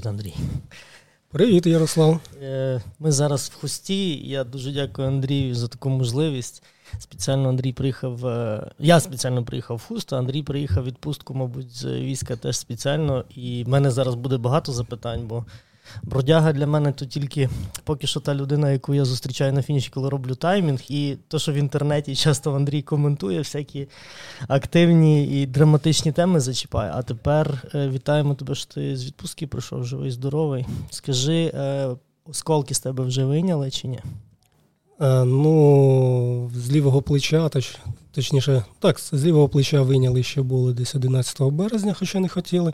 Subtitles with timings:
[0.00, 0.34] Привіт, Андрій.
[1.30, 2.20] Привіт, Ярослав.
[2.42, 4.28] Е, ми зараз в хусті.
[4.28, 6.62] Я дуже дякую Андрію за таку можливість.
[6.98, 8.26] Спеціально Андрій приїхав.
[8.26, 13.24] Е, я спеціально приїхав в Хуст, а Андрій приїхав відпустку, мабуть, з війська теж спеціально.
[13.30, 15.44] І в мене зараз буде багато запитань, бо
[16.02, 17.48] бродяга для мене то тільки
[17.84, 20.80] поки що та людина, яку я зустрічаю на фініші, коли роблю таймінг.
[20.88, 23.88] І то, що в інтернеті часто Андрій коментує, всякі
[24.48, 26.92] активні і драматичні теми зачіпає.
[26.94, 30.66] А тепер е, вітаємо тебе, що ти з відпустки прийшов живий, здоровий.
[30.90, 31.52] Скажи,
[32.24, 34.00] осколки з тебе вже вийняли чи ні?
[35.00, 37.76] Е, ну, з лівого плеча, точ,
[38.12, 42.72] точніше, так, з лівого плеча вийняли ще були десь 11 березня, хоча не хотіли.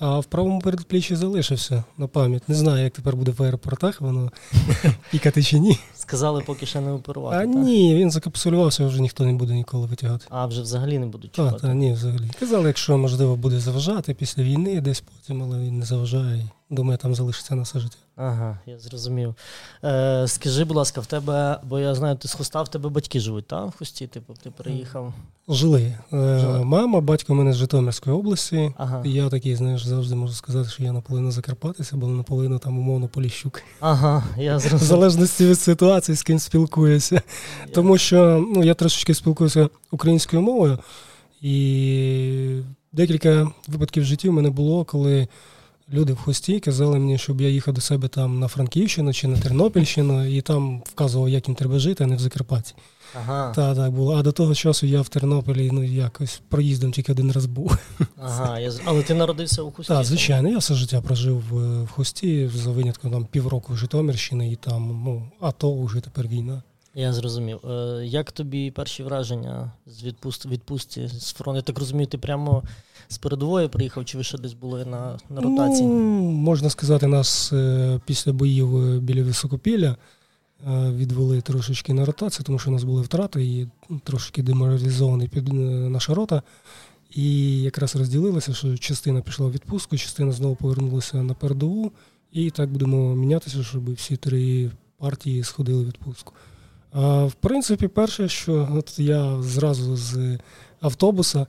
[0.00, 2.48] А в правому передпліччі залишився на пам'ять.
[2.48, 4.30] Не знаю, як тепер буде в аеропортах, воно
[5.10, 5.78] пікати чи ні.
[5.94, 7.36] Сказали, поки ще не оперувати.
[7.36, 7.48] А так?
[7.48, 10.26] ні, він закапсулювався, вже ніхто не буде ніколи витягати.
[10.30, 11.52] А вже взагалі не будуть чекати?
[11.52, 12.30] Так, та, ні, взагалі.
[12.40, 16.48] Казали, якщо можливо буде заважати після війни, десь потім, але він не заважає.
[16.70, 17.96] Думаю, там залишиться на все життя.
[18.16, 19.34] Ага, я зрозумів.
[19.84, 23.20] Е, Скажи, будь ласка, в тебе, бо я знаю, ти з хуста, в тебе батьки
[23.20, 23.66] живуть, так?
[23.66, 25.14] В хусті, типу, ти приїхав?
[25.48, 25.98] Жили.
[26.12, 26.64] Е, Жили.
[26.64, 28.72] Мама, батько у мене з Житомирської області.
[28.76, 29.02] Ага.
[29.04, 33.62] Я такий, знаєш, завжди можу сказати, що я наполовину Закарпатися, бо наполовину там умовно Поліщук.
[33.80, 34.84] Ага, я зрозумів.
[34.84, 37.14] В залежності від ситуації, з ким спілкуюся.
[37.14, 37.72] Я...
[37.74, 40.78] Тому що ну, я трошечки спілкуюся українською мовою,
[41.40, 42.60] і
[42.92, 45.28] декілька випадків в житті в мене було, коли
[45.92, 49.38] люди в хості казали мені, щоб я їхав до себе там на Франківщину чи на
[49.38, 52.74] Тернопільщину, і там вказував, як їм треба жити, а не в Закарпатті.
[53.14, 53.52] Ага.
[53.54, 54.16] Так, так було.
[54.16, 57.78] А до того часу я в Тернополі ну, якось проїздом тільки один раз був.
[58.16, 58.72] Ага, я...
[58.84, 59.92] Але ти народився у Хусті?
[59.92, 64.56] Так, звичайно, я все життя прожив в Хусті, за винятком там півроку в Житомирщини, і
[64.56, 66.62] там ну, АТО вже тепер війна.
[66.94, 67.66] Я зрозумів.
[67.66, 70.46] Е, як тобі перші враження з відпуст...
[70.46, 71.56] відпустці з фронту?
[71.56, 72.62] Я так розумію, ти прямо
[73.08, 75.88] з передової приїхав, чи ви ще десь були на на ротації?
[75.88, 75.94] Ну,
[76.30, 79.96] Можна сказати, нас е, після боїв е, біля Високопілля
[80.66, 83.68] відвели трошечки на ротацію, тому що у нас були втрати і
[84.04, 85.52] трошки деморалізований під
[85.92, 86.42] наша рота.
[87.14, 91.92] І якраз розділилося, що частина пішла в відпустку, частина знову повернулася на передову,
[92.32, 96.32] і так будемо мінятися, щоб всі три партії сходили в відпустку.
[96.92, 100.38] В принципі, перше, що от я зразу з
[100.80, 101.46] автобуса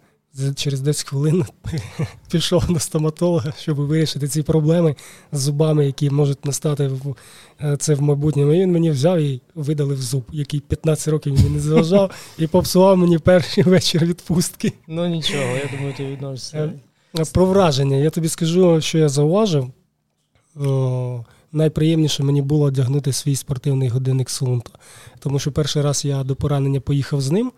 [0.56, 1.46] через 10 хвилин
[2.32, 4.96] пішов до стоматолога, щоб вирішити ці проблеми
[5.32, 7.16] з зубами, які можуть настати в
[7.62, 8.54] е, це в майбутньому.
[8.54, 12.98] І Він мені взяв і видалив зуб, який 15 років мені не заважав, і попсував
[12.98, 14.74] мені перший вечір відпустки.
[14.88, 16.74] Ну нічого, я думаю, ти відносишся.
[17.20, 17.98] Е, про враження.
[17.98, 19.72] Я тобі скажу, що я зауважив
[21.52, 24.72] найприємніше мені було одягнути свій спортивний годинник Сунто.
[25.20, 27.52] Тому що перший раз я до поранення поїхав з ним.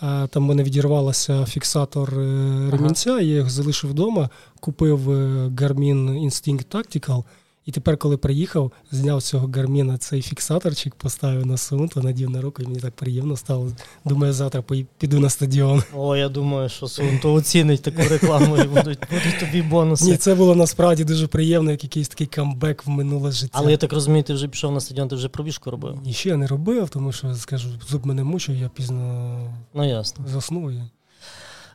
[0.00, 3.20] Там в мене відірвалося фіксатор е, ремінця, ага.
[3.20, 7.24] я його залишив вдома, купив е, Garmin Instinct Tactical.
[7.68, 12.62] І тепер, коли приїхав, зняв цього гарміна цей фіксаторчик, поставив на сунто, надів на руку,
[12.62, 13.70] і мені так приємно стало.
[14.04, 14.64] Думаю, завтра
[14.98, 15.82] піду на стадіон.
[15.94, 20.04] О, я думаю, що Сунто оцінить таку рекламу і будуть будуть тобі бонуси.
[20.04, 23.52] Ні, це було насправді дуже приємно, як якийсь такий камбек в минуле життя.
[23.52, 25.98] Але я так розумію, ти вже пішов на стадіон, ти вже пробіжку робив?
[26.04, 29.38] Ні, ще не робив, тому що скажу, зуб мене мучив, я пізно
[29.74, 30.24] ну, ясно.
[30.28, 30.72] заснув.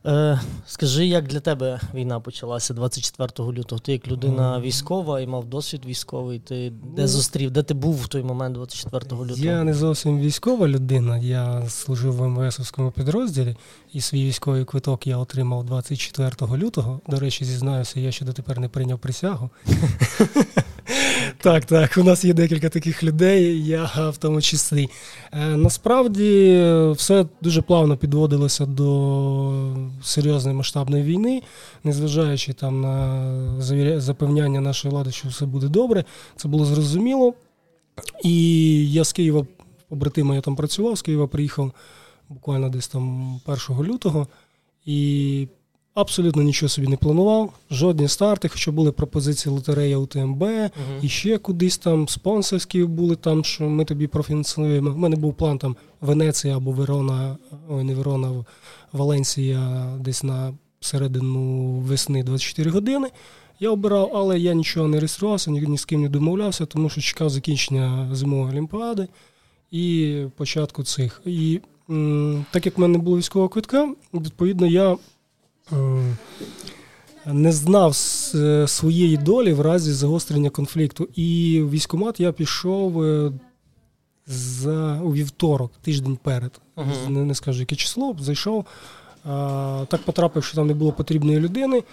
[0.05, 3.79] Е, Скажи, як для тебе війна почалася 24 лютого?
[3.79, 6.39] Ти як людина військова і мав досвід військовий.
[6.39, 7.51] Ти де ну, зустрів?
[7.51, 9.35] Де ти був в той момент 24 лютого?
[9.37, 11.17] Я не зовсім військова людина.
[11.17, 13.55] Я служив в МВСовському підрозділі,
[13.93, 17.01] і свій військовий квиток я отримав 24 лютого.
[17.07, 19.49] До речі, зізнаюся, я ще дотепер не прийняв присягу.
[21.37, 24.89] Так, так, у нас є декілька таких людей, я в тому числі.
[25.31, 26.63] Е, насправді
[26.95, 31.41] все дуже плавно підводилося до серйозної масштабної війни,
[31.83, 36.03] незважаючи там на запевняння нашої влади, що все буде добре,
[36.35, 37.33] це було зрозуміло.
[38.23, 39.45] І я з Києва,
[39.89, 41.71] побратима, я там працював, з Києва приїхав
[42.29, 43.35] буквально десь там
[43.69, 44.27] 1 лютого.
[44.85, 45.47] І
[45.93, 50.69] Абсолютно нічого собі не планував, жодні старти, хоча були пропозиції лотерея УТМБ, uh-huh.
[51.01, 54.89] і ще кудись там спонсорські були там, що ми тобі профінансуємо.
[54.89, 57.37] У мене був план там Венеція або Верона,
[57.69, 58.45] ой, не Верона,
[58.91, 63.07] Валенсія десь на середину весни 24 години.
[63.59, 67.01] Я обирав, але я нічого не реєструвався, ні, ні з ким не домовлявся, тому що
[67.01, 69.07] чекав закінчення зимової олімпіади
[69.71, 71.21] і початку цих.
[71.25, 74.97] І м- так як в мене не було військового квитка, відповідно, я.
[75.73, 76.15] Е,
[77.25, 77.95] не знав
[78.69, 81.09] своєї долі в разі загострення конфлікту.
[81.15, 83.31] І в військкомат я пішов е,
[84.27, 86.61] за у вівторок, тиждень перед.
[86.77, 87.09] Uh-huh.
[87.09, 88.65] Не, не скажу, яке число, зайшов.
[89.87, 91.83] Так потрапив, що там не було потрібної людини.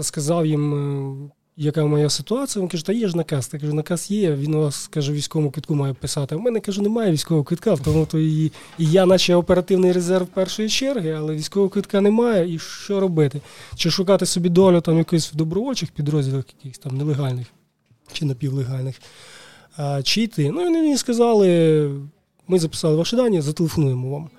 [0.00, 2.62] Сказав їм, е, яка моя ситуація.
[2.62, 3.50] Він каже, та є ж наказ.
[3.52, 6.34] Я кажу, наказ є, він у вас каже, військовому квитку має писати.
[6.34, 10.26] А в мене каже, немає військового квитка, тому то і, і я, наче оперативний резерв
[10.26, 12.54] першої черги, але військового квитка немає.
[12.54, 13.40] І що робити?
[13.76, 17.46] Чи шукати собі долю там якоїсь в добровольчих підрозділах, якихось там нелегальних
[18.12, 19.00] чи напівлегальних,
[19.76, 20.50] а, чи йти.
[20.50, 21.90] Ну, вони мені сказали,
[22.48, 24.30] ми записали ваші дані, зателефонуємо вам.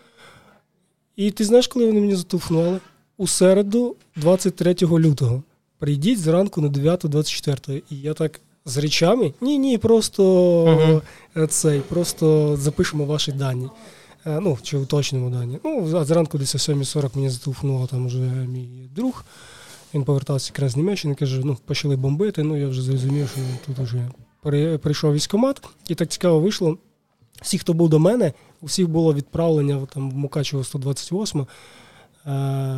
[1.15, 2.79] І ти знаєш, коли вони мені зателефонували?
[3.17, 5.43] У середу, 23 лютого.
[5.79, 7.81] Прийдіть зранку на 9-24.
[7.89, 9.33] І я так з речами.
[9.41, 10.23] Ні, ні, просто
[11.35, 11.47] uh-huh.
[11.47, 13.69] цей, просто запишемо ваші дані.
[14.25, 15.59] Е, ну, чи уточнимо дані.
[15.63, 19.25] Ну, а зранку десь о 7.40 мені зателефонував там вже мій друг.
[19.93, 22.43] Він повертався якраз з Німеччини, каже, ну, почали бомбити.
[22.43, 26.77] Ну, я вже зрозумів, що тут вже прийшов військомат, і так цікаво вийшло.
[27.41, 31.47] Всі, хто був до мене, у всіх було відправлення там в Мукачево 128
[32.25, 32.77] е,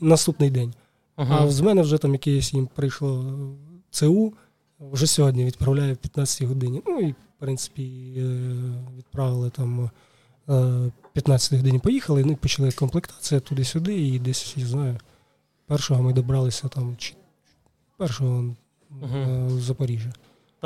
[0.00, 0.74] наступний день.
[1.16, 1.44] Ага.
[1.44, 3.34] А з мене вже там якесь їм прийшло
[3.90, 4.32] ЦУ,
[4.80, 6.82] вже сьогодні відправляє в 15 годині.
[6.86, 8.22] Ну і, в принципі, е,
[8.96, 9.90] відправили там
[10.48, 14.98] 15-й годині поїхали, ну і почали комплектація туди-сюди, і десь, я знаю,
[15.66, 17.14] першого ми добралися там, чи
[17.96, 18.54] першого
[18.90, 19.46] угу.
[19.46, 20.12] в Запоріжжя.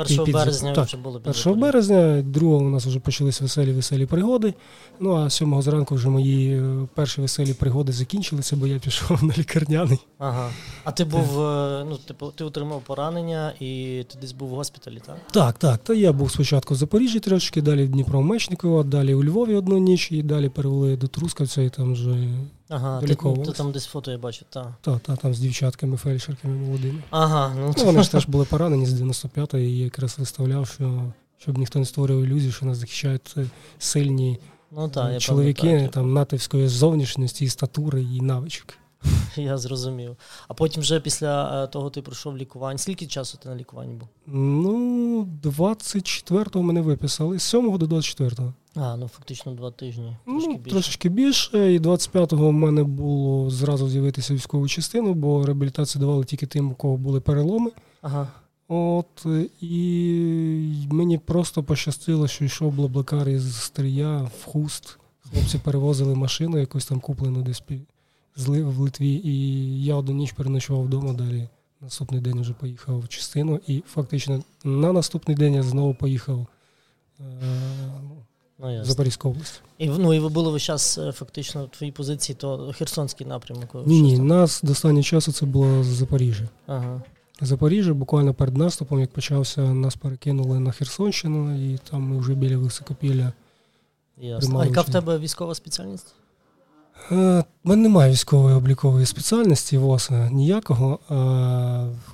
[0.01, 4.53] 1 березня так, вже було під 1 березня, 2 у нас вже почалися веселі-веселі пригоди.
[4.99, 9.33] Ну а 7 зранку вже мої е, перші веселі пригоди закінчилися, бо я пішов на
[9.37, 9.99] лікарняний.
[10.17, 10.49] Ага.
[10.83, 15.01] А ти був, е, ну, типу, ти отримав поранення і ти десь був в госпіталі,
[15.05, 15.17] так?
[15.31, 15.77] Так, так.
[15.83, 20.11] Та я був спочатку в Запоріжжі трошки, далі в Дніпро-Мечниково, далі у Львові одну ніч,
[20.11, 22.29] і далі перевели до Трускавця, і там вже
[22.73, 23.15] Ага, ти,
[23.45, 24.73] ти там десь фото я бачу, так.
[24.81, 27.03] Так, та, там з дівчатками, фельдшерками молодими.
[27.09, 31.57] Ага, ну, ну Вони ж теж були поранені з 95-ї, і якраз виставляв, що щоб
[31.57, 33.45] ніхто не створював ілюзію, що нас захищають е,
[33.79, 34.39] сильні
[34.71, 38.73] ну, та, чоловіки там натовської зовнішності, і статури і навичок.
[39.35, 40.17] Я зрозумів.
[40.47, 42.77] А потім вже після е, того ти пройшов лікування.
[42.77, 44.07] Скільки часу ти на лікуванні був?
[44.27, 48.53] Ну, 24-го мене виписали, з 7 до 24-го.
[48.75, 50.17] А, ну фактично два тижні.
[50.25, 50.69] Ну, трошки ну, більше.
[50.69, 51.73] Трошечки більше.
[51.73, 56.75] І 25-го в мене було зразу з'явитися військову частину, бо реабілітацію давали тільки тим, у
[56.75, 57.71] кого були переломи.
[58.01, 58.27] Ага.
[58.67, 59.25] От,
[59.61, 64.97] І мені просто пощастило, що йшов блаблакар із стрія в хуст.
[65.31, 67.63] Хлопці перевозили машину, якусь там куплену десь
[68.37, 69.21] в Литві.
[69.23, 71.49] І я одну ніч переночував вдома далі.
[71.81, 73.59] Наступний день вже поїхав в частину.
[73.67, 76.47] І фактично на наступний день я знову поїхав.
[77.19, 77.23] Е,
[78.63, 79.61] Ну, Запорізька область.
[79.77, 83.69] І ну, і ви були весь час е, фактично в твоїй позиції, то Херсонський напрямок.
[83.85, 86.49] Ні, ні, нас до останнього часу це було з Запоріжжя.
[86.67, 87.01] Ага.
[87.41, 92.57] Запоріжжя, буквально перед наступом, як почався, нас перекинули на Херсонщину, і там ми вже біля
[92.57, 93.33] Високопілля.
[94.17, 94.59] Ясно.
[94.59, 96.15] А яка в тебе військова спеціальність?
[97.11, 100.99] У е, мене немає військової облікової спеціальності ВОСа ніякого.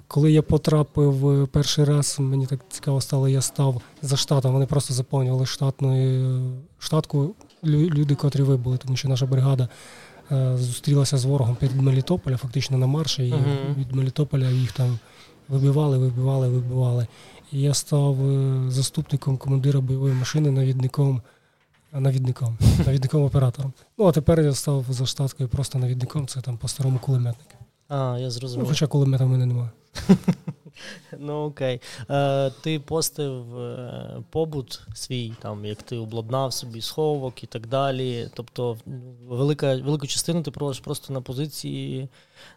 [0.07, 4.53] Коли я потрапив перший раз, мені так цікаво стало, я став за штатом.
[4.53, 6.41] Вони просто заповнювали штатною
[6.79, 9.69] штатку люди, котрі вибули, тому що наша бригада
[10.31, 13.75] е, зустрілася з ворогом під Мелітополя, фактично на марші, і uh-huh.
[13.79, 14.99] від Мелітополя їх там
[15.47, 17.07] вибивали, вибивали, вибивали.
[17.51, 21.21] І я став е, заступником командира бойової машини, навідником
[21.99, 23.73] навідником, навідником оператором.
[23.97, 27.51] Ну, а тепер я став за штаткою просто навідником, це там по старому кулеметнику.
[27.87, 28.63] А, я зрозумів.
[28.63, 29.69] Ну, Хоча кулемета в мене немає.
[31.19, 31.81] Ну окей.
[32.09, 38.29] Е, Ти постив е, побут свій, там, як ти обладнав собі сховок і так далі.
[38.33, 38.77] Тобто,
[39.27, 42.09] велика, велику частину ти проводиш просто на позиції.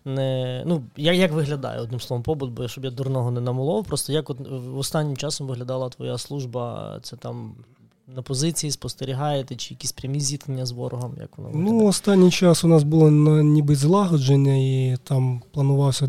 [0.05, 4.13] не, ну, Як як виглядає одним словом побут, бо щоб я дурного не намолов, просто
[4.13, 4.39] як от
[4.77, 7.55] останнім часом виглядала твоя служба, це там
[8.17, 11.15] на позиції спостерігаєте, чи якісь прямі зіткнення з ворогом?
[11.21, 13.11] Як воно Ну, останній час у нас було
[13.43, 16.09] ніби злагодження, і там планувався е,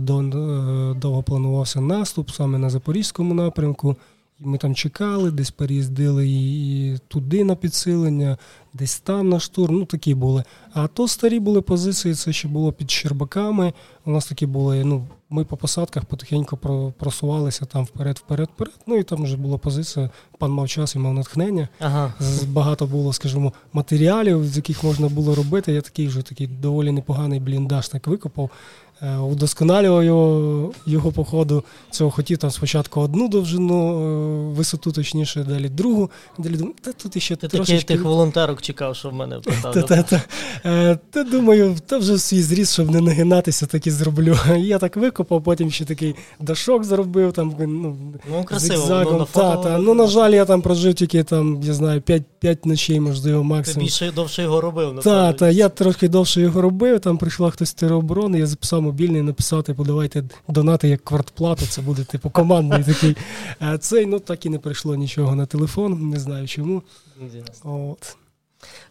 [0.99, 3.95] довго планувався наступ саме на Запорізькому напрямку.
[4.39, 8.37] І ми там чекали, десь переїздили і туди на підсилення,
[8.73, 9.75] десь там на штурм.
[9.75, 10.43] Ну такі були.
[10.73, 13.73] А то старі були позиції, це ще було під Щербаками.
[14.05, 14.83] У нас такі були.
[14.83, 16.57] Ну, ми по посадках потихеньку
[16.99, 18.73] просувалися там вперед, вперед, вперед.
[18.87, 20.09] Ну і там вже була позиція.
[20.37, 21.67] Пан мав час і мав натхнення.
[21.79, 22.13] Ага.
[22.47, 25.73] Багато було, скажімо, матеріалів, з яких можна було робити.
[25.73, 28.49] Я такий вже такий доволі непоганий бліндаж так викопав.
[29.03, 34.01] Е, удосконалював його його по ходу цього хотів там спочатку одну довжину,
[34.51, 36.09] е, висоту, точніше, далі другу.
[36.37, 37.93] Далі думаю, та тут іще Ти трошечки...
[37.93, 39.39] тих волонтерок чекав, що в мене
[39.73, 40.21] Та
[40.65, 44.37] е, думаю, та вже свій зріс, щоб не нагинатися, так і зроблю.
[44.57, 47.33] Я так викопав, потім ще такий дашок зробив.
[47.33, 47.97] там, Ну,
[48.31, 49.03] ну красиво.
[49.11, 49.77] Ну, на, та, та.
[49.77, 53.79] ну, на жаль, я там прожив тільки там, я знаю, 5 5 ночей, можливо, максимум.
[53.79, 56.99] Ти більше довше його робив, Так, та, я трохи довше його робив.
[56.99, 62.03] Там прийшла хтось тероборони, я записав мобільний, написав, типу, давайте донати як квартплату, це буде
[62.03, 63.15] типу командний такий.
[63.59, 66.81] А цей ну так і не прийшло нічого на телефон, не знаю чому.
[67.63, 68.17] От.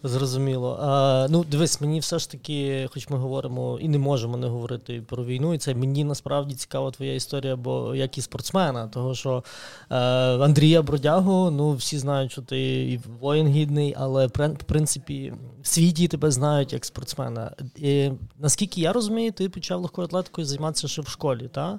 [0.03, 0.79] Зрозуміло.
[0.83, 5.03] А, Ну, дивись, мені все ж таки, хоч ми говоримо і не можемо не говорити
[5.09, 9.45] про війну, і це мені насправді цікава твоя історія, бо як і спортсмена, того що
[9.91, 9.97] е,
[10.39, 14.31] Андрія Бродягу, ну всі знають, що ти і воїн гідний, але в
[14.67, 17.53] принципі в світі тебе знають як спортсмена.
[17.77, 21.77] І, Наскільки я розумію, ти почав легкою атлетикою займатися ще в школі, так?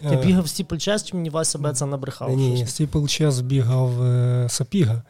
[0.00, 2.36] Ти е, бігав в стіпльчез, чи мені Вася Беца набрехав?
[2.36, 5.02] Ні, стіпльчез бігав е, Сапіга.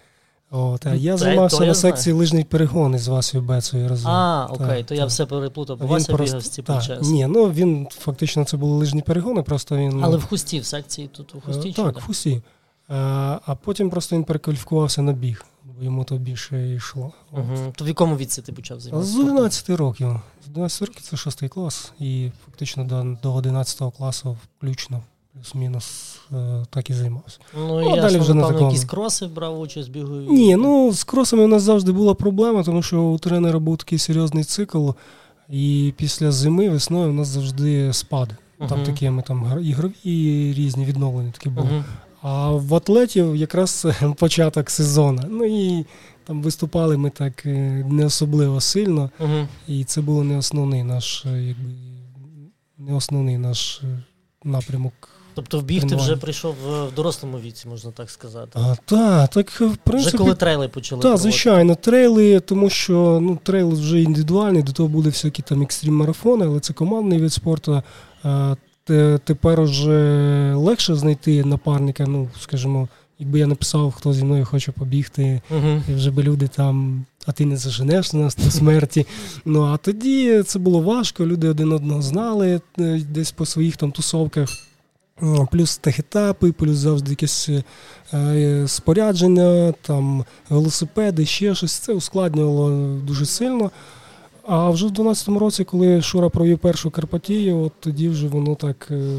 [0.56, 4.10] От, а Я займався на секції лижних перегонів із Васею Бецою разом.
[4.10, 4.98] А, окей, так, то так.
[4.98, 6.38] я все переплутав, бо Вася просто...
[6.38, 10.04] бігав з ці Ні, ну він фактично це були лижні перегони, просто він.
[10.04, 11.72] Але в Хусті, в секції тут у Хусті?
[11.72, 11.98] Так, чудо?
[11.98, 12.42] в Хусті.
[12.88, 17.12] А а потім просто він перекваліфікувався на біг, бо йому то більше йшло.
[17.32, 17.72] Угу.
[17.76, 19.12] То в якому віці ти почав займатися?
[19.12, 20.20] З 11 років.
[20.46, 25.02] З 11 років це 6 клас, і фактично до, до 11 класу включно
[25.34, 27.38] плюс-мінус е, так і займався.
[27.56, 30.14] Ну, ну я далі вже напевно, якісь кроси брав участь бігу.
[30.14, 33.98] Ні, ну з кросами у нас завжди була проблема, тому що у тренера був такий
[33.98, 34.90] серйозний цикл,
[35.48, 38.28] і після зими, весною у нас завжди спад.
[38.58, 38.68] Uh-huh.
[38.68, 41.68] Там такі ми там ігрові різні відновлення такі були.
[41.68, 41.84] Uh-huh.
[42.22, 43.86] А в атлетів якраз
[44.18, 45.22] початок сезону.
[45.28, 45.86] Ну і
[46.24, 49.46] там виступали ми так е, не особливо сильно, uh-huh.
[49.68, 51.70] і це був не основний наш, е, якби
[52.78, 53.82] не основний наш
[54.44, 58.50] напрямок Тобто в біг ти вже прийшов в дорослому віці, можна так сказати.
[58.62, 60.08] А, Так, так в принципі.
[60.08, 61.02] Вже коли трейли почали.
[61.02, 66.44] Так, звичайно, трейли, тому що ну, трейл вже індивідуальний, до того були всякі там екстрім-марафони,
[66.46, 67.82] але це командний від спорту.
[68.22, 68.54] А,
[69.24, 72.88] Тепер вже легше знайти напарника, ну, скажімо.
[73.18, 75.82] Якби я написав, хто зі мною хоче побігти, uh-huh.
[75.90, 79.06] і вже би люди там, а ти не заженеш нас до смерті.
[79.44, 83.92] Ну а тоді це було важко, люди один одного знали е, десь по своїх там
[83.92, 84.48] тусовках.
[85.50, 87.50] Плюс техетапи, плюс завжди якесь
[88.14, 91.72] е, спорядження, там велосипеди, ще щось.
[91.72, 93.70] Це ускладнювало дуже сильно.
[94.46, 98.88] А вже в 12-му році, коли Шура провів першу Карпатію, от тоді вже воно так
[98.90, 99.18] е,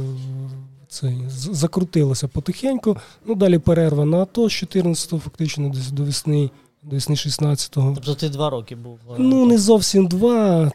[0.88, 2.98] це, закрутилося потихеньку.
[3.26, 6.50] Ну, Далі перерва на АТО з 14-го, фактично, десь до весни,
[6.84, 7.92] до весни 16-го.
[7.96, 9.00] Тобто ти два роки був?
[9.18, 10.72] Ну, не зовсім два.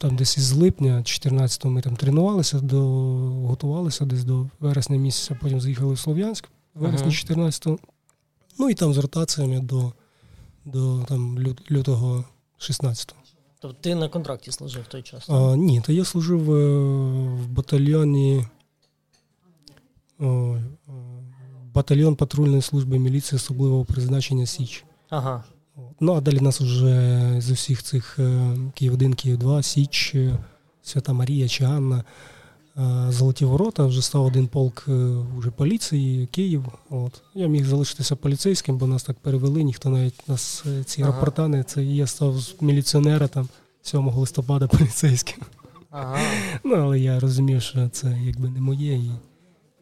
[0.00, 2.80] Там десь із липня 14-го ми там тренувалися, до,
[3.46, 7.78] готувалися десь до вересня місяця, потім заїхали в Слов'янськ, вересня 14-го.
[8.58, 9.92] Ну і там з ротаціями до
[10.64, 11.38] до там,
[11.70, 12.24] лютого
[12.58, 13.20] 16-го.
[13.60, 15.30] Тобто ти на контракті служив в той час?
[15.30, 16.78] А, Ні, то я служив е,
[17.34, 18.46] в батальйоні
[21.74, 24.84] батальйон патрульної служби міліції особливого призначення Січ.
[25.08, 25.44] Ага.
[26.00, 30.38] Ну, а далі нас вже з усіх цих е, Київ 1, Київ 2, Січ, е,
[30.82, 32.04] Свята Марія чи Анна,
[33.08, 34.84] Золоті ворота, вже став один полк
[35.38, 36.64] уже поліції, Київ.
[36.90, 37.22] От.
[37.34, 41.12] Я міг залишитися поліцейським, бо нас так перевели, ніхто навіть нас ці ага.
[41.12, 43.48] рапортани, це я став з міліціонера там
[43.82, 45.38] 7 листопада поліцейським.
[45.90, 46.18] Ага.
[46.64, 48.94] Ну, але я розумів, що це якби не моє.
[48.94, 49.10] І,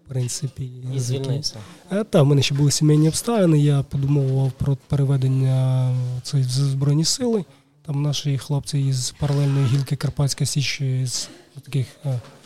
[0.08, 1.56] в принципі, і звільнився.
[1.90, 3.58] А, та, в мене ще були сімейні обставини.
[3.58, 5.90] Я подумував про переведення
[6.24, 7.44] в Збройні сили.
[7.86, 11.28] Там наші хлопці із паралельної гілки Карпатська Січ з
[11.64, 11.86] таких,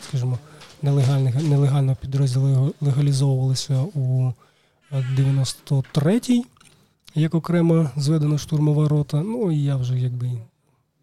[0.07, 0.39] скажімо,
[0.81, 4.33] нелегальних нелегального підрозділу легалізовувалися у
[4.91, 6.45] 93-й,
[7.15, 9.21] як окремо зведена штурмова рота.
[9.21, 10.31] Ну і я вже якби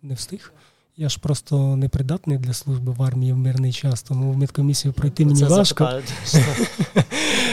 [0.02, 0.52] не встиг.
[1.00, 5.26] Я ж просто непридатний для служби в армії в мирний час, тому в медкомісію пройти
[5.26, 5.84] мені Це важко.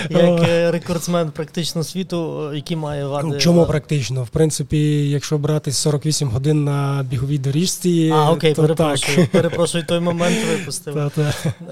[0.09, 3.37] Як е, рекордсмен практично світу, який має вади.
[3.37, 4.23] Чому практично?
[4.23, 8.11] В принципі, якщо брати 48 годин на біговій доріжці.
[8.15, 9.17] А, окей, то перепрошую.
[9.17, 9.31] Так.
[9.31, 11.11] Перепрошую, той момент випустив.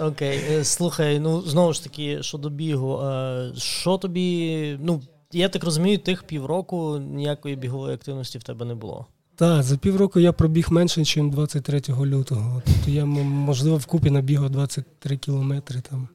[0.01, 5.01] Окей, е, слухай, ну знову ж таки, щодо бігу, е, що тобі, ну,
[5.31, 9.05] я так розумію, тих півроку ніякої бігової активності в тебе не було.
[9.35, 12.61] Так, за півроку я пробіг менше, ніж 23 лютого.
[12.65, 16.07] Тобто я, можливо, вкупі набігав 23 кілометри там.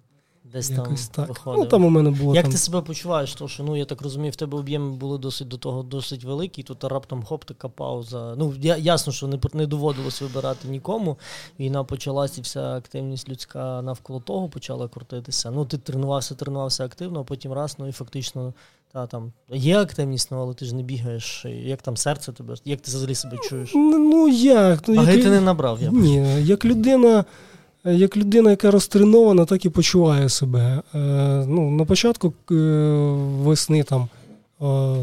[0.52, 1.28] Десь Якось там так.
[1.28, 1.60] виходив.
[1.60, 2.52] Ну, там у мене було Як там...
[2.52, 3.34] ти себе почуваєш?
[3.34, 6.62] Тому що ну я так розумію, в тебе об'єми були досить до того досить великі,
[6.62, 8.34] тут раптом хоп, така пауза.
[8.38, 11.18] Ну я ясно, що не не доводилось вибирати нікому.
[11.60, 15.50] Війна почалася, і вся активність людська навколо того почала крутитися.
[15.50, 18.54] Ну ти тренувався, тренувався активно, а потім раз, ну і фактично
[18.92, 21.46] та там є активність, ну, але ти ж не бігаєш.
[21.64, 22.54] Як там серце тебе?
[22.64, 23.70] Як ти взагалі себе чуєш?
[23.74, 24.88] Ну як?
[24.88, 25.22] Ну, як...
[25.22, 25.82] ти не набрав.
[25.82, 27.24] я Ні, як людина.
[27.84, 30.82] Як людина, яка розтренована, так і почуває себе.
[30.94, 30.98] Е,
[31.48, 32.54] ну, На початку е,
[33.42, 34.08] весни там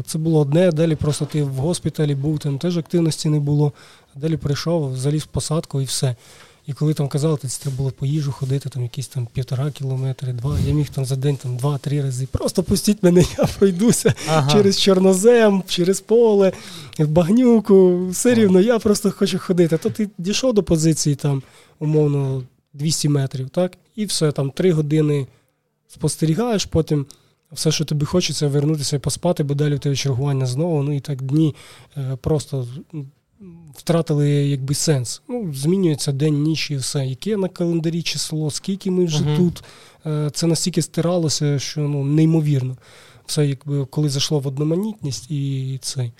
[0.06, 3.72] Це було одне, далі просто ти в госпіталі був, там теж активності не було.
[4.16, 6.16] Далі прийшов, заліз в посадку і все.
[6.68, 10.32] І коли там казали, то треба було по їжу ходити, там якісь там півтора кілометри,
[10.32, 10.58] два.
[10.66, 12.28] Я міг там за день там два-три рази.
[12.32, 14.52] Просто пустіть мене, я пройдуся ага.
[14.52, 16.52] через чорнозем, через поле,
[16.98, 18.08] в багнюку.
[18.08, 19.78] Все рівно, я просто хочу ходити.
[19.78, 21.42] То ти дійшов до позиції там,
[21.78, 23.72] умовно, 200 метрів, так?
[23.96, 25.26] І все, там три години
[25.88, 27.06] спостерігаєш, потім.
[27.52, 30.82] Все, що тобі хочеться, вернутися і поспати, бо далі в тебе чергування знову.
[30.82, 31.54] Ну і так дні
[31.96, 32.66] е, просто
[33.74, 35.22] втратили якби сенс.
[35.28, 37.06] Ну, Змінюється день, ніч і все.
[37.06, 39.36] Яке на календарі число, скільки ми вже uh-huh.
[39.36, 39.64] тут.
[40.06, 42.76] Е, це настільки стиралося, що ну, неймовірно.
[43.26, 46.12] Все, якби коли зайшло в одноманітність і цей.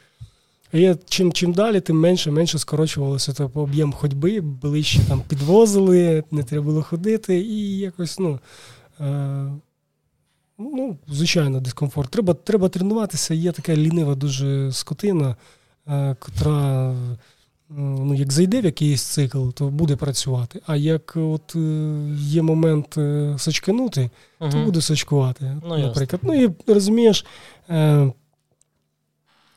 [0.72, 6.42] І чим чим далі, тим менше менше скорочувалося тобто, об'єм ходьби, ближче там підвозили, не
[6.42, 8.38] треба було ходити, і якось, ну.
[9.00, 9.52] Е,
[10.60, 12.10] Ну, звичайно, дискомфорт.
[12.10, 13.34] Треба треба тренуватися.
[13.34, 15.36] Є така лінива дуже скотина,
[16.18, 16.94] котра
[17.70, 20.60] ну, як зайде в якийсь цикл, то буде працювати.
[20.66, 24.50] А як от е, є момент е, сачканути, угу.
[24.50, 25.56] то буде сачкувати.
[25.64, 26.20] Ну, наприклад.
[26.24, 27.24] Ну і розумієш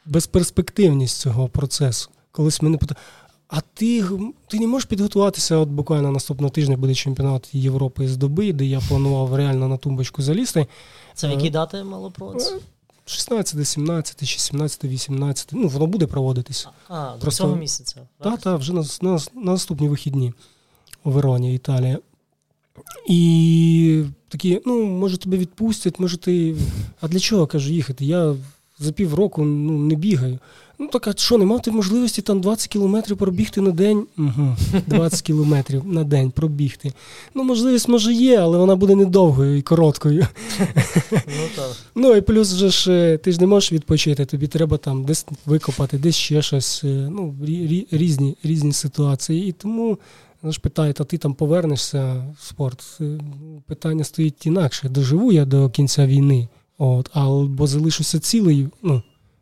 [0.06, 2.10] безперспективність цього процесу.
[2.32, 3.00] Колись мене питали,
[3.48, 4.04] а ти
[4.48, 5.58] ти не можеш підготуватися?
[5.58, 10.22] От буквально наступного тижня буде чемпіонат Європи з доби, де я планував реально на тумбочку
[10.22, 10.68] залізти.
[11.14, 12.56] Це в які дати мало проводитися?
[13.06, 15.50] 16, 17 чи 17, 18.
[15.52, 16.68] Ну, воно буде проводитись.
[16.90, 18.08] А, до цього місяця.
[18.20, 20.34] Так, так, вже на, на, на наступні вихідні
[21.04, 22.00] у Вероні, Італія.
[23.08, 26.56] І такі, ну, може, тебе відпустять, може ти.
[27.02, 28.06] А для чого кажу їхати?
[28.06, 28.36] Я
[28.80, 30.40] за півроку ну, не бігаю.
[30.82, 34.08] Ну так, а що, не мати можливості там 20 кілометрів пробігти на день?
[34.18, 34.56] Угу,
[34.88, 36.94] 20 кілометрів на день пробігти.
[37.36, 40.28] Ну, можливість може є, але вона буде недовгою і короткою.
[41.12, 41.76] Ну так.
[41.96, 45.26] Ну і плюс вже ж е, ти ж не можеш відпочити, тобі треба там десь
[45.46, 46.84] викопати, десь ще щось.
[46.84, 47.36] Е, ну,
[47.92, 49.50] різні різні ситуації.
[49.50, 49.98] І тому
[50.44, 52.98] ж питають, а ти там повернешся в спорт?
[53.02, 53.20] Е,
[53.66, 54.90] питання стоїть інакше.
[54.90, 58.68] Доживу я до кінця війни, от, або залишуся цілий.
[58.84, 59.02] ну,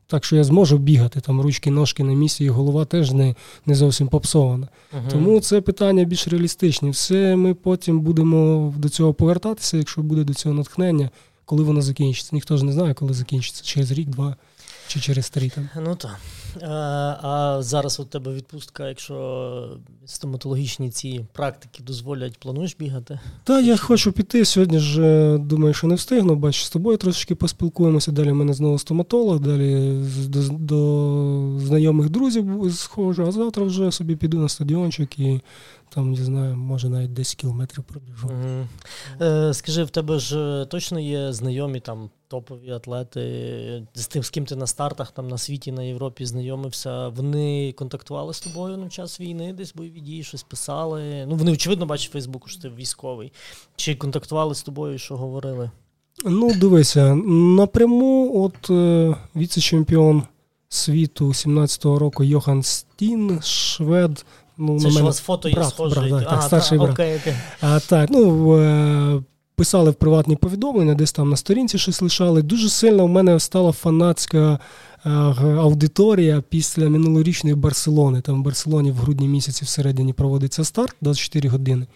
[0.09, 3.75] так що я зможу бігати, там ручки, ножки на місці, і голова теж не не
[3.75, 4.67] зовсім попсована.
[4.93, 6.89] uh Тому це питання більш реалістичні.
[6.89, 11.09] Все ми потім будемо до цього повертатися, якщо буде до цього натхнення,
[11.45, 12.29] коли воно закінчиться.
[12.33, 14.35] Ніхто ж не знає, коли закінчиться, через рік, два
[14.89, 15.69] чи через три там.
[15.75, 16.19] Ну так.
[16.61, 23.19] А, а зараз у тебе відпустка, якщо стоматологічні ці практики дозволять, плануєш бігати?
[23.43, 24.45] Так, я хочу піти.
[24.45, 26.35] Сьогодні ж е, думаю, що не встигну.
[26.35, 28.11] Бачу, з тобою трошечки поспілкуємося.
[28.11, 34.15] Далі в мене знову стоматолог, далі до, до знайомих друзів схожу, а завтра вже собі
[34.15, 35.41] піду на стадіончик і
[35.89, 38.27] там, не знаю, може навіть 10 кілометрів пробіжу.
[38.27, 38.67] Угу.
[39.21, 44.29] Е, Скажи, в тебе ж е, точно є знайомі там топові атлети з тим, з
[44.29, 47.07] ким ти на стартах там на світі, на Європі знайомився.
[47.07, 51.25] Вони контактували з тобою на час війни, десь бойові дії, щось писали.
[51.29, 53.31] Ну, вони, очевидно, бачать в Фейсбуку, що ти військовий.
[53.75, 55.71] Чи контактували з тобою, що говорили?
[56.25, 60.23] Ну, дивися, напряму, от е, віце-чемпіон
[60.69, 64.25] світу 17-го року Йохан Стін, швед.
[64.57, 65.01] Ну, Це на мене...
[65.01, 66.01] у вас фото брат, є схоже.
[66.01, 66.93] Брат, так, а, старший та, брат.
[66.93, 67.33] Окей, окей.
[67.61, 69.23] А, так, ну, е,
[69.59, 72.41] Писали в приватні повідомлення, десь там на сторінці щось лишали.
[72.41, 74.59] Дуже сильно в мене стала фанатська
[75.05, 78.21] е, аудиторія після минулорічної Барселони.
[78.21, 81.87] Там в Барселоні в грудні місяці всередині проводиться старт 24 години.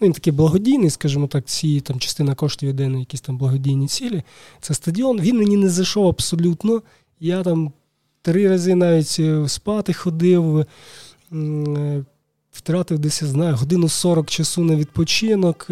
[0.00, 3.88] Ну, Він такий благодійний, скажімо так, ці там частина коштів йде на якісь там благодійні
[3.88, 4.22] цілі.
[4.60, 5.20] Це стадіон.
[5.20, 6.82] Він мені не зайшов абсолютно.
[7.20, 7.72] Я там
[8.22, 10.66] три рази навіть е, спати ходив.
[11.32, 12.04] Е,
[12.52, 15.70] втратив десь, я знаю, годину 40 часу на відпочинок.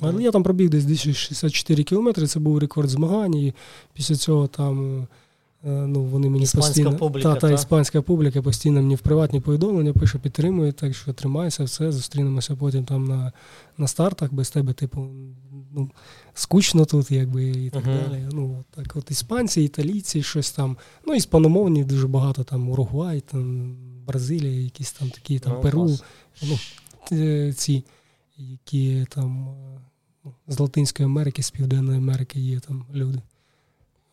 [0.00, 3.34] Але я там пробіг десь 264 кілометри, це був рекорд змагань.
[3.34, 3.54] І
[3.92, 4.98] після цього там
[5.64, 6.96] е, ну, вони мені іспанська постійно.
[6.96, 11.64] Публіка, та, та, іспанська публіка постійно мені в приватні повідомлення пише, підтримує, так що тримайся,
[11.64, 13.32] все, зустрінемося потім там на
[13.78, 15.08] на стартах, без тебе, типу,
[15.72, 15.90] ну,
[16.34, 18.10] скучно тут, якби, і так uh-huh.
[18.10, 18.28] далі.
[18.32, 20.76] Ну, так от Іспанці, італійці, щось там.
[21.06, 25.98] Ну, іспаномовні дуже багато там Уругвай, там Бразилія, якісь там такі, там no, Перу.
[26.42, 26.58] Ну,
[27.52, 27.84] ці
[28.38, 29.56] які там
[30.24, 33.22] ну, з Латинської Америки, з Південної Америки є там люди.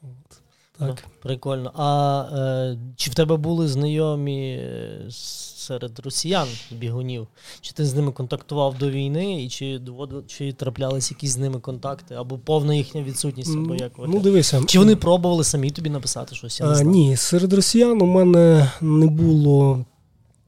[0.01, 0.41] От.
[0.79, 1.03] Так.
[1.21, 1.71] Прикольно.
[1.75, 7.27] А е, чи в тебе були знайомі е, серед росіян бігунів?
[7.61, 11.59] Чи ти з ними контактував до війни, і чи доводили, чи траплялись якісь з ними
[11.59, 13.55] контакти, або повна їхня відсутність?
[13.55, 14.63] або як Ну, дивися.
[14.67, 16.59] Чи вони пробували самі тобі написати щось?
[16.59, 16.89] Я не знаю.
[16.89, 19.85] Ні, серед росіян у мене не було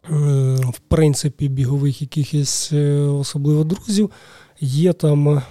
[0.09, 4.11] в принципі, бігових якихось е, особливо друзів.
[4.59, 5.41] Є там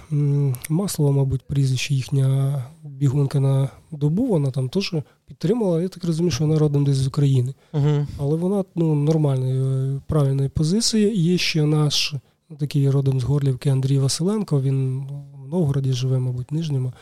[0.69, 4.93] Маслова, мабуть, прізвище їхня бігунка на добу, вона там теж
[5.27, 5.81] підтримала.
[5.81, 7.53] Я так розумію, що вона родом десь з України.
[7.73, 9.61] uh Але вона ну, нормальної,
[9.95, 11.21] е, правильної позиції.
[11.21, 12.13] Є ще наш
[12.59, 14.61] такий родом з Горлівки Андрій Василенко.
[14.61, 15.07] Він
[15.43, 16.93] в Новгороді живе, мабуть, Нижньому.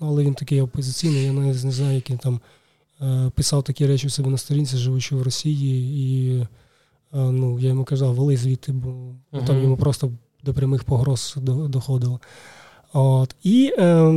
[0.00, 2.40] Ну, але він такий опозиційний, я навіть не знаю, як він там
[3.02, 6.02] е, писав такі речі у себе на сторінці, живучи в Росії.
[6.02, 6.48] І е,
[7.14, 8.88] ну, я йому казав, вали звідти, бо
[9.32, 10.12] uh там йому просто
[10.44, 11.34] до прямих погроз
[11.68, 12.20] доходило.
[12.92, 13.36] От.
[13.42, 14.12] І е,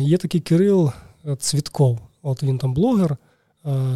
[0.00, 0.92] є такий Кирил
[1.38, 1.98] Цвітков.
[2.22, 3.16] От він там блогер,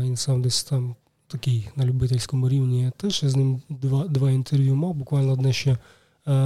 [0.02, 0.94] він сам десь там
[1.26, 2.82] такий на любительському рівні.
[2.82, 5.78] Я теж я з ним два два інтерв'ю мав, буквально одне ще е,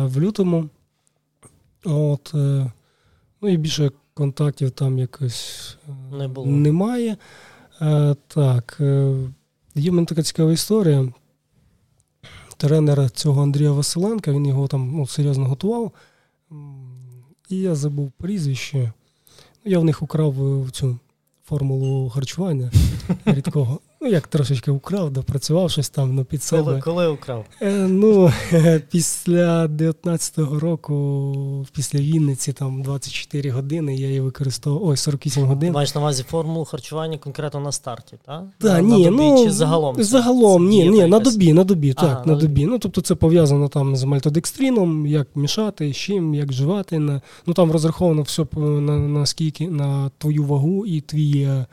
[0.05, 0.69] в лютому.
[1.85, 2.73] От, е,
[3.41, 6.47] Ну і більше контактів там якось е, Не було.
[6.47, 7.17] немає.
[8.27, 8.77] Так,
[9.75, 11.13] є в мене така цікава історія
[12.59, 15.93] тренера цього Андрія Василенка, він його там ну, серйозно готував.
[17.49, 18.93] І я забув прізвище.
[19.65, 20.99] Ну, Я в них украв е, цю
[21.45, 22.71] формулу харчування
[23.25, 23.81] рідкого.
[24.01, 26.63] Ну, як трошечки украв, допрацював щось там ну, під себе.
[26.63, 27.45] Коли, коли украв?
[27.63, 28.33] Е, Ну,
[28.91, 34.89] після 19-го року, після Вінниці, там 24 години, я її використовував.
[34.89, 35.73] Ой, 48 годин.
[35.73, 38.45] Маєш на увазі формулу харчування конкретно на старті, так?
[38.59, 39.97] Так, ні, на добі, ну, чи загалом?
[39.97, 42.67] Це, загалом, ні, ні, на добі, на добі, так, Ага, на на добі.
[42.67, 46.99] Ну, тобто це пов'язано там з мальтодекстріном, як мішати, з чим, як вживати.
[46.99, 51.67] На, ну там розраховано все на, на скільки, на твою вагу і твій е,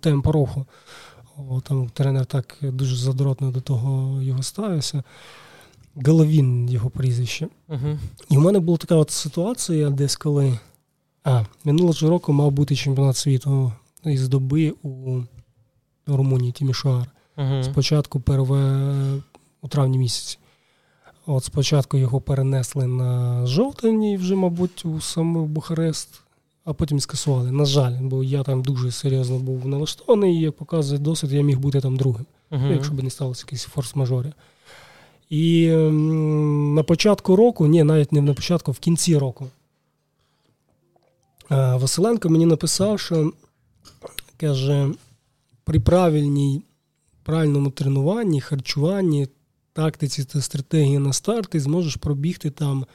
[0.00, 0.66] темп руху.
[1.36, 5.02] О, там тренер так дуже задротно до того його ставився.
[5.94, 7.48] Головін його прізвище.
[7.68, 7.98] Uh-huh.
[8.30, 10.58] І в мене була така от ситуація, десь коли.
[11.24, 13.72] А, минулого року мав бути чемпіонат світу
[14.04, 15.20] із доби у
[16.06, 17.10] Румунії Тімішуар.
[17.36, 17.64] Uh-huh.
[17.64, 18.92] Спочатку перве
[19.62, 20.38] у травні місяці.
[21.26, 26.23] От спочатку його перенесли на жовтень, і вже, мабуть, у саме Бухарест
[26.64, 27.52] а потім скасували.
[27.52, 31.58] На жаль, бо я там дуже серйозно був налаштований, і як показує досвід, я міг
[31.58, 32.72] бути там другим, uh-huh.
[32.72, 34.32] якщо б не сталося якийсь форс-мажорі.
[35.30, 35.68] І
[36.74, 39.46] на початку року, ні, навіть не на початку, в кінці року.
[41.50, 43.32] Е, Василенко мені написав, що
[44.36, 44.88] каже,
[45.64, 46.62] при правильній,
[47.22, 49.28] правильному тренуванні, харчуванні,
[49.72, 52.86] тактиці та стратегії на старт, ти зможеш пробігти там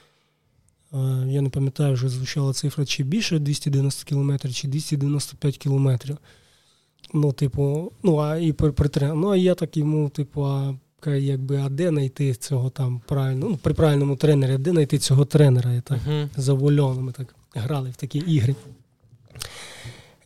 [1.27, 6.17] я не пам'ятаю, вже звучала цифра чи більше 290 кілометрів, чи 295 кілометрів.
[7.13, 10.73] Ну, типу, ну, а і при, при Ну, а я так йому, типу, а
[11.05, 15.25] якби, а де знайти цього там правильно, ну, при правильному тренері, а де знайти цього
[15.25, 15.73] тренера?
[15.73, 16.27] Я так uh-huh.
[16.37, 18.55] завольоно, ми так грали в такі ігри.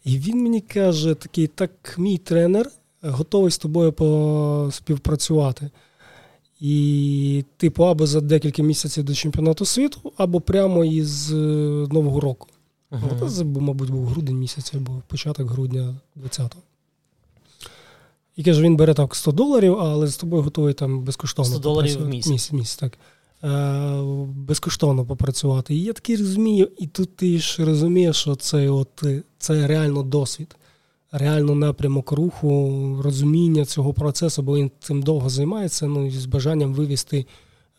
[0.04, 2.72] І він мені каже: такий, так, мій тренер
[3.02, 5.70] готовий з тобою поспівпрацювати.
[6.66, 11.36] І, типу, або за декілька місяців до чемпіонату світу, або прямо із е,
[11.92, 12.48] Нового року.
[12.92, 13.30] Uh-huh.
[13.30, 16.62] Це, мабуть, був грудень місяць, або початок грудня 20-го.
[18.36, 22.04] І каже, він бере так 100 доларів, але з тобою готовий там безкоштовно 100 доларів
[22.04, 22.32] в місяць.
[22.32, 22.98] місяць, місяць так.
[23.44, 24.02] Е,
[24.36, 25.76] безкоштовно попрацювати.
[25.76, 29.04] І я такий розумію, і тут ти ж розумієш, що це от,
[29.38, 30.56] це реально досвід
[31.14, 36.74] реально напрямок руху, розуміння цього процесу, бо він цим довго займається, ну і з бажанням
[36.74, 37.26] вивести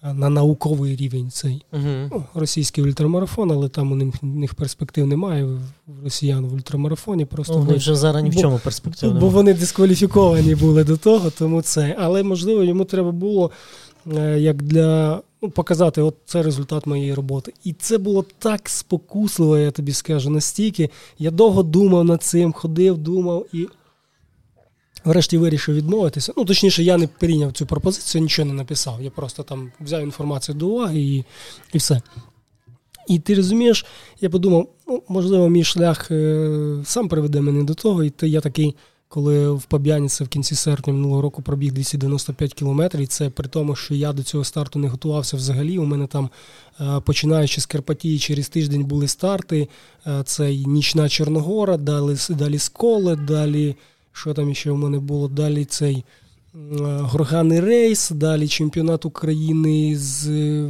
[0.03, 4.55] е, на науковий рівень цей uh ну, російський ультрамарафон, але там у них, у них
[4.55, 5.61] перспектив немає в
[6.05, 7.25] росіян в ультрамарафоні.
[7.25, 11.63] Просто вони вже зараз ні в чому перспектив Бо вони дискваліфіковані були до того, тому
[11.63, 11.97] це.
[11.99, 13.51] Але можливо йому треба було
[14.39, 17.53] як для ну, показати, от це результат моєї роботи.
[17.65, 20.91] І це було так спокусливо, я тобі скажу, настільки.
[21.19, 23.69] Я довго думав над цим, ходив, думав і.
[25.05, 26.33] Врешті вирішив відмовитися.
[26.37, 29.03] Ну, точніше, я не прийняв цю пропозицію, нічого не написав.
[29.03, 31.25] Я просто там взяв інформацію до уваги і
[31.73, 32.01] і все.
[33.09, 33.87] І ти розумієш,
[34.21, 38.75] я подумав, ну, можливо, мій шлях е, сам приведе мене до того, і я такий
[39.15, 43.09] коли в Паб'яніці в кінці серпня минулого року пробіг 295 кілометрів.
[43.09, 45.79] Це при тому, що я до цього старту не готувався взагалі.
[45.79, 46.31] У мене там,
[46.81, 49.69] е, починаючи з Карпатії, через тиждень були старти.
[50.07, 53.77] Е, це Нічна Чорногора, далі далі Сколе, далі
[54.13, 55.29] що там ще в мене було?
[55.29, 55.97] Далі цей.
[55.97, 56.05] Е,
[57.01, 60.29] горганий рейс, далі чемпіонат України з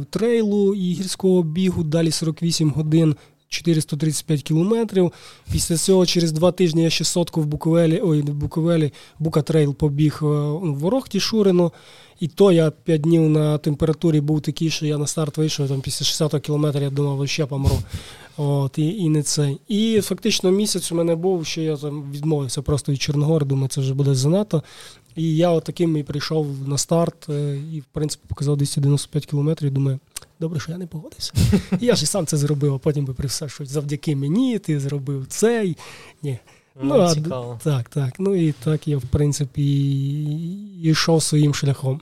[0.09, 3.15] трейлу і гірського бігу, далі 48 годин
[3.55, 5.11] 435 кілометрів.
[5.51, 10.19] Після цього через два тижні я ще сотку в Буковелі, ой, в Буковелі Букатрейл побіг
[10.21, 11.71] е, в Ворохті Шурину.
[12.19, 15.81] І то я 5 днів на температурі був такий, що я на старт вийшов там
[15.81, 17.77] після 60 кілометрів, я думав, що я помру.
[18.37, 19.55] От, І і не це.
[19.67, 23.81] І фактично місяць у мене був, що я там відмовився просто від Чорногори, думаю, це
[23.81, 24.63] вже буде занадто.
[25.15, 29.71] І я от таким і прийшов на старт е, і, в принципі, показав 295 кілометрів.
[29.71, 29.99] Думаю,
[30.39, 31.33] добре, що я не погодився.
[31.79, 34.79] Я ж і сам це зробив, а потім би при все, що завдяки мені ти
[34.79, 35.77] зробив цей.
[36.23, 36.39] Ні.
[36.81, 37.59] Ну, а, цікаво.
[37.63, 38.13] Так, так.
[38.19, 39.63] Ну і так я, в принципі,
[40.81, 42.01] йшов своїм шляхом.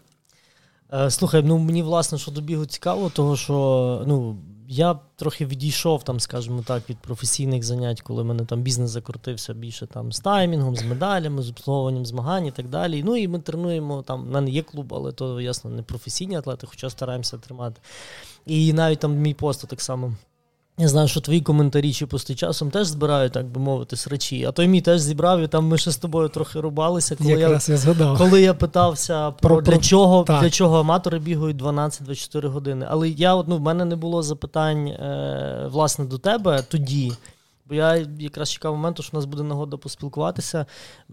[0.94, 4.38] Е, Слухай, ну мені власне, що до бігу цікаво, того що ну,
[4.74, 9.54] я трохи відійшов, там, скажімо так, від професійних занять, коли в мене там бізнес закрутився
[9.54, 13.04] більше там з таймінгом, з медалями, з обслуговуванням змагань і так далі.
[13.04, 14.24] Ну і ми тренуємо там.
[14.24, 17.82] в мене є клуб, але то ясно не професійні атлети, хоча стараємося тримати.
[18.46, 20.14] І навіть там мій пост так само.
[20.78, 24.46] Я знаю, що твої коментарі чи пости часом теж збирають, так би мовити, срачі.
[24.46, 27.16] А той мій теж зібрав, і там ми ще з тобою трохи рубалися.
[27.16, 28.18] Коли Якраз я, я згадав.
[28.18, 30.42] коли я питався про, Про- для про- чого так.
[30.42, 32.86] для чого аматори бігають 12-24 години.
[32.90, 37.12] Але я от, ну, в мене не було запитань е, власне до тебе тоді.
[37.66, 40.66] Бо я якраз чекав моменту, що в нас буде нагода поспілкуватися.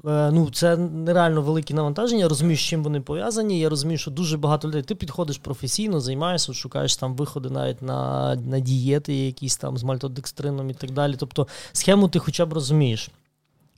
[0.06, 2.20] Е, ну, це нереально великі навантаження.
[2.20, 3.60] Я розумію, з чим вони пов'язані.
[3.60, 4.82] Я розумію, що дуже багато людей.
[4.82, 10.70] Ти підходиш професійно, займаєшся, шукаєш там виходи навіть на, на дієти, якісь там з мальтодекстрином
[10.70, 11.14] і так далі.
[11.18, 13.10] Тобто схему ти хоча б розумієш.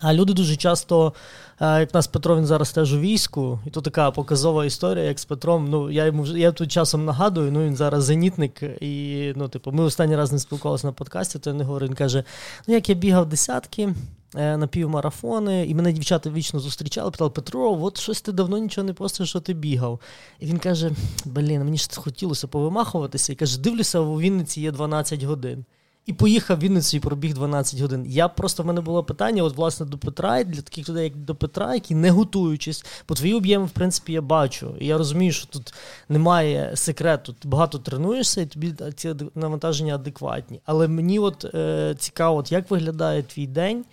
[0.03, 1.13] А люди дуже часто,
[1.61, 5.19] е, як нас Петро, він зараз теж у війську, і то така показова історія, як
[5.19, 5.69] з Петром.
[5.71, 9.85] Ну, я йому я тут часом нагадую, ну він зараз зенітник, і ну, типу, ми
[9.85, 11.87] останній раз не спілкувалися на подкасті, то я не говорю.
[11.87, 12.25] Він каже:
[12.67, 13.95] ну як я бігав десятки.
[14.37, 18.87] е, На півмарафони, і мене дівчата вічно зустрічали, питали, Петро, от щось ти давно нічого
[18.87, 20.01] не постиш, що ти бігав.
[20.41, 20.91] І він каже:
[21.25, 23.33] Блін, мені ж хотілося повимахуватися.
[23.33, 25.65] І каже, дивлюся, у Вінниці є 12 годин.
[26.07, 28.05] І поїхав в Вінницю і пробіг 12 годин.
[28.09, 31.35] Я просто в мене було питання, от власне до Петра, для таких людей, як до
[31.35, 34.75] Петра, які не готуючись, бо твої об'єми, в принципі, я бачу.
[34.81, 35.75] І я розумію, що тут
[36.09, 37.33] немає секрету.
[37.33, 40.61] Ти багато тренуєшся, і тобі ці навантаження адекватні.
[40.65, 43.85] Але мені от е, цікаво, от як виглядає твій день,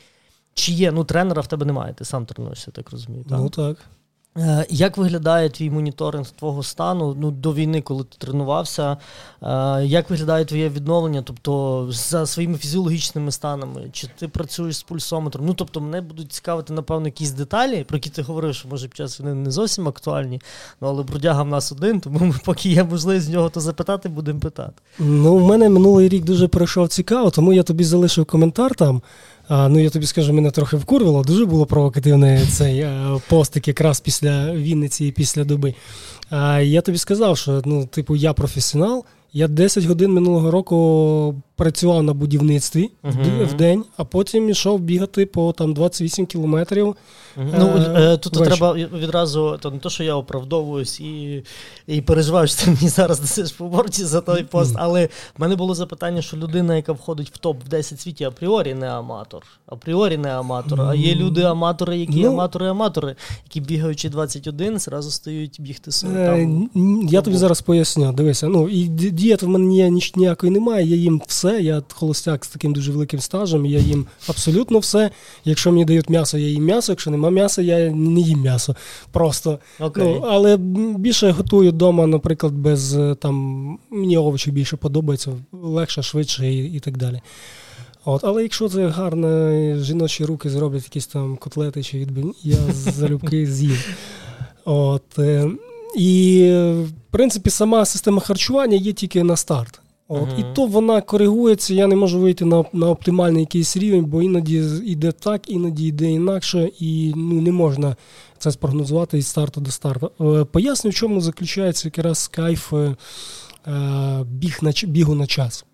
[0.53, 3.23] чи є, ну, тренера в тебе немає, ти сам тренуєшся, так розумію.
[3.23, 3.39] Так?
[3.39, 3.77] Ну так.
[4.37, 8.97] Е, Як виглядає твій моніторинг твого стану ну, до війни, коли ти тренувався?
[9.43, 11.21] Е, Як виглядає твоє відновлення?
[11.21, 13.89] Тобто за своїми фізіологічними станами?
[13.91, 15.45] Чи ти працюєш з пульсометром?
[15.45, 18.97] Ну тобто, мене будуть цікавити, напевно, якісь деталі, про які ти говорив, що може під
[18.97, 20.41] час війни не зовсім актуальні.
[20.81, 24.09] Ну але бродяга в нас один, тому ми, поки є можливість з нього то запитати,
[24.09, 24.73] будемо питати.
[24.99, 29.01] Ну, в мене минулий рік дуже пройшов цікаво, тому я тобі залишив коментар там.
[29.49, 33.99] А, ну, я тобі скажу, мене трохи вкурвало, дуже було провокативний цей е, постик якраз
[33.99, 35.73] після Вінниці і після доби.
[36.29, 39.05] А, я тобі сказав, що ну, типу, я професіонал.
[39.33, 43.45] Я 10 годин минулого року працював на будівництві uh-huh.
[43.45, 46.95] В день, а потім йшов бігати по там 28 кілометрів.
[47.59, 48.47] Ну, е, тут вечір.
[48.57, 51.43] треба відразу, то не то, що я оправдовуюсь і,
[51.87, 55.55] і переживаю, що ти мені зараз несеш по борті за той пост, але в мене
[55.55, 59.43] було запитання, що людина, яка входить в топ в 10 світі, апріорі не аматор.
[59.67, 60.81] Апріорі не аматор.
[60.81, 62.31] А є люди-аматори, які Ну.
[62.31, 66.13] аматори-аматори, які бігаючи 21, зразу стають бігти собі.
[66.17, 66.69] Е, Там.
[67.09, 68.11] Я тобі зараз поясню.
[68.13, 70.85] Дивися, ну і ді- дієт в мене ніч- ніякої немає.
[70.87, 71.61] Я їм все.
[71.61, 73.65] Я холостяк з таким дуже великим стажем.
[73.65, 75.09] Я їм абсолютно все.
[75.45, 76.91] Якщо мені дають м'ясо, я їм м'ясо.
[76.91, 78.75] Якщо нема м'яса, я не їм м'ясо.
[79.11, 80.03] Просто Окей.
[80.03, 80.57] ну, але
[80.97, 86.79] більше готую вдома, наприклад, без е, там мені овочі більше подобається, легше, швидше і, і
[86.79, 87.21] так далі.
[88.05, 93.45] От, але якщо це гарно, жіночі руки зроблять якісь там котлети чи відбивні, я залюбки
[93.51, 93.77] з'їм.
[94.65, 95.51] От, е,
[95.95, 96.43] і,
[96.87, 99.81] в принципі, сама система харчування є тільки на старт.
[100.11, 100.39] От, Мгм.
[100.39, 104.63] І то вона коригується, я не можу вийти на, на оптимальний якийсь рівень, бо іноді
[104.85, 107.95] йде так, іноді йде інакше, і ну, не можна
[108.37, 110.11] це спрогнозувати від старту до старту.
[110.21, 112.95] Е, Поясню, в чому заключається якраз кайф е,
[113.67, 115.65] е, біг на, бігу на час.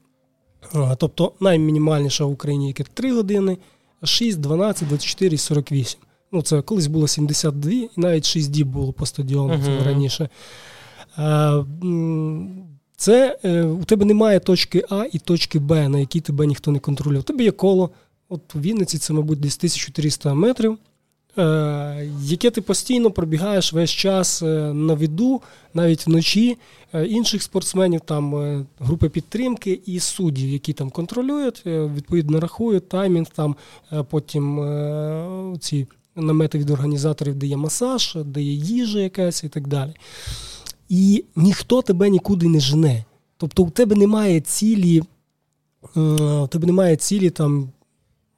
[0.76, 3.58] Е, Тобто наймінімальніша в Україні яке 3 години,
[4.04, 6.00] 6, 12, 24 48.
[6.32, 9.86] Ну, це колись було 72, і навіть 6 діб було по стадіону Мгм.
[9.86, 10.30] раніше.
[11.20, 11.66] Е,
[12.96, 16.80] Це е, у тебе немає точки А і точки Б, на якій тебе ніхто не
[16.80, 17.20] контролює.
[17.20, 17.90] У тебе є коло.
[18.30, 20.78] От у Вінниці це, мабуть, десь 1300 метрів,
[21.38, 25.42] е, яке ти постійно пробігаєш весь час е, на виду,
[25.74, 26.58] навіть вночі.
[26.96, 32.90] Е, Інших спортсменів, там е, групи підтримки і суддів, які там контролюють, е, відповідно рахують
[32.90, 33.56] таймінг, там
[34.10, 34.62] потім
[35.60, 39.94] ці намети від організаторів, де є масаж, де є їжа якась і так далі.
[40.90, 43.04] І ніхто тебе нікуди не жене.
[43.38, 45.04] Тобто у тебе немає цілі,
[45.98, 47.70] е, у тебе немає цілі там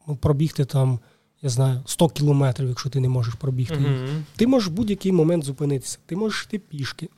[0.07, 0.99] ну, пробігти там,
[1.41, 3.75] я знаю, 100 кілометрів, якщо ти не можеш пробігти.
[3.79, 4.25] Мгм.
[4.35, 5.97] Ти можеш в будь-який момент зупинитися.
[6.05, 7.09] Ти можеш йти пішки,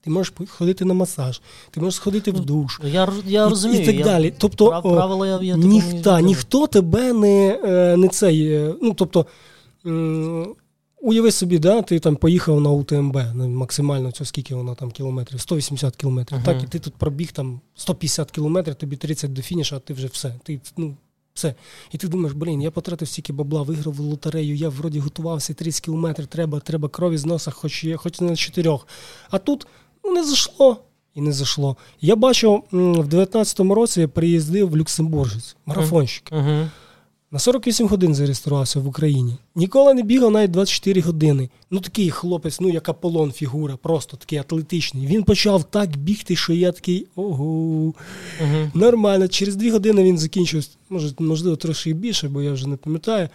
[0.00, 1.40] ти можеш ходити на масаж,
[1.70, 2.80] ти можеш сходити в душ.
[2.84, 3.82] Я, я і- розумію.
[3.82, 4.34] І так я, далі.
[4.38, 6.24] Тобто, правила я, я Ніх, такому не та, знаю.
[6.26, 8.52] ніхто тебе не, е, не цей.
[8.52, 9.26] е, Ну, тобто,
[11.06, 15.40] Уяви собі, да, ти там поїхав на УТМБ, ну, максимально це скільки воно там кілометрів,
[15.40, 16.38] 180 кілометрів.
[16.38, 16.44] Uh-huh.
[16.44, 20.06] Так, і ти тут пробіг там 150 кілометрів, тобі 30 до фініша, а ти вже
[20.06, 20.34] все.
[20.42, 20.96] Ти, ну,
[21.34, 21.54] все.
[21.92, 26.26] І ти думаєш, блін, я потратив стільки бабла, виграв лотерею, я вроді готувався, 30 кілометрів,
[26.26, 28.88] треба треба крові з носа, хоч є, хоч не на чотирьох.
[29.30, 29.66] А тут
[30.04, 30.76] ну, не зайшло.
[31.14, 31.76] І не зайшло.
[32.00, 36.32] Я бачив в 19-му році я приїздив в Люксембуржець, марафонщик.
[36.32, 36.68] Uh-huh.
[37.30, 39.36] На 48 годин зареєструвався в Україні.
[39.54, 41.50] Ніколи не бігав навіть 24 години.
[41.70, 45.06] Ну такий хлопець, ну як Аполлон фігура, просто такий атлетичний.
[45.06, 47.44] Він почав так бігти, що я такий ого.
[47.44, 48.70] Угу.
[48.74, 49.28] Нормально.
[49.28, 53.28] Через 2 години він закінчив, може, можливо, трошки більше, бо я вже не пам'ятаю.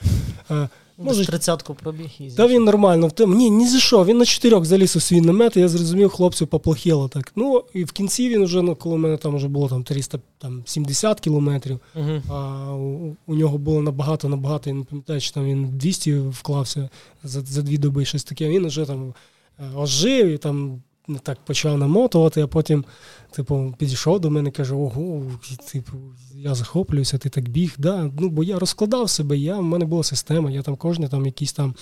[1.04, 3.36] Може, тридцятку пробіг і Та він нормально в тому.
[3.36, 4.06] Ні, ні за що.
[4.06, 7.32] Він на чотирьох заліз у свій намет, і я зрозумів, хлопцю поплохіло так.
[7.36, 11.20] Ну, і в кінці він вже, ну, коли в мене там вже було там 370
[11.20, 15.70] кілометрів, uh а у, у нього було набагато, набагато, я не пам'ятаю, чи там він
[15.78, 16.90] 200 вклався
[17.24, 18.50] за за дві доби, щось таке.
[18.50, 19.14] Він вже там
[19.60, 20.82] е, ожив і там
[21.24, 22.86] так почав намотувати, а потім,
[23.32, 25.24] типу, підійшов до мене і каже: Ого,
[25.72, 25.92] типу,
[26.36, 27.76] я захоплююся, ти так біг.
[27.78, 28.12] Да?
[28.20, 31.54] Ну, Бо я розкладав себе, я, в мене була система, я там кожне там якісь
[31.54, 31.76] там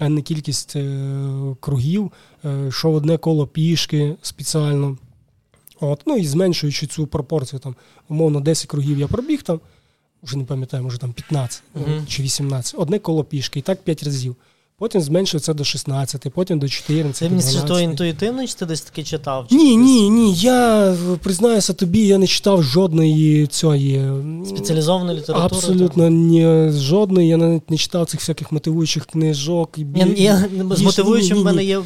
[0.00, 2.12] не кількість е, кругів,
[2.44, 4.98] е, йшов одне коло пішки спеціально.
[5.80, 7.74] От, Ну і зменшуючи цю пропорцію, там,
[8.08, 9.60] умовно, 10 кругів я пробіг там,
[10.22, 12.06] вже не пам'ятаю, може там 15 uh-huh.
[12.06, 14.36] чи 18, одне коло пішки, і так 5 разів.
[14.78, 17.18] Потім зменшується до 16, потім до 14.
[17.18, 19.46] Ти мені то інтуїтивно, чи ти десь таки читав?
[19.48, 20.34] Чи ні, ні, ні.
[20.34, 24.02] Я признаюся тобі, я не читав жодної цієї
[24.46, 25.56] спеціалізованої літератури.
[25.56, 27.28] Абсолютно ні, жодної.
[27.28, 29.78] Я навіть не читав цих всяких мотивуючих книжок.
[29.96, 31.80] Я, я, з мотивуючим в мене є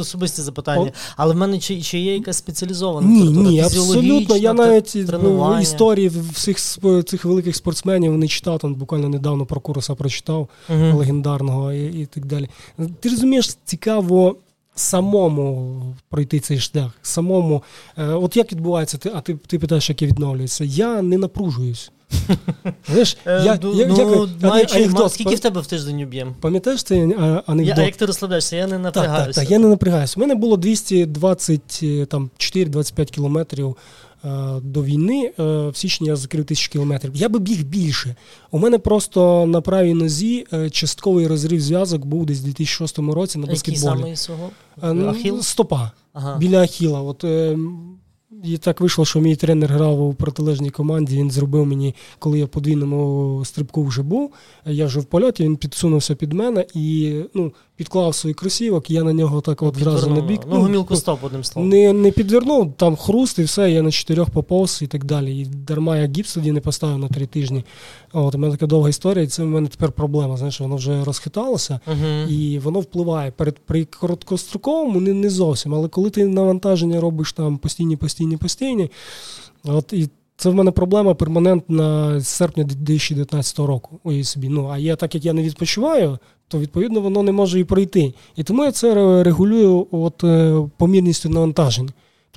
[0.00, 3.50] особисті запитання, але в мене чи, чи є якась спеціалізована ні, література?
[3.50, 4.36] Ні, абсолютно.
[4.36, 5.60] Я навіть тренування.
[5.60, 6.58] історії всіх
[7.04, 8.58] цих великих спортсменів не читав.
[8.58, 10.98] Там буквально недавно про Куроса прочитав угу.
[10.98, 12.48] легендарного і, і так далі.
[13.00, 14.36] Ти розумієш, цікаво.
[14.76, 17.62] Самому пройти цей шлях, самому.
[17.98, 20.64] Е, от як відбувається, ти, а ти ти питаєш, як я відновлююся?
[20.64, 21.90] Я не напружуюсь.
[22.88, 26.34] Знаєш, е, я, ну, я, ну, я, маючи, анекдот, скільки в тебе в тиждень об'єм?
[26.40, 27.58] Пам'ятаєш цей анекдот?
[27.58, 28.56] Я, а як ти розслабляєшся?
[28.56, 29.26] Я не напрягаюся.
[29.26, 30.14] Так, так, так, я не напрягаюся.
[30.16, 33.74] У мене було 224-25 кілометрів Е,
[34.62, 37.16] до війни е, в січні я закрив тисячу кілометрів.
[37.16, 38.16] Я би біг більше.
[38.50, 43.38] У мене просто на правій нозі е, частковий розрив зв'язок був десь у 2006 році
[43.38, 44.00] на баскетболі.
[44.00, 45.42] Який саме Ахіл?
[45.42, 46.38] Стопа ага.
[46.38, 47.02] біля Ахіла.
[47.02, 47.24] От
[48.44, 51.16] і так вийшло, що мій тренер грав у протилежній команді.
[51.16, 54.32] Він зробив мені, коли я в подвійному стрибку вже був.
[54.66, 59.12] Я вже в польоті, він підсунувся під мене і ну, підклав свій кросівок, я на
[59.12, 60.40] нього так от зразу на бік.
[60.50, 61.68] Ну, гомілку стоп, одним словом.
[61.68, 65.40] Не не підвернув, там хруст і все, я на чотирьох поповз і так далі.
[65.40, 67.64] І дарма я гіпс тоді не поставив на три тижні.
[68.12, 70.36] От, У мене така довга історія, і це в мене тепер проблема.
[70.36, 72.28] Знаєш, воно вже розхиталося uh-huh.
[72.28, 73.30] і воно впливає.
[73.30, 78.90] Перед При короткостроковому не, не зовсім, але коли ти навантаження робиш там постійні, постійні, постійні,
[79.64, 80.08] от і.
[80.36, 84.00] Це в мене проблема перманентна з серпня 2019 року.
[84.04, 84.48] Ой, собі.
[84.48, 88.14] Ну, А я, так як я не відпочиваю, то відповідно воно не може і пройти.
[88.36, 91.90] І тому я це регулюю от, е, помірністю навантажень.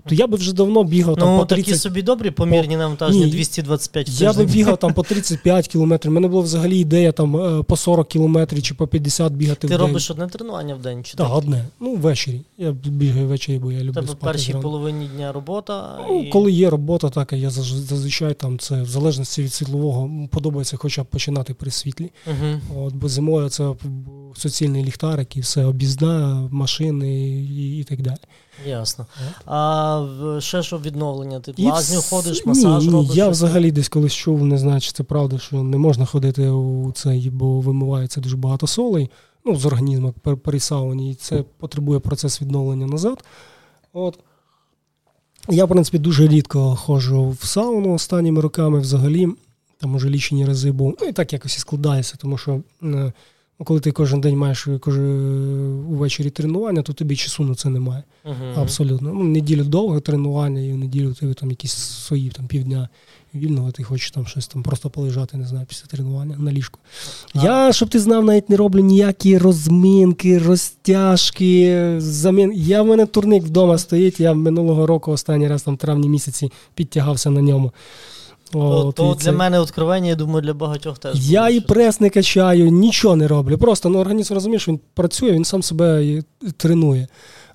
[0.10, 1.66] Тобто я би вже давно бігав ну, по 30...
[1.66, 6.12] такі собі добрі помірні навантаження, Ні, 225 Я би бігав там по 35 кілометрів.
[6.12, 9.68] У мене була взагалі ідея там е, по 40 кілометрів чи по 50 бігати Ти
[9.68, 9.80] в день.
[9.80, 11.04] Ти робиш одне тренування в день?
[11.04, 11.66] чи Так, одне.
[11.80, 12.42] Ну, ввечері.
[12.58, 14.20] Я бігаю ввечері, бо я люблю Тебе спати.
[14.22, 16.00] в першій половині дня робота.
[16.10, 16.30] Ну, і...
[16.30, 21.06] Коли є робота, так я зазвичай там це в залежності від світлового подобається хоча б
[21.06, 22.12] починати при світлі.
[22.28, 22.82] Угу.
[22.86, 23.74] От, Бо зимою це
[24.36, 28.18] суцільний ліхтарик і все, об'їзда, машини і, і так далі.
[28.66, 29.06] Ясно.
[29.46, 31.40] А ще що відновлення?
[31.40, 33.16] Ти лазню ходиш, масаж ні, робиш?
[33.16, 36.92] Я взагалі десь колись чув, не знаю, чи це правда, що не можна ходити у
[36.92, 39.10] цей, бо вимивається дуже багато солей
[39.46, 43.24] ну, з організму пересавлені, і це потребує процес відновлення назад.
[43.94, 44.20] От.
[45.50, 49.28] Я, в принципі, дуже рідко ходжу в сауну останніми роками взагалі.
[49.80, 50.98] Там уже лічені рази був.
[51.02, 52.62] Ну і так якось і складається, тому що.
[53.62, 55.06] Е, коли ти кожен день маєш кожен,
[55.90, 58.04] увечері тренування, то тобі часу на це немає.
[58.26, 58.62] Uh-huh.
[58.62, 59.14] Абсолютно.
[59.14, 62.90] Ну, Неділю довге тренування, і в неділю тебе там якісь свої там, півдня
[63.36, 66.80] вільного, ти хочеш там щось там просто полежати, не знаю, після тренування на ліжку.
[67.36, 67.44] Uh-huh.
[67.44, 72.54] Я, щоб ти знав, навіть не роблю ніякі розминки, розтяжки, замін.
[72.56, 76.52] Я в мене турник вдома стоїть, я минулого року останній раз там в травні місяці
[76.76, 77.72] підтягався на ньому.
[78.54, 79.32] О, то для це...
[79.32, 81.30] мене відкривання, я думаю, для багатьох теж.
[81.30, 83.58] Я і прес не качаю, нічого не роблю.
[83.58, 86.22] Просто ну, організм розумієш, він працює, він сам себе
[86.58, 87.08] тренує.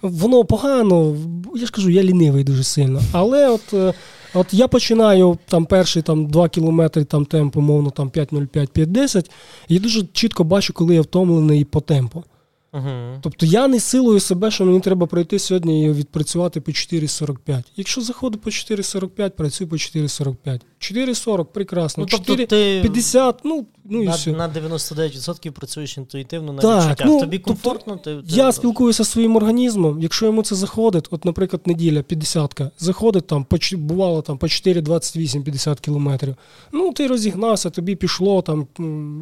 [0.03, 1.16] Воно погано,
[1.55, 3.01] я ж кажу, я лінивий дуже сильно.
[3.12, 3.95] Але от е,
[4.34, 9.30] от я починаю там перші там, 2 кілометри там, темпу, умовно, там 5.05-5.10,
[9.68, 12.24] і я дуже чітко бачу, коли я втомлений по темпу.
[12.72, 13.18] Uh-huh.
[13.20, 17.62] Тобто я не силою себе, що мені треба пройти сьогодні і відпрацювати по 4,45.
[17.76, 20.60] Якщо заходу по 4,45, працюю по 4,45.
[20.80, 22.02] 4,40 прекрасно.
[22.02, 24.33] Ну, тобто 4,50, ну, ну і на, все.
[24.33, 27.07] На 99% працюєш інтуїтивно на так, відчуттях.
[27.07, 27.99] Ну, Тобі тобто комфортно?
[28.05, 30.01] Тобто, ти, я спілкуюся зі своїм організмом.
[30.01, 35.80] Якщо йому це заходить, от, наприклад, неділя 50-ка, заходить там, по, бувало там по 4,28-50
[35.80, 36.37] кілометрів.
[36.72, 38.66] Ну, ти розігнався, тобі пішло там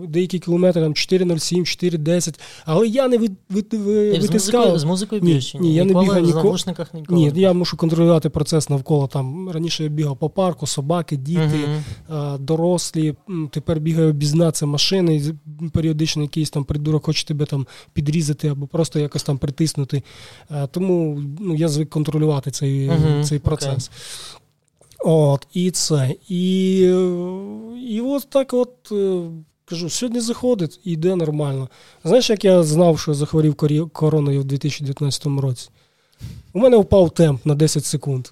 [0.08, 4.78] деякі кілометри, там 4,07, 4,10, але я не від, від, від, витискав.
[4.78, 6.58] З музикою ні, ні, я не бігаю ніколи.
[7.08, 9.06] Ні, я мушу контролювати процес навколо.
[9.06, 11.68] Там Раніше я бігав по парку, собаки, діти,
[12.10, 12.38] uh-huh.
[12.38, 13.14] дорослі.
[13.50, 14.12] Тепер бігаю
[14.52, 15.34] це машини,
[15.72, 20.02] періодично якийсь там придурок хоче тебе там підрізати або просто якось там притиснути.
[20.70, 23.24] Тому ну, я звик контролювати цей, uh-huh.
[23.24, 23.90] цей процес.
[23.90, 24.40] Okay.
[25.04, 26.14] От, І це.
[26.28, 26.78] І
[27.88, 29.22] і от так от е,
[29.64, 31.68] кажу, сьогодні заходить і йде нормально.
[32.04, 33.54] Знаєш, як я знав, що захворів
[33.92, 35.68] короною в 2019 році?
[36.52, 38.28] У мене впав темп на 10 секунд.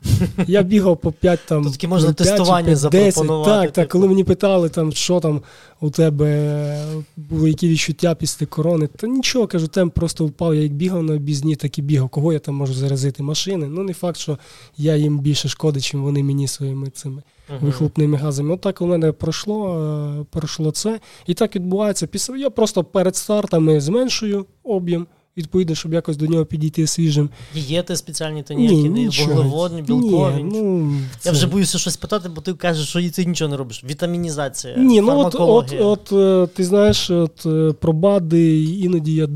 [0.46, 1.64] Я бігав по 5 там.
[1.64, 3.50] Тут таки можна 5, тестування 5, запропонувати.
[3.50, 5.42] Так, так, коли мені питали, там, що там
[5.80, 6.84] у тебе
[7.16, 10.54] були які відчуття після корони, то нічого, кажу, темп просто впав.
[10.54, 12.08] Я як бігав на обізні, так і бігав.
[12.08, 13.22] Кого я там можу заразити?
[13.22, 13.66] Машини.
[13.66, 14.38] Ну, не факт, що
[14.76, 17.64] я їм більше шкоди, чим вони мені своїми цими uh-huh.
[17.64, 18.54] вихлопними газами.
[18.54, 19.80] От так у мене пройшло,
[20.20, 21.00] е, пройшло це.
[21.26, 22.06] І так відбувається.
[22.06, 25.06] Після я просто перед стартами зменшую об'єм
[25.38, 27.30] відповідно, щоб якось до нього підійти свіжим.
[27.54, 30.42] Дієти спеціальні тоніки, вуглеводні, білкові.
[30.42, 31.28] Ні, ну, це...
[31.28, 33.84] Я вже боюся щось питати, бо ти кажеш, що ти нічого не робиш.
[33.84, 34.76] Вітамінізація.
[34.76, 39.26] Ні, ну от от, от е, ти знаєш, от е, про БАДи, іноді я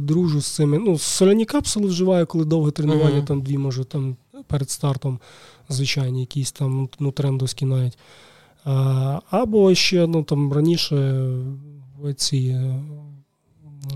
[0.00, 0.78] дружу з цими.
[0.78, 5.18] Ну, соляні капсули вживаю, коли довге тренування, uh там дві, може, там перед стартом,
[5.68, 7.98] звичайні, якісь там ну, трендовські навіть.
[8.64, 11.26] А, Або ще ну, там раніше
[12.16, 12.60] ці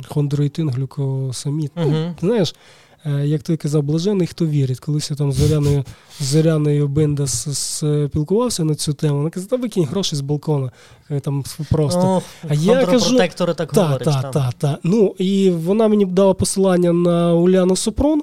[0.09, 1.72] хондроїтин, глюкосамід.
[1.76, 2.14] Uh-huh.
[2.22, 2.55] Ну, знаєш,
[3.05, 4.80] е, як ти казав, блажений, хто вірить.
[4.80, 5.84] Колись я там з Зоряною,
[6.20, 10.70] Зоряною Бенда спілкувався на цю тему, вона казала, та викинь гроші з балкона.
[11.11, 12.01] Е, там просто.
[12.01, 14.05] Oh, а я кажу, так та, говорять.
[14.05, 14.78] Та, та, та.
[14.82, 18.22] Ну, І вона мені дала посилання на Уляну Сопрон.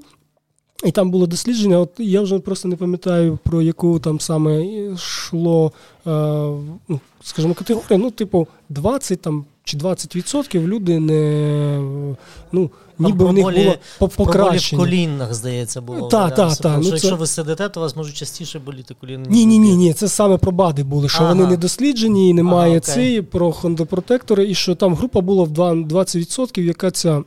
[0.83, 5.71] І там було дослідження, от я вже просто не пам'ятаю, про яку там саме йшло,
[6.07, 6.09] е,
[6.87, 7.97] ну, скажімо, категорія.
[7.97, 11.79] Ну, типу, 20 там чи 20% люди не
[12.51, 14.81] ну, ніби в них було покращення.
[14.81, 16.07] в колінах, здається, було.
[16.07, 16.79] Так, так, так.
[16.83, 19.25] Ну, Якщо ви сидите, то у вас можуть частіше боліти коліна.
[19.29, 21.33] Ні, ні, ні, ні, це саме про БАДи були, що ага.
[21.33, 25.49] вони не досліджені, і немає ага, цієї про хондопротектори, і що там група була в
[25.49, 27.23] 20%, яка ця.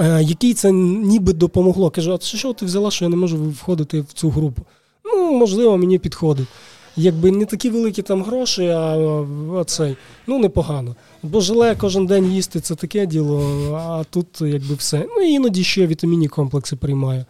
[0.00, 1.90] Е, який це ніби допомогло.
[1.90, 4.62] Кажу, а що ти взяла, що я не можу входити в цю групу?
[5.04, 6.48] Ну, можливо, мені підходить
[6.96, 10.96] якби не такі великі там гроші, а, цей, ну непогано.
[11.22, 13.40] Бо желе кожен день їсти це таке діло,
[13.74, 15.06] а тут якби все.
[15.16, 17.24] Ну і іноді ще вітамінні комплекси приймаю.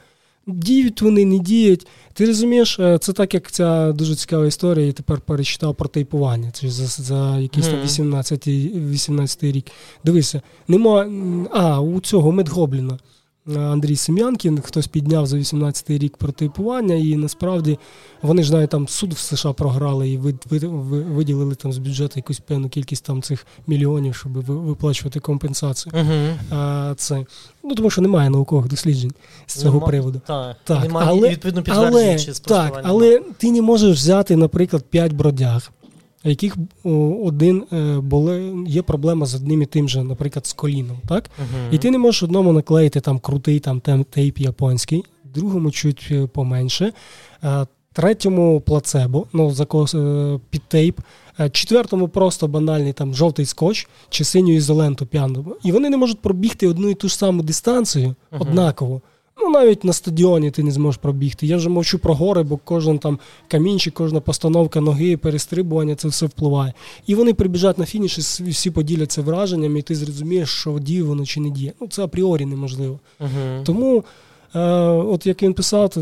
[0.46, 1.86] Діють вони, не діють.
[2.12, 6.50] Ти розумієш, е, це так, як ця дуже цікава історія, я тепер перечитав про тейпування.
[6.50, 9.66] Це за за якийсь там 18 18 рік.
[10.04, 11.08] Дивися, нема.
[11.50, 12.98] А, у цього медгобліна.
[13.47, 17.78] Андрій Сем'янкін, хтось підняв за 18-й рік протипування, і насправді
[18.22, 22.68] вони ж навіть там суд в США програли і виділили там з бюджету якусь певну
[22.68, 25.92] кількість там цих мільйонів, щоб виплачувати компенсацію.
[25.92, 26.34] Uh-huh.
[26.51, 27.24] А, це,
[27.64, 29.12] Ну тому що немає наукових досліджень
[29.47, 30.20] з цього Нема, приводу.
[30.26, 35.70] Так, так немає але, відповідно але, так, але ти не можеш взяти, наприклад, 5 бродяг
[36.30, 36.56] яких
[37.24, 40.98] один е, були, є проблема з одним і тим же, наприклад, з коліном.
[41.08, 41.24] так?
[41.24, 41.74] Uh-huh.
[41.74, 45.04] І ти не можеш одному наклеїти там крутий там тейп японський,
[45.34, 46.92] другому чуть е, поменше,
[47.44, 49.94] е, третьому плацебо, ну, закос,
[50.50, 51.00] під тейп,
[51.52, 55.56] четвертому просто банальний там жовтий скотч чи синю ізоленту п'яну.
[55.64, 58.40] І вони не можуть пробігти одну і ту ж саму дистанцію uh-huh.
[58.40, 59.00] однаково.
[59.43, 61.47] Ну, навіть на стадіоні ти не зможеш пробігти.
[61.47, 63.18] Я вже мовчу про гори, бо кожен там
[63.49, 66.72] камінчик, кожна постановка ноги, перестрибування, це все впливає.
[67.07, 71.26] І вони прибіжать на фініш і всі поділяться враженнями, і ти зрозумієш, що діє воно
[71.26, 71.72] чи не діє.
[71.80, 73.01] Ну, це апріорі неможливо.
[73.20, 73.62] Uh-huh.
[73.62, 74.05] Тому,
[74.55, 75.93] е, от як він писав,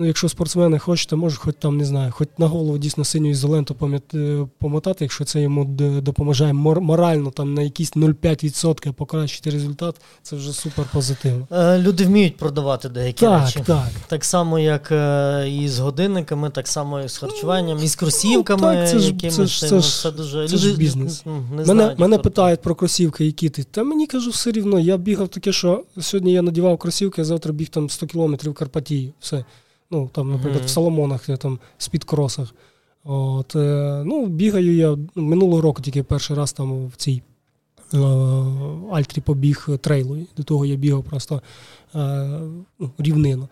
[0.00, 4.00] Ну, якщо спортсмени хочете, може, хоч там не знаю, хоч на голову дійсно синю ізоленту
[4.14, 5.64] е, помотати, якщо це йому
[6.00, 11.46] допомагає морально там на якісь 0,5% покращити результат, це вже супер позитивно.
[11.50, 13.60] Е, люди вміють продавати деякі так, речі.
[13.66, 17.96] Так, так само, як е, і з годинниками, так само і з харчуванням, і з
[17.96, 18.74] кросівками.
[18.74, 20.48] Ну, так, це ж, це ж, це ж, це дуже...
[20.48, 21.26] це ж бізнес.
[21.26, 23.64] Не мене знають, мене питають про кросівки, які ти.
[23.64, 24.78] Та мені кажу, все рівно.
[24.78, 28.54] Я бігав таке, що сьогодні я надівав кросівки, а завтра біг там 100 кілометрів в
[28.54, 29.12] Карпатії.
[29.20, 29.44] Все.
[29.90, 30.66] Ну, там, наприклад, mm-hmm.
[30.66, 32.54] в Соломонах, там спідкросах.
[33.04, 37.22] От, е, ну, Бігаю я минулого року тільки перший раз там в цій
[38.92, 40.26] Альтрі побіг трейлою.
[40.36, 41.42] До того я бігав просто
[42.78, 43.48] ну, рівнину.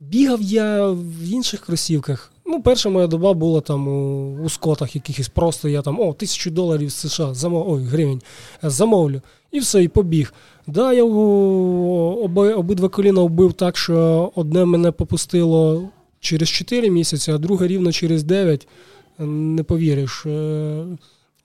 [0.00, 2.32] Бігав я в інших кросівках.
[2.46, 5.28] Ну, перша моя доба була там у, у скотах якихось.
[5.28, 7.70] Просто я там о, тисячу доларів США, замов...
[7.70, 8.22] ой, гривень,
[8.62, 9.20] замовлю.
[9.52, 10.34] І все, і побіг.
[10.66, 15.88] Да, я оби, обидва коліна вбив так, що одне мене попустило
[16.20, 18.68] через 4 місяці, а друге рівно через 9.
[19.18, 20.26] Не повіриш.
[20.26, 20.84] Е,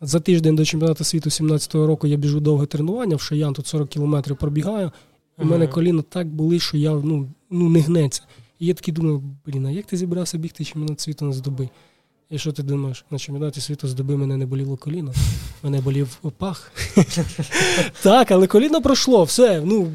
[0.01, 3.89] за тиждень до чемпіонату світу 17-го року я біжу довге тренування, в Шаян тут 40
[3.89, 4.91] кілометрів пробігаю.
[5.37, 8.21] У мене коліно так були, що я ну, ну не гнеться.
[8.59, 11.69] І я такий думаю, блін, а як ти зібрався бігти чемпіонат світу на здоби?
[12.31, 13.05] І що ти думаєш?
[13.11, 15.13] На чемпіонаті світу з доби мене не боліло коліно,
[15.63, 16.71] мене болів пах.
[18.01, 19.61] Так, але коліно пройшло, все.
[19.65, 19.91] Ну,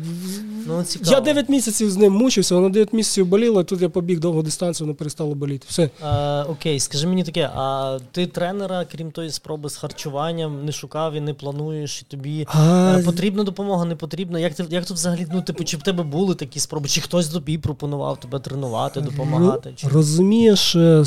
[0.67, 4.43] ну Я 9 місяців з ним мучився, воно 9 місяців боліло, тут я побіг довгу
[4.43, 5.67] дистанцію, воно перестало боліти.
[5.69, 5.91] Все.
[6.03, 11.15] А, Окей, скажи мені таке, а ти тренера, крім тої спроби з харчуванням, не шукав
[11.15, 13.01] і не плануєш, і тобі а...
[13.05, 14.39] потрібна допомога, не потрібна?
[14.39, 17.29] Як ти як тут взагалі, ну, типу, чи в тебе були такі спроби, чи хтось
[17.29, 19.73] тобі пропонував тебе тренувати, допомагати?
[19.77, 19.89] Чи...
[19.89, 21.05] Розумієш, е,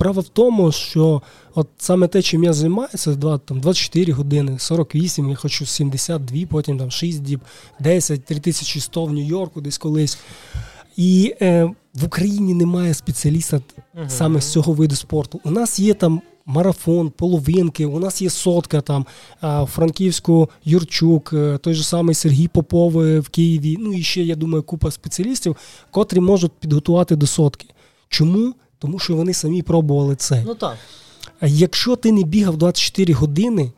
[0.00, 1.22] Справа в тому, що
[1.54, 6.90] от саме те, чим я займаюся, там 24 години, 48, я хочу 72, потім там
[6.90, 7.40] 6 діб,
[7.80, 10.18] 10, 3100 в Нью-Йорку десь колись.
[10.96, 14.08] І е, в Україні немає спеціаліста uh-huh.
[14.08, 15.40] саме з цього виду спорту.
[15.44, 19.06] У нас є там марафон, половинки, у нас є сотка там
[19.66, 23.76] Франківську Юрчук, е, той же самий Сергій Попов е, в Києві.
[23.80, 25.56] Ну і ще, я думаю, купа спеціалістів,
[25.90, 27.66] котрі можуть підготувати до сотки.
[28.08, 28.54] Чому?
[28.80, 30.42] Тому що вони самі пробували це.
[30.46, 30.76] Ну так.
[31.42, 33.72] Якщо ти не бігав 24 години,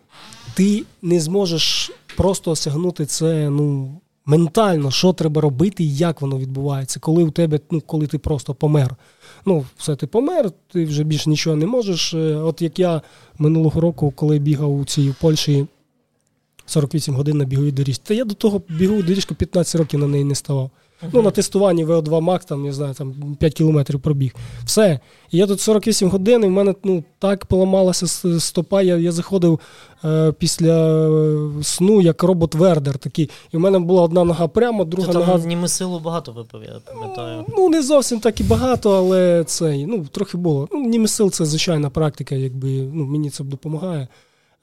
[0.54, 3.94] ти не зможеш просто осягнути це ну,
[4.26, 8.54] ментально, що треба робити і як воно відбувається, коли у тебе, ну, коли ти просто
[8.54, 8.96] помер.
[9.46, 12.14] Ну, все, ти помер, ти вже більше нічого не можеш.
[12.14, 13.02] Е, от як я
[13.38, 15.66] минулого року, коли бігав у цій Польщі
[16.66, 20.24] 48 годин на біговій доріжці, то я до того бігову доріжку 15 років на неї
[20.24, 20.70] не ставав.
[21.12, 24.34] Ну, на тестуванні vo 2 Max, там, не знаю, там 5 кілометрів пробіг.
[24.64, 25.00] Все.
[25.30, 28.06] І я тут 48 годин, і в мене ну, так поламалася
[28.40, 28.82] стопа.
[28.82, 29.60] Я я заходив
[30.04, 33.30] е, після е, сну, як робот Вердер такий.
[33.52, 35.38] І в мене була одна нога прямо, друга Ти там нога.
[35.38, 37.44] Німи силу багато випив, я пам'ятаю.
[37.48, 40.68] Ну, не зовсім так і багато, але це ну, трохи було.
[40.72, 44.08] Ну, Німи сил це звичайна практика, якби ну, мені це допомагає.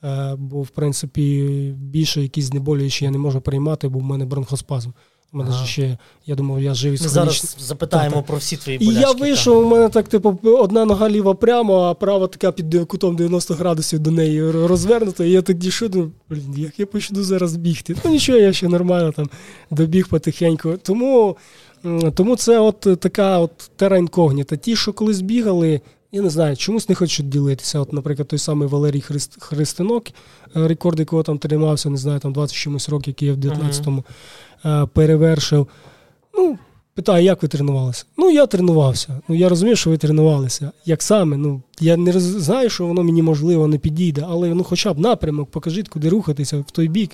[0.03, 1.45] Е, бо, в принципі,
[1.77, 4.89] більше якісь знеболюючі я не можу приймати, бо в мене бронхоспазм.
[5.33, 5.65] У мене ага.
[5.65, 8.99] ще, я думав, я живий Ми зараз запитаємо так, про всі твої болячки.
[8.99, 12.87] І я вийшов, у мене так, типу, одна нога ліва прямо, а права така під
[12.87, 15.25] кутом 90 градусів до неї розвернута.
[15.25, 17.95] І я так дійшов, думаю, блін, як я почну зараз бігти.
[18.05, 19.29] Ну нічого, я ще нормально там
[19.71, 20.73] добіг потихеньку.
[20.83, 21.37] Тому
[22.13, 24.55] тому це от така от тера інкогніта.
[24.55, 25.81] Ті, що колись бігали,
[26.11, 27.79] я не знаю, чомусь не хочуть ділитися.
[27.79, 32.33] От, наприклад, той самий Валерій Христ, Христинок, е, рекорд, якого там тримався, не знаю, там
[32.33, 34.03] 20 чимось років, який я в 19-му.
[34.65, 35.67] Е, перевершив.
[36.37, 36.57] Ну,
[36.99, 38.05] Питаю, як ви тренувалися?
[38.17, 39.21] Ну, я тренувався.
[39.27, 40.71] Ну, я розумію, що ви тренувалися.
[40.85, 41.37] Як саме?
[41.37, 42.23] Ну, Я не роз...
[42.23, 46.57] знаю, що воно мені можливо не підійде, але ну, хоча б напрямок, покажіть, куди рухатися
[46.57, 47.11] в той бік.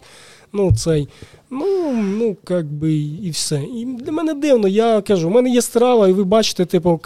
[0.56, 1.08] Ну, цей.
[1.49, 3.62] Ну, ну, як би і все.
[3.76, 7.01] І для мене дивно, я кажу, у мене є страва, і ви бачите, типу.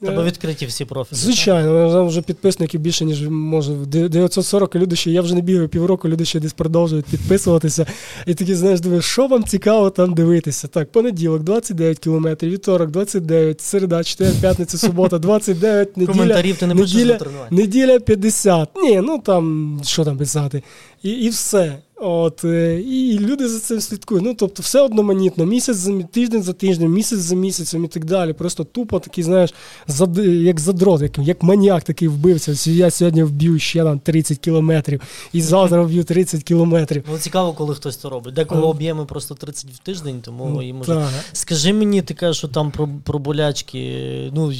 [0.00, 1.18] Тебе відкриті всі профілі.
[1.18, 6.24] Звичайно, вже підписників більше, ніж може 940 люди ще, я вже не бігаю півроку, люди
[6.24, 7.86] ще десь продовжують підписуватися.
[8.26, 10.68] І такі, знаєш, думаєш, що вам цікаво там дивитися?
[10.68, 16.12] Так, понеділок, 29 кілометрів, вівторок, 29, середа, 4, п'ятниця, субота, 29, неділя.
[16.12, 17.18] Коментарів ти не неділя,
[17.50, 18.68] неділя 50.
[18.76, 20.62] Ні, ну там, що там писати.
[21.02, 21.78] І, І все.
[22.04, 24.24] От, е, І люди за цим слідкують.
[24.24, 28.32] Ну, тобто, все одноманітно, місяць за тиждень за тижнем, місяць за місяцем і так далі.
[28.32, 29.54] Просто тупо такий, знаєш,
[29.86, 32.70] зад, як задрот, як як маніяк такий вбивця.
[32.70, 35.00] Я сьогодні вб'ю ще там 30 кілометрів,
[35.32, 37.04] і завтра вб'ю 30 кілометрів.
[37.10, 38.34] Ну, Цікаво, коли хтось це робить.
[38.34, 41.08] Декого об'єми просто 30 в тиждень, тому ну, і може.
[41.32, 44.30] Скажи мені, ти кажеш, що там про, про болячки.
[44.34, 44.52] ну,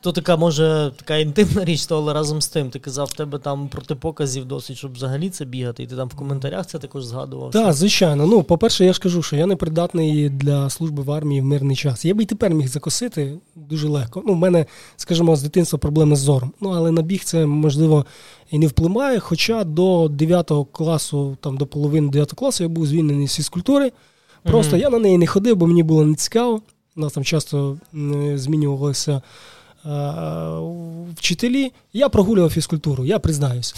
[0.00, 3.38] то така може така інтимна річ, то, але разом з тим ти казав, в тебе
[3.38, 7.50] там протипоказів досить, щоб взагалі це бігати, і ти там в коментарях це також згадував.
[7.50, 8.26] Так, звичайно.
[8.26, 11.76] Ну, по-перше, я ж кажу, що я не придатний для служби в армії в мирний
[11.76, 12.04] час.
[12.04, 14.22] Я би і тепер міг закосити дуже легко.
[14.26, 16.52] Ну, в мене, скажімо, з дитинства проблеми з зором.
[16.60, 18.06] Ну, але на біг це можливо
[18.50, 19.18] і не впливає.
[19.18, 23.92] Хоча до 9 класу, там до половини 9 класу я був звільнений з фізкультури.
[24.42, 24.80] Просто mm-hmm.
[24.80, 26.54] я на неї не ходив, бо мені було не цікаво.
[26.54, 26.60] У
[27.00, 27.76] нас там часто
[28.34, 29.22] змінювалося
[31.16, 31.72] вчителі.
[31.92, 33.74] Я прогулював фізкультуру, я признаюся.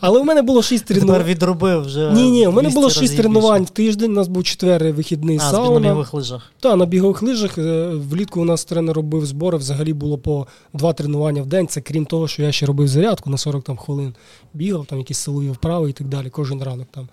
[0.00, 1.16] Але у мене було шість тренувань.
[1.16, 2.12] Тепер відробив вже.
[2.12, 4.10] Ні, ні, у мене було шість тренувань в тиждень.
[4.10, 5.80] У нас був четвер вихідний а, сауна.
[5.80, 6.52] на бігових лижах.
[6.60, 7.58] Так, на бігових лижах.
[7.58, 9.58] Е, влітку у нас тренер робив збори.
[9.58, 11.66] Взагалі було по два тренування в день.
[11.66, 14.14] Це крім того, що я ще робив зарядку на 40 там, хвилин.
[14.54, 17.08] Бігав, там якісь силові вправи і так далі, кожен ранок там.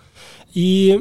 [0.54, 1.00] І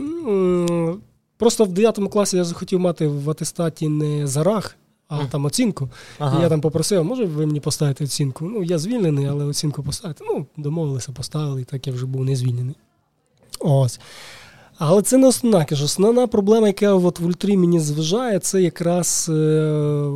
[1.43, 4.76] просто в 9 класі я захотів мати в атестаті не зарах
[5.09, 5.88] а там оцінку.
[6.18, 6.38] Ага.
[6.38, 8.45] І я там попросив, може ви мені поставити оцінку?
[8.45, 10.24] Ну, я звільнений, але оцінку поставити.
[10.28, 12.74] Ну, домовилися, поставили, і так я вже був не звільнений.
[13.61, 14.01] Ось.
[14.78, 15.84] Але це не основна кажу.
[15.84, 20.11] Основна проблема, яка от в ультрі мені зважає, це якраз е,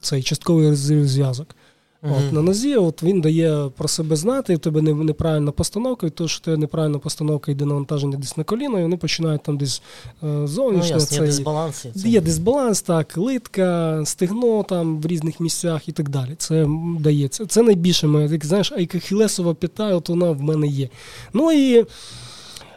[0.00, 1.56] цей частковий зв'язок.
[2.02, 2.28] Mm-hmm.
[2.28, 6.10] От, На нозі от він дає про себе знати, і в тебе неправильна постановка, і
[6.10, 9.82] то, що тебе неправильна постановка йде навантаження десь на коліно, і вони починають там десь
[10.22, 10.96] е, зовнішньо.
[10.96, 11.86] Ну, це, є дисбаланс.
[11.94, 16.34] Є дисбаланс, так, литка, стегно там в різних місцях і так далі.
[16.38, 16.66] Це
[17.00, 17.46] дається.
[17.46, 20.88] Це найбільше моє, як знаєш, айкахілесова п'ята, от вона в мене є.
[21.32, 21.86] Ну і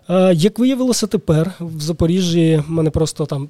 [0.10, 3.50] е, як виявилося тепер, в Запоріжжі в мене просто там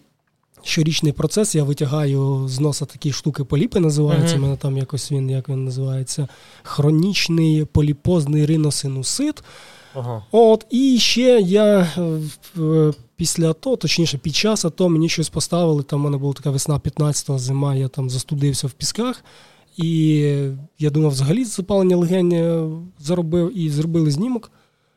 [0.64, 1.55] щорічний процес.
[1.55, 4.36] Я витягаю з носа такі штуки поліпи, називаються.
[4.36, 4.41] У uh-huh.
[4.41, 6.28] мене там якось він, як він називається,
[6.64, 9.43] хронічний поліпозний риносинусит.
[9.95, 10.22] Uh-huh.
[10.32, 11.88] От, І ще я
[13.16, 15.84] після АТО, точніше, під час АТО мені щось поставили.
[15.84, 19.24] Там у мене була така весна 15-го зима, я там застудився в пісках.
[19.78, 20.18] І
[20.80, 24.51] я думав, взагалі запалення легень заробив і зробили знімок.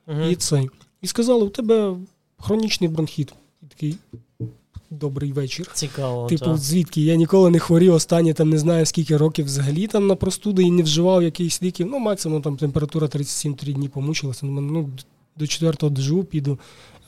[0.08, 0.30] Uh-huh.
[0.30, 0.70] І цей.
[1.02, 1.96] І сказали, у тебе
[2.38, 3.34] хронічний бронхіт.
[3.62, 3.96] І такий,
[4.91, 5.70] добрий вечір.
[5.74, 6.26] Цікаво.
[6.26, 6.57] Типу, так.
[6.57, 7.01] звідки?
[7.01, 10.70] Я ніколи не хворів, останні там не знаю скільки років взагалі там на простуди і
[10.70, 11.87] не вживав якихось ліків.
[11.91, 14.47] Ну, максимум там температура 37-3 дні помучилася.
[14.47, 14.91] Ну,
[15.37, 16.59] до 4-го доживу, піду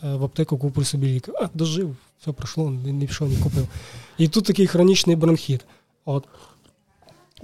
[0.05, 1.33] е, в аптеку, куплю собі ліки.
[1.41, 3.69] А, дожив, все пройшло, не, пішов, не купив.
[4.19, 5.65] І тут такий хронічний бронхіт.
[6.05, 6.25] От.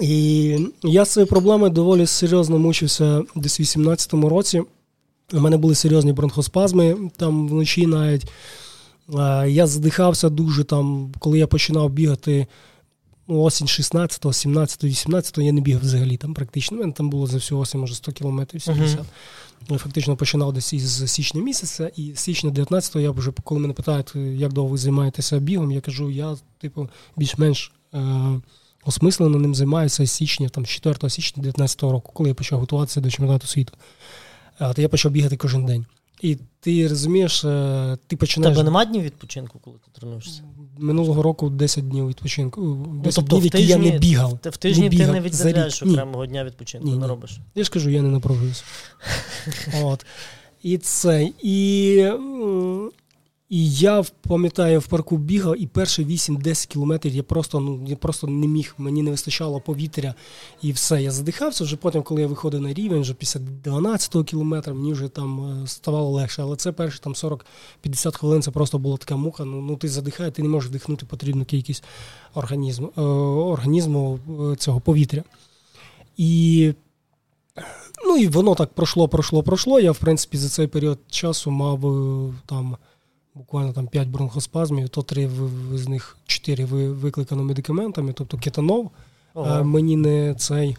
[0.00, 4.62] І я з цією проблемою доволі серйозно мучився десь в 18-му році.
[5.32, 8.26] У мене були серйозні бронхоспазми, там вночі навіть.
[9.48, 12.46] Я задихався дуже там, коли я починав бігати
[13.28, 16.76] ну, осінь 16, 17, 18, я не бігав взагалі там практично.
[16.76, 19.00] У мене там було за всю осінь, може 100 кілометрів 70.
[19.00, 19.04] Uh-huh.
[19.68, 23.74] Я фактично починав десь із січня місяця, і з січня 19-го я вже, коли мене
[23.74, 28.40] питають, як довго ви займаєтеся бігом, я кажу, я, типу, більш-менш е-
[28.84, 33.10] осмислено ним займаюся з січня, там, 4 січня 19-го року, коли я почав готуватися до
[33.10, 33.72] чемпіонату світу.
[34.60, 35.86] Е- то я почав бігати кожен день.
[36.24, 38.56] І ти розумієш, е, ти починаєш.
[38.56, 40.42] Тебе нема днів відпочинку, коли ти тренуєшся?
[40.78, 42.60] Минулого року 10 днів відпочинку.
[43.04, 44.38] 10 ну, тобто днів, які я не бігав.
[44.42, 45.06] В тижні не бігав.
[45.06, 47.38] ти не відзначаєш окремого дня відпочинку, ні, не робиш.
[47.54, 48.64] Я ж кажу, я не напружуюсь.
[49.82, 50.06] От.
[50.62, 51.30] І це.
[51.42, 51.96] І
[53.48, 58.26] і я пам'ятаю, в парку бігав, і перші 8-10 кілометрів я просто ну, я просто
[58.26, 60.14] не міг, мені не вистачало повітря
[60.62, 61.02] і все.
[61.02, 61.64] Я задихався.
[61.64, 65.66] Вже потім, коли я виходив на рівень, вже після 12-го кілометра, мені вже там е,
[65.66, 66.42] ставало легше.
[66.42, 69.44] Але це перші там 40-50 хвилин це просто була така мука.
[69.44, 71.84] Ну ну ти задихаєш, ти не можеш вдихнути потрібну кількість
[72.34, 74.18] організму, е, організму
[74.52, 75.22] е, цього повітря.
[76.16, 76.72] І
[78.06, 79.80] ну, і воно так пройшло, пройшло, пройшло.
[79.80, 81.80] Я, в принципі, за цей період часу мав
[82.46, 82.76] там
[83.34, 85.30] буквально там 5 бронхоспазмів, то 3
[85.74, 88.90] з них 4 викликано медикаментами, тобто кетанол.
[89.34, 89.62] Ага.
[89.62, 90.76] Мені не цей.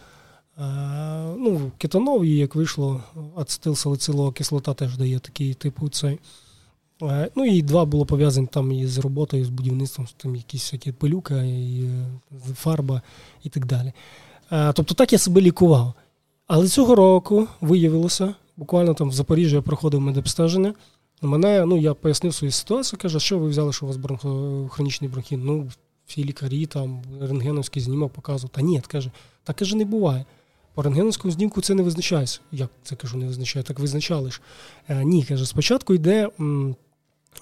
[1.37, 3.03] Ну, кетанол, і як вийшло,
[3.35, 6.19] ацетилсалицилова кислота теж дає такий типу цей.
[7.35, 11.83] Ну і два було пов'язані там із роботою, з будівництвом, там якісь всякі пилюка, і
[11.83, 13.01] е, фарба
[13.43, 13.93] і так далі.
[14.49, 15.93] Тобто так я себе лікував.
[16.47, 20.73] Але цього року виявилося, буквально там в Запоріжжі я проходив медобстеження.
[21.21, 25.09] Мене, ну я пояснив свою ситуацію, каже, що ви взяли, що у вас бронхо, хронічний
[25.09, 25.39] бронхіт?
[25.43, 25.69] Ну,
[26.05, 28.49] всі лікарі, там, рентгеновський знімок показував.
[28.49, 29.11] Та ні, каже,
[29.43, 30.25] так каже, не буває.
[30.73, 32.39] По рентгеновському знімку це не визначається.
[32.51, 33.63] Як це кажу, не визначає?
[33.63, 34.41] Так визначали ж.
[34.89, 36.75] Е, ні, каже, спочатку йде м,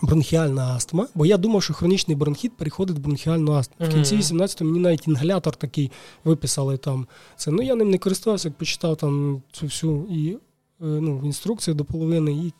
[0.02, 3.76] бронхіальна астма, бо я думав, що хронічний бронхіт переходить в бронхіальну астму.
[3.86, 5.92] В кінці 18-го мені навіть інгалятор такий
[6.24, 7.08] виписали там.
[7.36, 10.38] Це ну я ним не користувався, як почитав там цю всю і е,
[10.80, 12.54] ну, інструкцію до половини і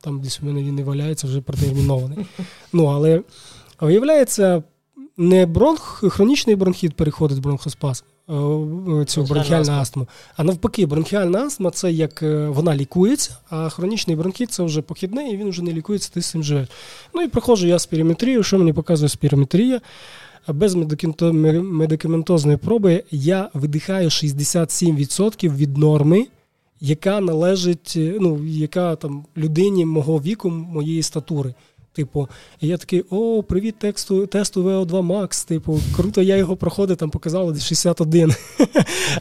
[0.00, 2.26] там десь у мене він не валяється, вже протермінований.
[2.72, 3.22] Ну, але
[3.80, 4.62] виявляється,
[5.16, 10.08] не бронх, хронічний бронхіт переходить в бронхоспазм, е, цю бронхіальну астму.
[10.36, 15.32] А навпаки, бронхіальна астма це як е, вона лікується, а хронічний бронхіт це вже похідний,
[15.32, 16.68] і він вже не лікується, ти з цим живеш.
[17.14, 18.42] Ну і проходжу я спірометрію.
[18.42, 19.80] Що мені показує спірометрія?
[20.48, 26.26] Без медикаментозної проби я видихаю 67% від норми
[26.80, 31.54] яка належить, е, ну, яка там людині мого віку, моєї статури.
[31.92, 32.28] Типу,
[32.60, 35.48] і я такий: о, привіт, тексту, тесту VO2 Max.
[35.48, 38.34] Типу, круто, я його проходив, там показало 61.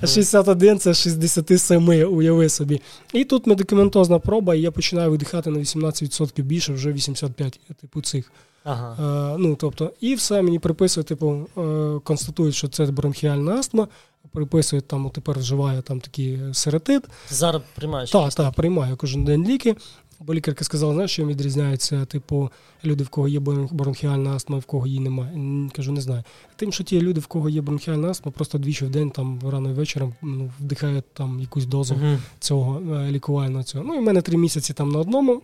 [0.02, 2.82] А 61 це 67, уяви собі.
[3.14, 8.32] І тут медикаментозна проба, і я починаю видихати на 18% більше, вже 85, типу, цих.
[8.64, 9.34] Ага.
[9.34, 13.88] Е, ну, тобто, І все мені приписують, типу, е, констатують, що це бронхіальна астма.
[14.32, 17.04] Приписують там, тепер вживає там такий серетит.
[17.30, 18.12] Зараз приймаєш?
[18.12, 19.76] Так, так, приймаю кожен день ліки.
[20.20, 22.50] Бо лікарка сказала, знаєш, що відрізняється, типу,
[22.86, 23.40] люди, в кого є
[23.72, 25.70] бронхіальна астма, в кого її немає.
[25.76, 26.24] Кажу, не знаю.
[26.56, 29.70] Тим, що ті люди, в кого є бронхіальна астма, просто двічі в день, там рано
[29.70, 32.18] і вечором ну, вдихають там якусь дозу uh-huh.
[32.40, 33.84] цього е, лікувального цього.
[33.88, 35.42] Ну і в мене три місяці там на одному,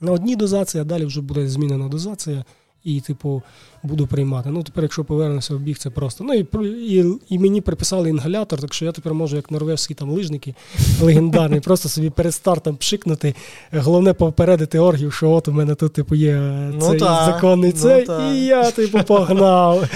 [0.00, 2.44] на одній дозації, а далі вже буде змінена дозація
[2.84, 3.42] і, типу,
[3.82, 4.50] буду приймати.
[4.50, 6.24] Ну, тепер, якщо повернуся в біг, це просто.
[6.24, 10.10] Ну і і, і мені приписали інгалятор, так що я тепер можу, як норвежські там
[10.10, 10.54] лижники
[11.02, 13.34] легендарний, просто собі перед стартом пшикнути.
[13.72, 16.36] Головне попередити оргів, що от у мене тут, типу, є
[16.74, 18.32] ну, цей та, законний ну, цей, та.
[18.32, 19.88] і я, типу, погнав.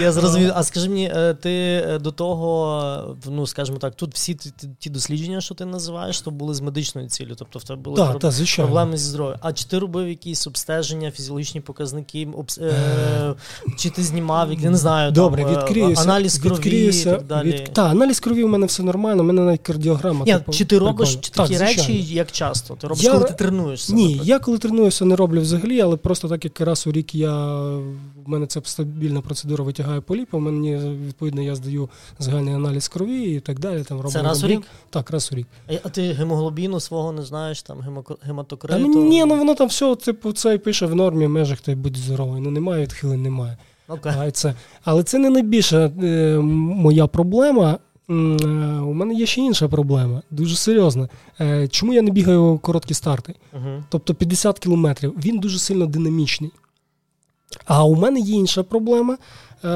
[0.00, 0.52] Я зрозумів.
[0.54, 4.90] А скажи мені, е, ти е, до того, ну скажімо так, тут всі ті, ті
[4.90, 8.32] дослідження, що ти називаєш, то були з медичною ціллю, тобто в тебе були та, та,
[8.56, 9.38] проблеми зі здоров'ям.
[9.42, 12.28] А чи ти робив якісь обстеження, фізіологічні показники?
[12.34, 12.60] Обс...
[13.68, 17.26] Е, чи ти знімав, я не знаю, Добре, там, відкриюся, аналіз крові відкриюся, і так
[17.26, 17.52] далі.
[17.52, 17.72] Від...
[17.72, 20.24] Так, аналіз крові у мене все нормально, у мене навіть кардіограма.
[20.24, 21.82] Ні, типу, Чи ти робиш так, такі звичайно.
[21.82, 22.74] речі, як часто?
[22.74, 23.12] Ти робиш, я...
[23.12, 23.92] коли ти тренуєшся?
[23.92, 24.28] Ні, наприклад?
[24.28, 27.34] я коли тренуюся, не роблю взагалі, але просто так як раз у рік я
[28.26, 33.22] в мене це стабільна процедура витягаю поліпа, у мене відповідно я здаю загальний аналіз крові
[33.22, 33.82] і так далі.
[33.82, 34.62] Там Це раз у рік?
[34.90, 35.46] Так, раз у рік.
[35.82, 38.88] А ти гемоглобіну свого не знаєш, там гематокриту?
[38.88, 42.40] Ні, ну воно там все, типу, це пише в нормі, в межах, ти будь здоровий.
[42.40, 43.56] Ну немає відхилень, немає.
[43.88, 44.30] Okay.
[44.30, 44.54] Це.
[44.84, 47.78] Але це не найбільша е, моя проблема.
[48.10, 48.14] Е,
[48.80, 51.08] у мене є ще інша проблема, дуже серйозна.
[51.40, 53.34] Е, чому я не бігаю короткі старти?
[53.54, 53.82] Uh-huh.
[53.88, 56.50] Тобто 50 кілометрів, він дуже сильно динамічний.
[57.64, 59.18] А у мене є інша проблема.
[59.64, 59.68] Е,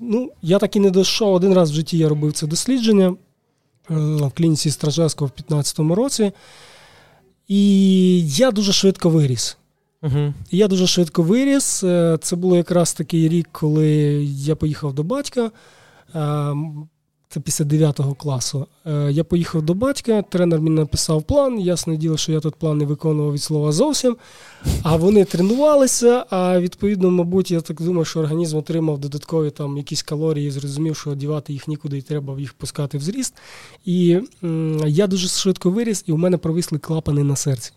[0.00, 1.34] ну, Я так і не дійшов.
[1.34, 3.14] Один раз в житті я робив це дослідження
[3.88, 6.32] в клініці Стражевського в 2015 році.
[7.48, 9.56] І я дуже швидко виріс.
[10.02, 10.34] Угу.
[10.50, 11.84] Я дуже швидко виріс.
[11.84, 13.88] Е, це було якраз такий рік, коли
[14.24, 15.50] я поїхав до батька.
[16.14, 16.54] Е,
[17.30, 18.66] це після 9 класу.
[18.86, 21.60] Е, я поїхав до батька, тренер мені написав план.
[21.60, 24.16] Ясне діло, що я тут план не виконував від слова зовсім.
[24.82, 26.24] А вони тренувалися.
[26.30, 31.10] А відповідно, мабуть, я так думаю, що організм отримав додаткові там якісь калорії, зрозумів, що
[31.10, 33.34] одівати їх нікуди і треба їх пускати в зріст.
[33.84, 37.72] І м- я дуже швидко виріс, і у мене провисли клапани на серці.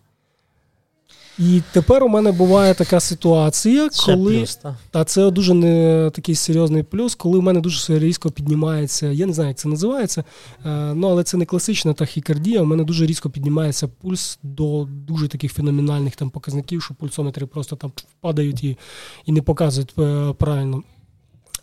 [1.42, 4.78] І тепер у мене буває така ситуація, коли плюс, та.
[4.92, 9.08] та це дуже не такий серйозний плюс, коли у мене дуже різко піднімається.
[9.08, 10.24] Я не знаю, як це називається,
[10.66, 12.62] е, ну але це не класична тахікардія.
[12.62, 17.76] У мене дуже різко піднімається пульс до дуже таких феноменальних там показників, що пульсометри просто
[17.76, 18.78] там впадають і,
[19.26, 20.84] і не показують е, правильно.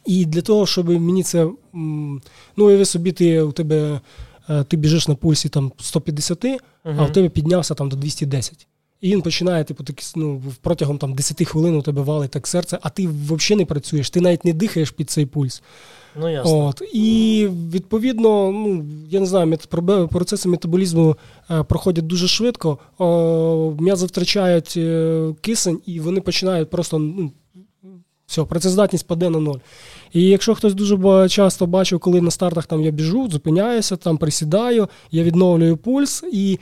[0.06, 1.48] І для того, щоб мені це
[2.56, 4.00] ну уяви собі, ти у тебе
[4.50, 8.67] е, ти біжиш на пульсі там 150, uh а у тебе піднявся там до 210.
[9.00, 12.78] І він починає, типу, так, ну, протягом там, 10 хвилин у тебе валить так серце,
[12.82, 15.62] а ти взагалі не працюєш, ти навіть не дихаєш під цей пульс.
[16.20, 16.66] Ну, ясно.
[16.66, 16.82] От.
[16.92, 19.58] І відповідно, ну, я не знаю,
[20.10, 21.16] процеси метаболізму
[21.50, 22.78] е, проходять дуже швидко,
[23.80, 26.98] м'язи втрачають е, кисень, і вони починають просто.
[26.98, 27.32] ну,
[28.26, 29.58] все, працездатність паде на ноль.
[30.12, 34.88] І якщо хтось дуже часто бачив, коли на стартах там я біжу, зупиняюся, там присідаю,
[35.10, 36.58] я відновлюю пульс і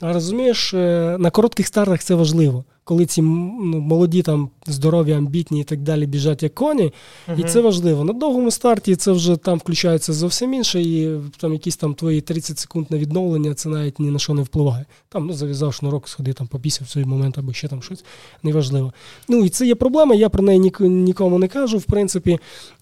[0.00, 5.64] розумієш, е, на коротких стартах це важливо коли ці ну, молоді, там здорові, амбітні і
[5.64, 6.92] так далі біжать як коні,
[7.28, 7.40] uh-huh.
[7.40, 8.04] і це важливо.
[8.04, 12.58] На довгому старті це вже там включається зовсім інше, і там якісь там твої 30
[12.58, 14.84] секунд на відновлення, це навіть ні на що не впливає.
[15.08, 18.04] Там ну, зав'язав шнурок, сходи, там попісяв в цей момент або ще там щось
[18.42, 18.92] неважливо.
[19.28, 21.78] Ну і це є проблема, я про неї нікому не кажу.
[21.78, 22.38] В принципі,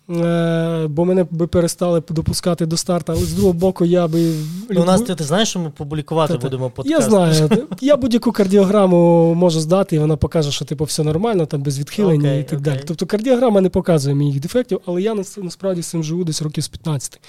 [0.09, 4.35] бо мене би перестали допускати до старту, але з другого боку, я би.
[4.71, 6.47] Ну, у нас ти, ти знаєш, що ми публікувати Та-та.
[6.47, 6.91] будемо подкаст?
[6.91, 7.51] Я знаю.
[7.81, 12.29] Я будь-яку кардіограму можу здати, і вона покаже, що типу все нормально, там без відхилення
[12.29, 12.63] okay, і так okay.
[12.63, 12.81] далі.
[12.87, 16.69] Тобто кардіограма не показує моїх дефектів, але я насправді з цим живу десь років з
[16.69, 17.21] 15.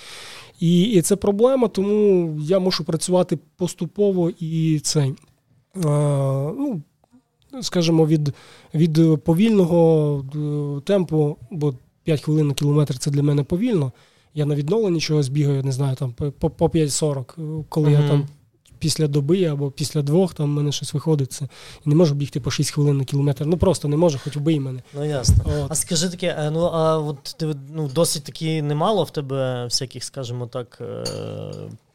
[0.59, 5.13] І і це проблема, тому я мушу працювати поступово і цей.
[5.85, 5.87] А,
[6.57, 6.81] ну,
[7.61, 8.33] Скажімо, від
[8.73, 11.73] від повільного е, темпу, бо
[12.05, 13.91] 5 хвилин на кілометр це для мене повільно.
[14.33, 18.01] Я на відновленні чогось бігаю, не знаю, там по по 5.40, коли uh-huh.
[18.01, 18.27] я там
[18.79, 21.31] після доби або після двох там в мене щось виходить.
[21.31, 21.47] Це
[21.85, 23.45] і не можу бігти по 6 хвилин на кілометр.
[23.45, 24.83] Ну просто не можу, хоч вбий мене.
[24.93, 25.43] Ну ясно.
[25.45, 25.71] От.
[25.71, 30.03] А скажи таке, е, ну а от ти ну досить таки немало в тебе всяких,
[30.03, 31.03] скажімо так, е,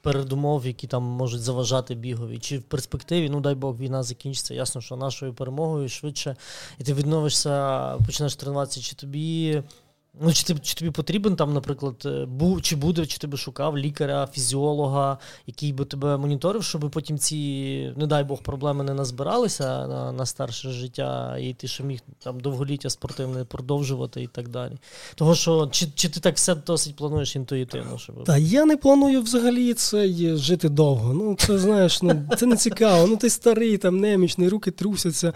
[0.03, 2.39] передумов, які там можуть заважати бігові?
[2.39, 6.37] Чи в перспективі, ну дай Бог, війна закінчиться, ясно, що нашою перемогою швидше,
[6.79, 9.63] і ти відновишся, почнеш тренуватися, чи тобі
[10.23, 13.79] Ну, Чи чи тобі потрібен там, наприклад, е, був, чи буде, чи ти би шукав
[13.79, 17.37] лікаря, фізіолога, який би тебе моніторив, щоб потім ці,
[17.97, 22.41] не дай Бог, проблеми не назбиралися на на старше життя, і ти ще міг там
[22.41, 24.73] довголіття спортивне продовжувати і так далі.
[25.15, 27.99] Того, що чи чи ти так все досить плануєш інтуїтивно?
[27.99, 28.25] Щоб...
[28.25, 31.15] Та я не планую взагалі це жити довго.
[31.15, 33.07] Ну, це знаєш, ну це не цікаво.
[33.07, 35.33] Ну ти старий, там немічний, руки трусяться,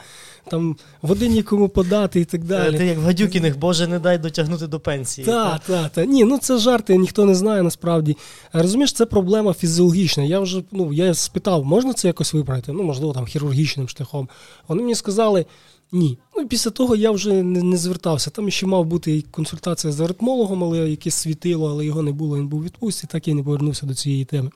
[0.51, 2.79] там води нікому подати і так е, далі.
[2.79, 5.25] Ти як в гадюкіних, Боже, не дай дотягнути до пенсії.
[5.25, 6.09] Так, так, так.
[6.09, 8.17] Ні, ну це жарти, ніхто не знає насправді.
[8.53, 10.25] Розумієш, це проблема фізіологічна.
[10.25, 12.73] Я вже ну, я спитав, можна це якось виправити?
[12.73, 14.29] Ну, можливо, там хірургічним шляхом.
[14.69, 15.47] Вони мені сказали.
[15.93, 16.19] Ні.
[16.37, 18.31] Ну після того я вже не не звертався.
[18.31, 22.49] Там ще мав бути консультація з аритмологом, але якесь світило, але його не було, він
[22.49, 24.51] був у відпустці, так я не повернувся до цієї теми.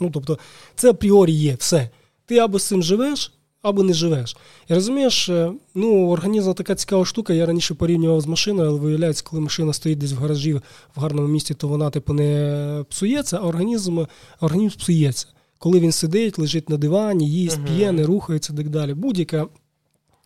[0.00, 0.38] Ну, тобто,
[0.74, 1.90] це апріорі є все.
[2.26, 3.32] Ти або з цим живеш,
[3.68, 4.36] або не живеш.
[4.68, 7.32] І розумієш, е, ну, організм така цікава штука.
[7.32, 10.54] Я раніше порівнював з машиною, але виявляється, коли машина стоїть десь в гаражі
[10.96, 14.04] в гарному місті, то вона типу не псується, а організм
[14.40, 15.26] організм псується.
[15.58, 18.94] Коли він сидить, лежить на дивані, їсть, п'є, не рухається і так далі.
[18.94, 19.46] Будь-яка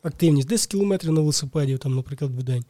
[0.02, 2.64] активність, 10 кілометрів на велосипеді, там, наприклад, в день.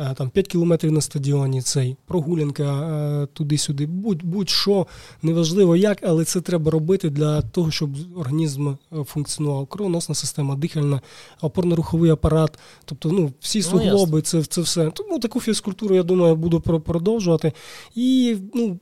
[0.00, 4.86] Е, там 5 кілометрів на стадіоні, цей прогулянка е, туди-сюди, будь-що,
[5.22, 9.66] неважливо як, але це треба робити для того, щоб організм е, функціонував.
[9.66, 11.00] Кровоносна система, дихальна,
[11.42, 14.90] опорно-руховий апарат, тобто ну, всі ну, суглоби, ну, це це все.
[14.90, 17.52] Тому таку фізкультуру, я думаю, буду продовжувати.
[17.94, 18.78] І ну,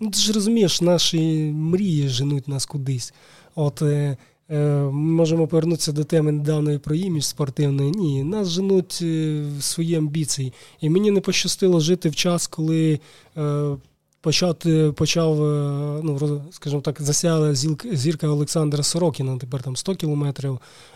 [0.00, 1.18] ну ти ж розумієш, наші
[1.54, 3.14] мрії женуть нас кудись.
[3.54, 3.82] От
[4.48, 7.90] ми можемо повернутися до теми недавної про імідж спортивної.
[7.90, 10.52] Ні, нас женуть в свої амбіції.
[10.80, 13.00] І мені не пощастило жити в час, коли
[14.20, 15.36] почати, почав,
[16.04, 17.54] ну, скажімо так, засяла
[17.92, 20.58] зірка Олександра Сорокіна, тепер там 100 кілометрів,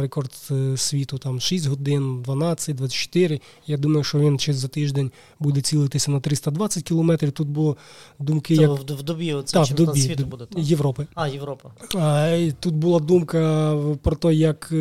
[0.00, 3.40] рекорд е, світу там 6 годин, 12, 24.
[3.66, 7.32] Я думаю, що він через за тиждень буде цілитися на 320 кілометрів.
[7.32, 7.76] Тут було
[8.18, 10.62] думки, Це як в, в добі оце в добі, світу буде так?
[10.62, 11.06] Європи.
[11.14, 11.70] А, Європа.
[11.94, 14.72] А, Тут була думка про те, як.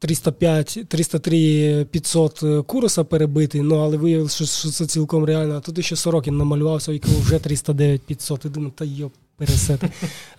[0.00, 5.54] 305, 303 500 куроса перебити, ну але виявилося, що це цілком реально.
[5.54, 8.44] А тут ще Сорокін намалювався, який вже 309 500.
[8.44, 9.88] І думаю, та йоп, пересети.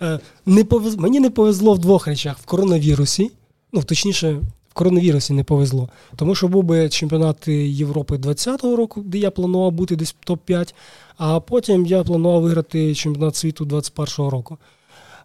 [0.02, 0.96] Е, не повез...
[0.96, 3.30] Мені не повезло в двох речах: в коронавірусі,
[3.72, 4.32] ну точніше,
[4.70, 5.88] в коронавірусі не повезло.
[6.16, 10.74] Тому що був би чемпіонат Європи 20-го року, де я планував бути десь в топ-5,
[11.16, 14.58] а потім я планував виграти чемпіонат світу 21-го року.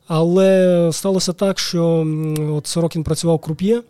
[0.07, 2.07] Але сталося так, що
[2.51, 3.81] от Сорокін працював круп'є.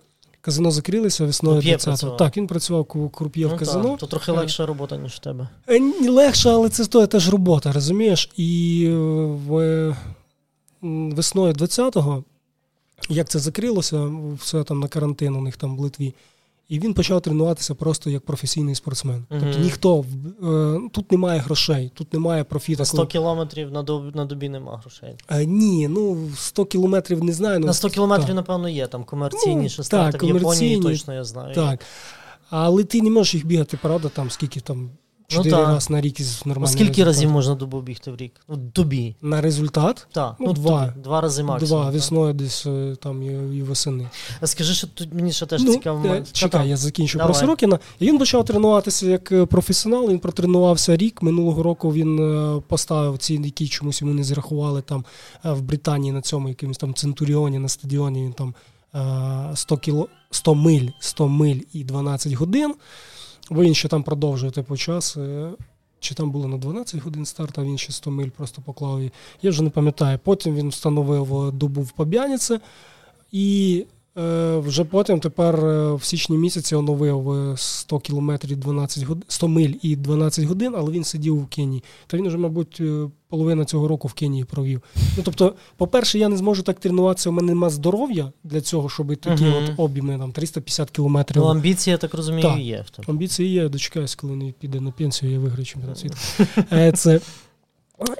[0.42, 2.16] Казино закрилися весною 20-го.
[2.16, 3.90] Так, він працював круп'є ну, в казино.
[3.90, 5.48] Так, То трохи легша робота, ніж в тебе.
[5.70, 8.30] Е, легша, але це стоїть теж робота, розумієш?
[8.38, 8.96] І е,
[9.48, 9.96] в
[10.82, 12.24] весною 20-го,
[13.10, 16.14] як це закрилося, все там на карантин у них там в Литві.
[16.70, 19.26] І він почав тренуватися просто як професійний спортсмен.
[19.30, 20.06] mm Тобто ніхто
[20.44, 22.86] е, тут немає грошей, тут немає профіту.
[22.86, 25.16] 100 кілометрів на добі, на добі немає грошей.
[25.30, 27.60] Е, ні, ну 100 кілометрів не знаю.
[27.60, 30.26] Ну, на 100 кілометрів, напевно, є там комерційні ну, старти.
[30.26, 31.56] в Японії точно я знаю.
[31.56, 31.80] Так.
[32.50, 34.90] Але ти не можеш їх бігати, правда, там скільки там
[35.30, 37.08] Чотири ну, рази на рік із нормальним Скільки результатом.
[37.08, 38.32] разів можна добу бігти в рік?
[38.50, 39.16] Ну, добі.
[39.22, 40.08] На результат?
[40.12, 40.36] Так.
[40.40, 41.82] Ну, ну Два Два рази максимум.
[41.84, 44.10] Два, весною десь е, там і, і восени.
[44.42, 46.08] А скажи, що тут мені ще теж ну, цікаво.
[46.08, 47.34] Я, чекай, я закінчу Давай.
[47.34, 47.80] про Сорокіна.
[48.00, 51.22] І він почав тренуватися як е, професіонал, він протренувався рік.
[51.22, 55.06] Минулого року він е, поставив ці, які чомусь йому не зрахували там
[55.44, 58.24] в Британії на цьому якомусь там Центуріоні на стадіоні.
[58.24, 58.54] Він там
[59.56, 62.76] 100 кіло 100 миль, 100 миль і 12 годин.
[63.50, 65.18] Бо інші там продовжує типу час.
[65.18, 65.50] Е,
[66.00, 69.02] чи там було на 12 годин старт, а він ще 100 миль просто поклав.
[69.42, 70.20] Я вже не пам'ятаю.
[70.24, 72.60] Потім він встановив добу в Паб'яніце
[73.32, 73.97] і Е,
[74.60, 79.96] вже потім тепер е, в січні місяці оновив 100 кілометрів 12 годин, 100 миль і
[79.96, 81.84] 12 годин, але він сидів в Кенії.
[82.08, 84.82] То він вже, мабуть, е, половина цього року в Кенії провів.
[85.18, 87.30] Ну тобто, по-перше, я не зможу так тренуватися.
[87.30, 91.42] У мене немає здоров'я для цього, щоб такі uh от обійми там 350 кілометрів.
[91.42, 92.60] Ну, амбіції, я так розумію, так.
[92.60, 92.86] є.
[93.08, 93.70] Амбіції є.
[93.70, 96.18] Дочекаюсь, коли він піде на пенсію, я виграю чемпіонат світу.
[96.98, 97.20] Це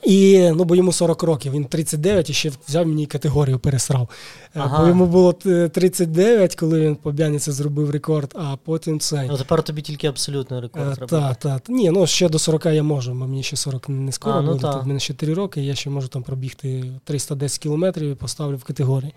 [0.04, 4.10] і ну, бо йому 40 років, він 39 і ще взяв мені категорію пересрав.
[4.56, 4.82] Е, ага.
[4.82, 9.28] Бо йому було 39, коли він по Бяніці зробив рекорд, а потім цей.
[9.28, 11.00] Ну тепер тобі тільки абсолютний рекорд.
[11.00, 11.38] Так, так.
[11.38, 11.74] Та.
[11.74, 14.52] Ні, ну ще до 40 я можу, бо мені ще 40 не скоро а, ну,
[14.52, 14.72] буде.
[14.74, 18.64] Тут мене ще 3 роки, я ще можу там пробігти 310 кілометрів і поставлю в
[18.64, 19.14] категорії.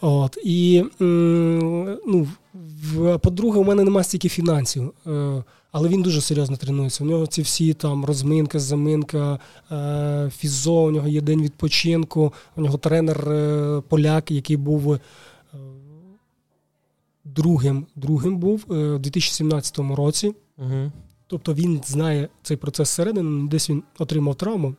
[0.00, 2.28] От, І ну,
[3.20, 4.92] по-друге, у мене немає стільки фінансів.
[5.06, 5.42] Е,
[5.74, 7.04] Але він дуже серйозно тренується.
[7.04, 9.38] У нього ці всі там розминка, заминка,
[9.72, 15.00] е, фізо, у нього є день відпочинку, у нього тренер е, поляк, який був е,
[17.24, 20.34] другим другим був у 2017 році.
[20.58, 20.92] Угу.
[21.26, 24.74] Тобто він знає цей процес зсередини, десь він отримав травму.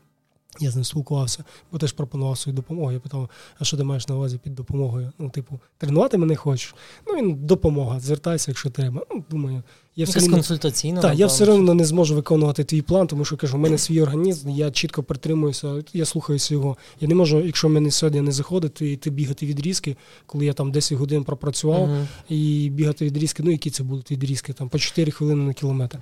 [0.60, 2.92] Я з ним спілкувався, бо теж пропонував свою допомогу.
[2.92, 3.30] Я питав,
[3.60, 5.12] а що ти маєш на увазі під допомогою?
[5.20, 6.76] Ну, типу, тренувати мене хочеш?
[7.08, 9.02] Ну, він допомога, звертайся, якщо треба.
[9.12, 9.64] Ну, думаю,
[9.96, 11.02] я все консультаційна.
[11.02, 14.02] Так, я все одно не зможу виконувати твій план, тому що кажу, у мене свій
[14.02, 16.78] організм, я чітко притримуюся, я слухаюся його.
[17.02, 20.54] Я не можу, якщо в мене сьогодні не заходить, і ти бігати відрізки, коли я
[20.54, 22.06] там 10 годин пропрацював, uh-huh.
[22.30, 26.00] і бігати відрізки, ну які це будуть відрізки, там по 4 хвилини на кілометр.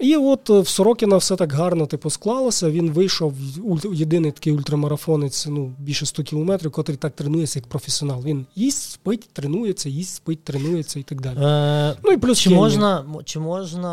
[0.00, 2.70] І от е, в Сорокіна все так гарно типу, склалося.
[2.70, 3.34] Він вийшов
[3.92, 8.22] єдиний такий ультрамарафонець, ну більше 100 кілометрів, котрий так тренується як професіонал.
[8.24, 11.38] Він їсть, спить, тренується, їсть, спить, тренується і так далі.
[11.42, 13.90] Е, ну і плюс чи можна, чи можна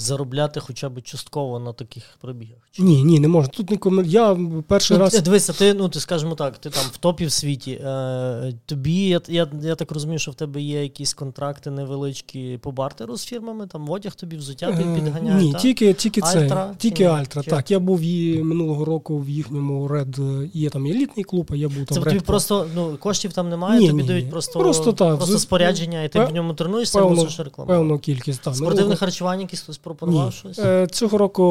[0.00, 2.58] заробляти хоча б частково на таких пробігах?
[2.70, 2.82] Чи?
[2.82, 3.52] Ні, ні, не можна.
[3.56, 4.02] Тут нікому.
[4.02, 5.22] Я перший ну, раз.
[5.22, 7.72] Дивися, ти, ну ти скажімо так, ти там в топі в світі.
[7.72, 12.72] Е, Тобі, я, я я, так розумію, що в тебе є якісь контракти невеличкі по
[12.72, 15.42] бартеру з фірмами, там одяг тобі взуття е, підганяє.
[15.42, 15.60] Ні, так?
[15.60, 16.74] тільки тільки це.
[16.78, 17.42] Тільки Альтра.
[17.42, 17.50] Чи?
[17.50, 20.16] Так, я був і минулого року в їхньому Ред,
[20.52, 21.98] є там елітний клуб, а я був там.
[21.98, 25.38] Це тобі просто ну, коштів там немає, ні, тобі ні, дають просто просто, так, просто
[25.38, 27.78] спорядження, і ти в ньому тренуєшся, мусиш рекламувати.
[27.78, 28.42] Певну кількість.
[28.42, 28.56] Так.
[28.56, 29.60] Спортивне харчування якісь
[29.94, 30.32] пропонував ні.
[30.32, 30.58] щось?
[30.58, 31.42] Е, цього року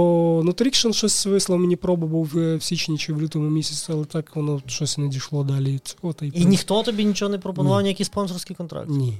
[0.45, 4.61] Nutrition щось вислав мені пробу був в січні чи в лютому місяці, але так воно
[4.65, 5.79] щось не дійшло далі.
[5.83, 8.89] Цього, та й, і ніхто тобі нічого не пропонував, ніякий спонсорський контракт?
[8.89, 9.17] Ні.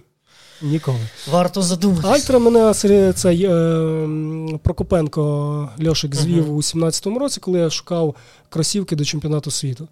[0.61, 0.99] Ніколи.
[1.31, 2.07] Варто задуматися.
[2.07, 2.73] Альтра мене
[3.13, 4.09] цей е,
[4.63, 6.53] Прокопенко Льошик звів uh-huh.
[6.53, 8.15] у 17-му році, коли я шукав
[8.49, 9.87] кросівки до чемпіонату світу.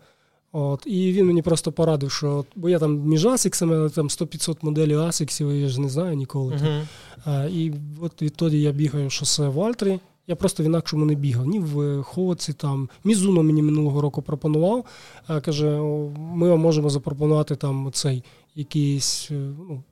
[0.52, 5.00] От, І він мені просто порадив, що бо я там між асиксами, там 100-500 моделів
[5.00, 6.54] асиксів, я ж не знаю ніколи.
[6.54, 6.88] Uh-huh.
[7.26, 10.00] А, І от відтоді я бігаю шосе в Альтрі.
[10.28, 11.48] Я просто в інакшому не бігав.
[11.48, 12.90] Ні в Хоці, там.
[13.04, 14.86] Мізуно мені минулого року пропонував.
[15.28, 15.80] А, Каже,
[16.18, 18.24] ми вам можемо запропонувати там цей
[18.56, 19.34] якийсь е,
[19.70, 19.84] ну,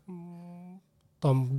[1.19, 1.49] там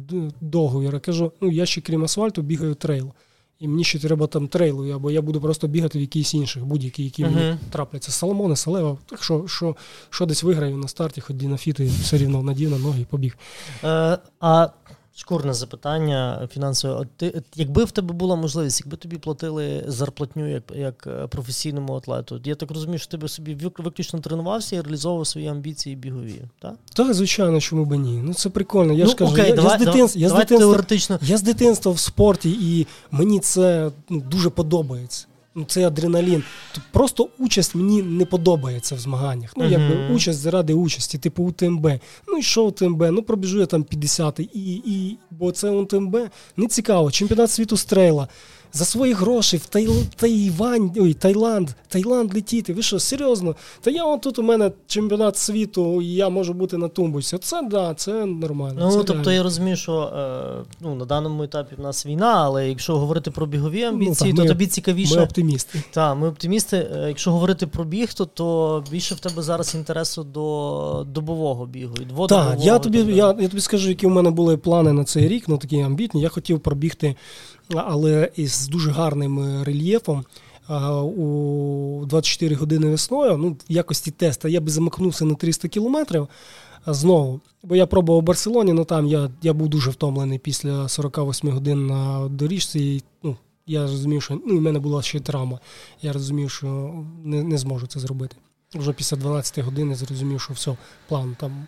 [0.40, 0.94] договір.
[0.94, 3.12] Я кажу, ну я ще крім асфальту бігаю трейл.
[3.60, 7.04] І мені ще треба там трейлу, або я буду просто бігати в якісь інших, будь-які,
[7.04, 7.34] які uh-huh.
[7.34, 8.12] мені трапляться.
[8.12, 8.96] Соломони, Салева.
[9.06, 9.76] Так що що,
[10.10, 13.38] що десь виграю на старті, ході на фіти, все рівно надів на ноги і побіг.
[13.82, 14.68] Uh, а
[15.18, 16.94] Шкурне запитання фінансове.
[16.94, 21.94] От ти, якби в тебе була можливість, якби тобі платили зарплатню як як е, професійному
[21.94, 26.42] атлету, я так розумію, що ти би собі виключно тренувався і реалізовував свої амбіції бігові,
[26.58, 26.74] так?
[26.94, 28.22] Так, звичайно, чому б ні.
[28.24, 28.92] Ну це прикольно.
[28.92, 31.42] Я ну, ж кажу, окей, я, давай, я з дитинства я, з дитинства, я з
[31.42, 35.26] дитинства в спорті, і мені це ну, дуже подобається
[35.56, 36.42] ну цей адреналін.
[36.92, 39.52] Просто участь мені не подобається в змаганнях.
[39.56, 41.86] Ну, якби участь заради участі, типу УТМБ.
[42.28, 43.02] Ну і що УТМБ?
[43.10, 46.16] Ну пробіжу я там 50 і, і бо це УТМБ
[46.56, 47.10] не цікаво.
[47.10, 48.28] Чемпіонат світу стрейла
[48.72, 49.88] за свої гроші в Тай...
[50.16, 52.72] Тайвань, ой, Таїланд, Таїланд летіти.
[52.72, 53.54] Ви що, серйозно?
[53.80, 57.38] Та я от тут у мене чемпіонат світу, і я можу бути на тумбусі.
[57.38, 58.78] Це да, це нормально.
[58.80, 59.32] Ну це тобто реально.
[59.32, 63.46] я розумію, що е, ну, на даному етапі в нас війна, але якщо говорити про
[63.46, 65.16] бігові ну, амбіції, ну, так, то тобі цікавіше.
[65.16, 65.82] Ми оптимісти.
[65.90, 66.76] Так, ми оптимісти.
[66.76, 71.94] Е, якщо говорити про біг, то, то більше в тебе зараз інтересу до добового бігу.
[72.28, 75.44] Так, я тобі, я, я тобі скажу, які у мене були плани на цей рік,
[75.48, 76.20] ну такі амбітні.
[76.20, 77.16] Я хотів пробігти
[77.74, 80.24] але із дуже гарним е, рельєфом.
[81.16, 86.28] У 24 години весною, ну, в якості теста, я би замахнувся на 300 кілометрів
[86.86, 87.40] знову.
[87.62, 91.50] Бо я пробував у Барселоні, але ну, там я я був дуже втомлений після 48
[91.50, 92.80] годин на доріжці.
[92.80, 93.36] І, ну,
[93.66, 95.60] Я розумів, що ну, в мене була ще травма.
[96.02, 96.94] Я розумів, що
[97.24, 98.36] не не зможу це зробити.
[98.74, 100.76] Вже після 12 години зрозумів, що все,
[101.08, 101.66] план там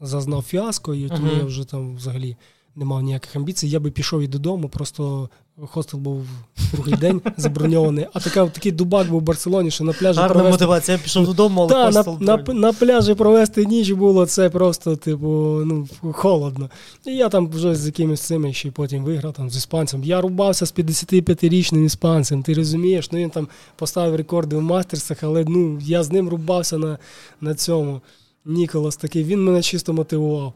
[0.00, 1.38] зазнав фіаско, і тому uh-huh.
[1.38, 2.36] я вже там взагалі
[2.76, 5.28] не мав ніяких амбіцій, я би пішов і додому, просто
[5.66, 6.26] хостел був
[6.72, 8.06] другий день заброньований.
[8.12, 10.52] А така, такий дубак був в Барселоні, що на пляжі Гарна провести...
[10.52, 12.18] мотивація, я пішов додому, але Та, хостел...
[12.20, 15.26] На, на, на пляжі провести ніч було це просто, типу,
[15.64, 16.70] ну, холодно.
[17.06, 20.04] І я там вже з якимись цими ще потім виграв там з іспанцем.
[20.04, 23.12] Я рубався з 55-річним іспанцем, ти розумієш?
[23.12, 26.98] Ну він там поставив рекорди в мастерсах, але ну, я з ним рубався на,
[27.40, 28.00] на цьому.
[28.46, 30.52] Ніколас такий, він мене чисто мотивував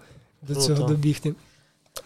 [0.49, 1.35] до цього добігти.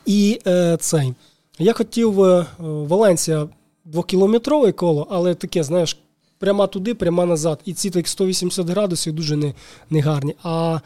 [0.07, 1.15] І е, цей.
[1.59, 3.49] Я хотів е, Валенсія
[3.85, 5.97] двокілометрове коло, але таке, знаєш,
[6.39, 7.61] прямо туди, прямо назад.
[7.65, 9.55] І ці так 180 градусів дуже не,
[9.91, 10.35] не гарні.
[10.43, 10.81] А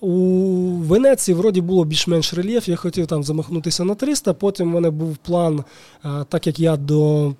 [0.00, 0.10] у
[0.76, 2.68] Венеції вроді було більш-менш рельєф.
[2.68, 4.34] Я хотів там замахнутися на 300.
[4.34, 5.64] Потім в мене був план,
[6.04, 7.32] е, так як я до,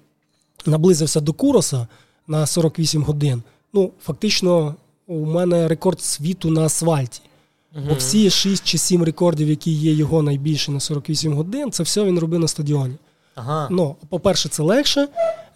[0.66, 1.86] наблизився до Куроса
[2.26, 3.42] на 48 годин.
[3.72, 4.74] Ну, фактично,
[5.06, 7.20] у мене рекорд світу на асфальті.
[7.76, 7.84] Угу.
[7.88, 12.04] Бо всі 6 чи 7 рекордів, які є його найбільші на 48 годин, це все
[12.04, 12.94] він робив на стадіоні.
[13.34, 13.68] Ага.
[13.70, 15.08] Ну, По-перше, це легше,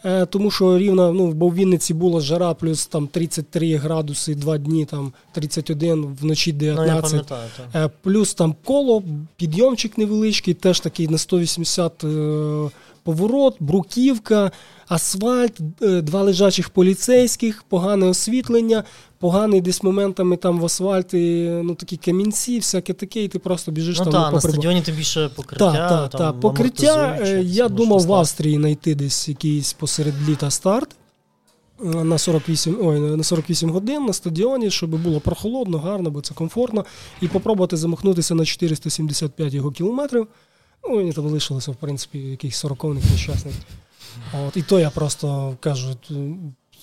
[0.04, 4.58] е, тому що рівно, ну, бо в Вінниці була жара, плюс там 33 градуси, 2
[4.58, 7.30] дні, там 31, вночі 19.
[7.30, 7.36] Ну,
[7.74, 9.02] я е, плюс там коло,
[9.36, 12.70] підйомчик невеличкий, теж такий на 180 е,
[13.04, 14.50] поворот, бруківка,
[14.88, 18.84] асфальт, е, два лежачих поліцейських, погане освітлення,
[19.18, 23.98] поганий десь моментами там в асфальті, ну такі камінці, всяке таке, і ти просто біжиш
[23.98, 24.12] ну, там.
[24.12, 25.72] та, на стадіоні тим більше покриття.
[25.72, 26.40] Так, так, там, так.
[26.40, 30.96] Покриття, е, я думав в Австрії знайти десь якийсь посеред літа старт.
[31.80, 36.34] Е, на 48 ой, на 48 годин на стадіоні, щоб було прохолодно, гарно, бо це
[36.34, 36.84] комфортно,
[37.20, 40.26] і попробувати замахнутися на 475 його кілометрів.
[40.88, 43.54] Ну, мені там лишилося, в принципі, якийсь сороковник нещасний.
[44.46, 45.96] От, І то я просто кажу,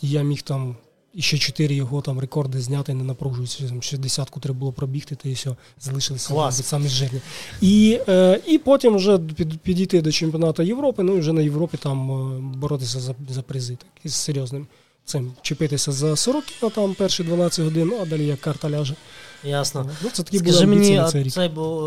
[0.02, 0.76] я міг там
[1.14, 3.74] і ще чотири його там рекорди зняти, не напружуються.
[3.80, 7.22] Ще десятку треба було пробігти, та і все, залишилися самі жирні.
[7.62, 11.78] І е, і потім вже під, підійти до чемпіонату Європи, ну і вже на Європі
[11.78, 14.68] там е, боротися за за призи так, із серйозним
[15.06, 15.34] цим.
[15.42, 16.44] Чіпитися за 40
[16.76, 18.96] там перші 12 годин, ну а далі як карта ляже.
[19.44, 19.90] Ясно.
[20.04, 21.34] Ну, це такі Скажи мені, на цей рік.
[21.34, 21.84] Цей, бо,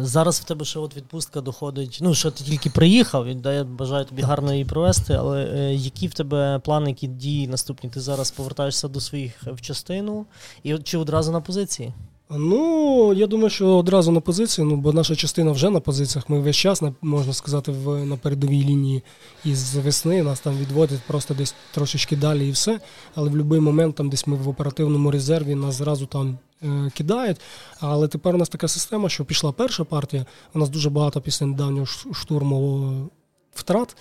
[0.00, 1.98] е, зараз в тебе ще от відпустка доходить.
[2.02, 5.74] Ну, що ти тільки приїхав, і да, я бажаю тобі гарно її провести, але е,
[5.74, 7.90] які в тебе плани, які дії наступні?
[7.90, 10.26] Ти зараз повертаєшся до своїх в частину
[10.62, 11.92] і чи одразу на позиції?
[12.30, 16.30] Ну, я думаю, що одразу на позиції, ну бо наша частина вже на позиціях.
[16.30, 19.02] Ми весь час, можна сказати, в на передовій лінії
[19.44, 20.22] із весни.
[20.22, 22.80] Нас там відводять просто десь трошечки далі і все.
[23.14, 26.47] Але в будь-який момент, там десь ми в оперативному резерві, нас зразу там е,
[26.94, 27.40] кидають.
[27.80, 30.26] Але тепер у нас така система, що пішла перша партія.
[30.54, 33.10] У нас дуже багато після недавнього штурму
[33.54, 33.96] втрат.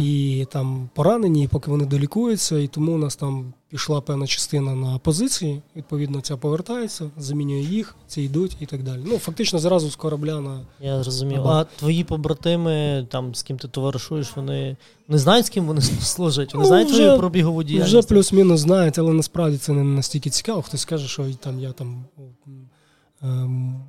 [0.00, 4.98] І там поранені, поки вони долікуються, і тому у нас там пішла певна частина на
[4.98, 5.62] позиції.
[5.76, 9.00] Відповідно, ця повертається, замінює їх, ці йдуть і так далі.
[9.06, 10.60] Ну, фактично, зразу з корабля на.
[10.80, 11.48] Я зрозумів.
[11.48, 14.76] А твої побратими, там з ким ти товаришуєш, вони
[15.08, 16.54] не знають, з ким вони служать?
[16.54, 17.88] Вони ну, знають твою пробігову діяльність?
[17.88, 20.62] Вже плюс-мінус знають, але насправді це не настільки цікаво.
[20.62, 22.04] Хтось каже, що там я там.
[23.22, 23.82] Ем,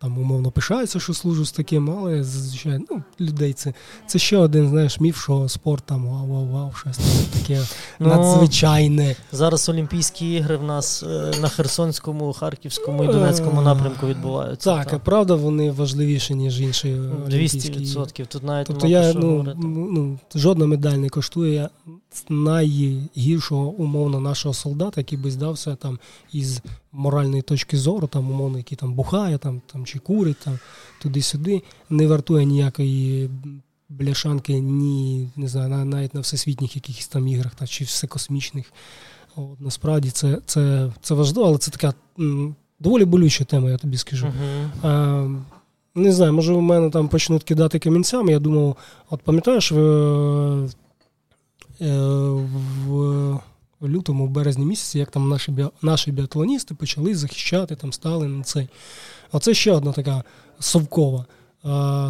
[0.00, 3.74] там умовно пишаються, що служу з таким, але зазвичай ну, людей це
[4.06, 6.98] це ще один знаєш, міф, що спорт там вау-вау-вау, щось
[7.32, 7.62] таке
[7.98, 9.16] ну, надзвичайне.
[9.32, 14.74] Зараз Олімпійські ігри в нас е, на Херсонському, Харківському і Донецькому напрямку відбуваються.
[14.74, 15.04] Так, так.
[15.04, 16.88] правда, вони важливіші, ніж інші.
[17.28, 18.26] 200%.
[18.26, 19.54] Тут навіть тобто я, ну,
[19.92, 21.68] ну, жодна медаль не коштує
[22.28, 25.98] найгіршого умовно нашого солдата, який би здався там
[26.32, 30.58] із моральної точки зору, там умовно, який там бухає, там там чи курить, там
[31.02, 33.30] туди-сюди, не вартує ніякої
[33.88, 38.72] бляшанки, ні, не знаю, навіть на всесвітніх якихось там іграх, та, чи всекосмічних.
[39.36, 43.96] От, Насправді це це, це важливо, але це така м, доволі болюча тема, я тобі
[43.96, 44.26] скажу.
[44.26, 44.68] Uh-huh.
[44.82, 45.28] А,
[45.94, 48.32] Не знаю, може в мене там почнуть кидати камінцями.
[48.32, 48.76] Я думав,
[49.10, 49.76] от пам'ятаєш, в,
[51.80, 53.40] в
[53.80, 55.52] в лютому, в березні місяці, як там наші
[55.82, 58.68] наші біатлоністи почали захищати, там стали на цей.
[59.32, 60.24] Оце ще одна така
[60.58, 61.26] совкова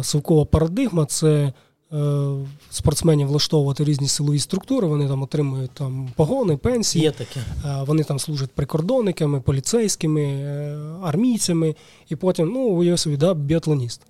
[0.03, 1.53] совкова парадигма це
[1.93, 2.31] е,
[2.69, 7.39] спортсменів влаштовувати різні силові структури, вони там отримують там погони, пенсії, Є таке.
[7.87, 11.75] вони там служать прикордонниками, поліцейськими, е, армійцями,
[12.09, 14.01] і потім, ну, уяви собі, да, біатлоніст,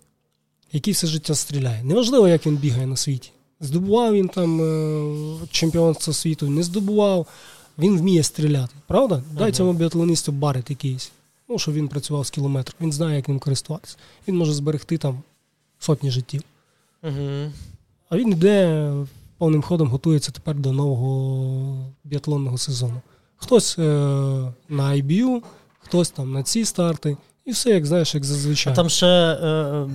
[0.71, 1.83] який все життя стріляє.
[1.83, 3.31] Неважливо, як він бігає на світі.
[3.61, 7.27] Здобував він там е, чемпіонство світу, не здобував,
[7.77, 8.75] він вміє стріляти.
[8.87, 9.15] Правда?
[9.15, 9.37] Uh-huh.
[9.37, 11.11] Дай цьому біатлоністу барит якийсь.
[11.49, 12.75] Ну, щоб він працював з кілометрів.
[12.81, 13.97] Він знає, як ним користуватися.
[14.27, 15.19] Він може зберегти там
[15.79, 16.41] сотні життів.
[17.03, 17.51] Uh-huh.
[18.09, 18.91] А він йде
[19.37, 23.01] повним ходом, готується тепер до нового біатлонного сезону.
[23.37, 23.81] Хтось е-
[24.69, 25.41] на IBU,
[25.79, 27.17] хтось там на ці старти.
[27.45, 28.73] І все, як знаєш, як зазвичай.
[28.73, 29.87] А там ще е,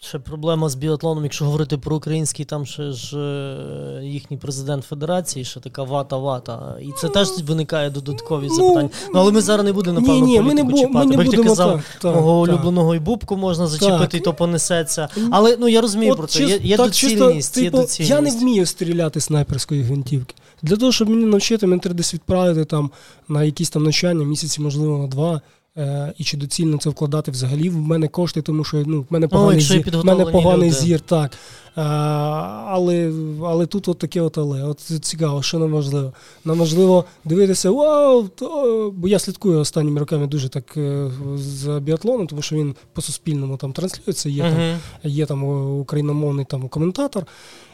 [0.00, 5.44] ще проблема з біатлоном, якщо говорити про український, там ще ж е, їхній президент Федерації,
[5.44, 6.76] що така вата-вата.
[6.82, 8.88] І це теж виникає додаткові ну, запитання.
[9.14, 11.44] Ну, але ми зараз не будемо, напевно, ні, ні, ми не, бу, ми не будемо
[11.44, 14.14] казав, так, мого улюбленого і бубку можна зачепити, так.
[14.14, 15.08] і то понесеться.
[15.30, 16.44] Але ну я розумію От, про це.
[16.44, 18.10] Є, є так, доцільність, чисто, є доцільність.
[18.10, 20.34] Я не вмію стріляти снайперської гвинтівки.
[20.62, 22.90] Для того, щоб мені навчити, мені треба десь відправити там
[23.28, 25.40] на якісь там навчання, місяці, можливо, на два.
[25.78, 29.28] Е, і чи доцільно це вкладати взагалі в мене кошти, тому що ну, в мене
[29.28, 31.00] поганий, О, зір, в мене поганий зір.
[31.00, 31.30] так.
[31.76, 34.64] Але але тут от таке от але.
[34.64, 36.12] От цікаво, що нам важливо.
[36.44, 42.26] Нам важливо дивитися, вау, то, бо я слідкую останніми роками дуже так е, за біатлоном,
[42.26, 44.76] тому що він по суспільному там транслюється, є uh-huh.
[45.02, 45.44] там є там
[45.78, 47.26] україномовний там коментатор.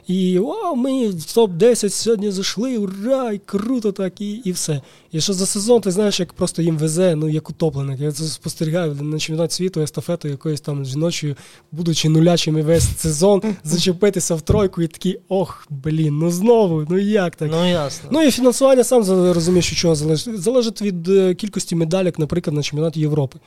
[0.07, 4.81] І вау, ми в топ-10 сьогодні зайшли, ура, і круто так, і і все.
[5.13, 8.01] І що за сезон, ти знаєш, як просто їм везе, ну як утопленик.
[8.01, 11.37] Я це спостерігаю на чемпіонат світу, естафету якоїсь там жіночою,
[11.73, 17.37] будучи нулячими весь сезон, зачепитися в тройку і такий, ох, блін, ну знову, ну як
[17.37, 17.51] так?
[17.53, 18.09] Ну ясно.
[18.13, 20.41] Ну і фінансування сам розумієш, що чого залежить.
[20.41, 23.39] Залежить від е, кількості медалек, наприклад, на чемпіонаті Європи.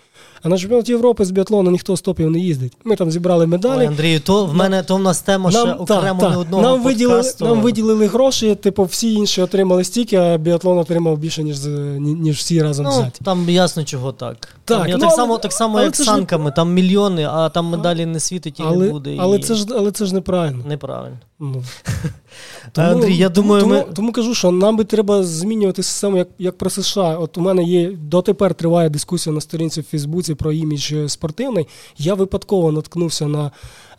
[0.43, 2.73] А на чемпіонат Європи з біатлону ніхто з топів не їздить.
[2.83, 3.79] Ми там зібрали медалі.
[3.79, 6.63] Ой, Андрію, то в мене то в нас тема нам, ще окремо та, не одного
[6.63, 11.65] нам виділили, нам виділили гроші, типу, всі інші отримали стільки, а біатлон отримав більше, ніж
[11.99, 13.19] ніж всі разом ну, взяті.
[13.23, 14.47] Там ясно чого так.
[14.65, 18.05] Так, там, ну, так само, так само як з санками, там мільйони, а там медалі
[18.05, 19.17] не світить і але, не буде.
[19.19, 19.39] Але і...
[19.39, 20.63] це ж але це ж неправильно.
[20.67, 21.17] Неправильно.
[21.39, 21.63] Ну.
[22.71, 23.85] Тому, Андрій, я думаю, тому, ми...
[23.95, 27.17] тому кажу, що нам би треба змінювати систему, як як про США.
[27.17, 31.67] От у мене є дотепер триває дискусія на сторінці в Фейсбуці про імідж спортивний.
[31.97, 33.51] Я випадково наткнувся на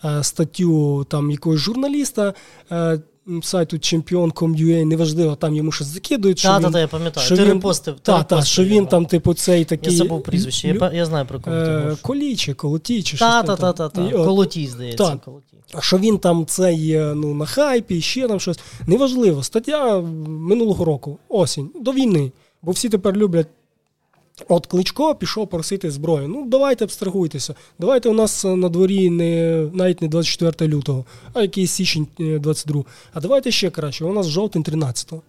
[0.04, 2.34] е, статтю там якогось журналіста.
[2.72, 3.00] Е,
[3.42, 6.38] Сайту Champion.com.ua, неважливо, там йому щось закидують.
[6.38, 7.26] Що та, він, та, я пам'ятаю.
[7.26, 8.00] Що ти він, репостив.
[8.00, 9.92] Та, та, що він там, типу, цей такий.
[9.92, 13.42] Я забув прізвище, я, я знаю про кого ти е, Колій чи Колотій, чи та,
[13.44, 15.04] щось та, та, та, Колотій, здається.
[15.04, 15.16] Та.
[15.16, 18.60] Колотій що він там цей ну, на хайпі, ще там щось.
[18.86, 19.42] Неважливо.
[19.42, 22.32] Стаття минулого року, осінь, до війни.
[22.62, 23.46] Бо всі тепер люблять.
[24.48, 26.28] От Кличко пішов просити зброю.
[26.28, 27.54] Ну, давайте абстрагуйтеся.
[27.78, 32.80] Давайте у нас на дворі не навіть не 24 лютого, а якийсь січень 22.
[32.80, 34.04] Е, а давайте ще краще.
[34.04, 35.22] У нас жовтень 13-го.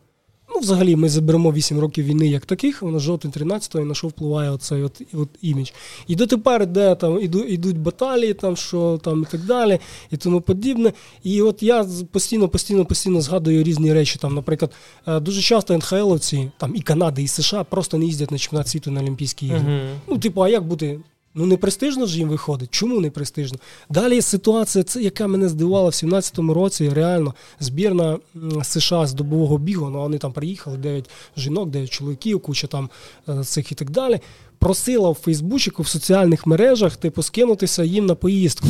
[0.56, 4.08] Ну, взагалі, ми заберемо 8 років війни як таких, воно жовтень 13-го, і на що
[4.08, 5.70] впливає оцей от, от імідж.
[6.08, 9.80] І дотепер, де там іду, ідуть баталії, там що там і так далі,
[10.12, 10.94] і тому подібне.
[11.24, 14.20] І от я постійно, постійно, постійно згадую різні речі.
[14.22, 14.72] Там, Наприклад,
[15.08, 18.92] е, дуже часто НХЛовці, там і Канада, і США просто не їздять на чемпіонат світу
[18.92, 19.60] на Олімпійські ігри.
[19.60, 19.94] Uh-huh.
[20.08, 21.00] Ну, типу, а як бути?
[21.38, 22.70] Ну, не престижно ж їм виходить.
[22.72, 23.60] Чому не престижно?
[23.90, 28.18] Далі ситуація, це, яка мене здивувала в 17-му році, реально збірна
[28.64, 32.90] США з добового бігу, ну вони там приїхали, 9 жінок, 9 чоловіків, куча там
[33.30, 34.20] е, цих і так далі.
[34.60, 38.68] Просила в Фейсбучику в соціальних мережах типу скинутися їм на поїздку.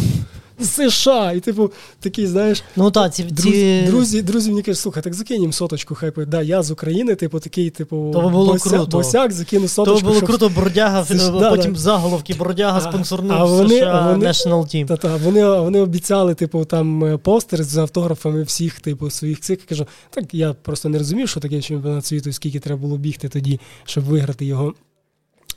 [0.60, 1.32] США.
[1.32, 3.91] І, типу, такий, знаєш, ну, та, ці, друзі, ці...
[3.91, 7.70] друзі, друзі мені кажуть, слухай, так закинь соточку, хай да, я з України, типу, такий,
[7.70, 8.98] типу, То було бося, круто.
[8.98, 9.99] босяк, закину соточку.
[9.99, 10.30] То було щоб...
[10.30, 14.86] круто, бродяга, Це, потім да, заголовки бродяга спонсорнув а вони, США вони, National Team.
[14.86, 19.60] Та, та, вони, вони обіцяли, типу, там е, постер з автографами всіх, типу, своїх цих.
[19.60, 23.30] Я кажу, так я просто не розумів, що таке чемпіонат світу, скільки треба було бігти
[23.30, 24.74] тоді, щоб виграти його.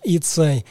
[0.05, 0.65] І цей.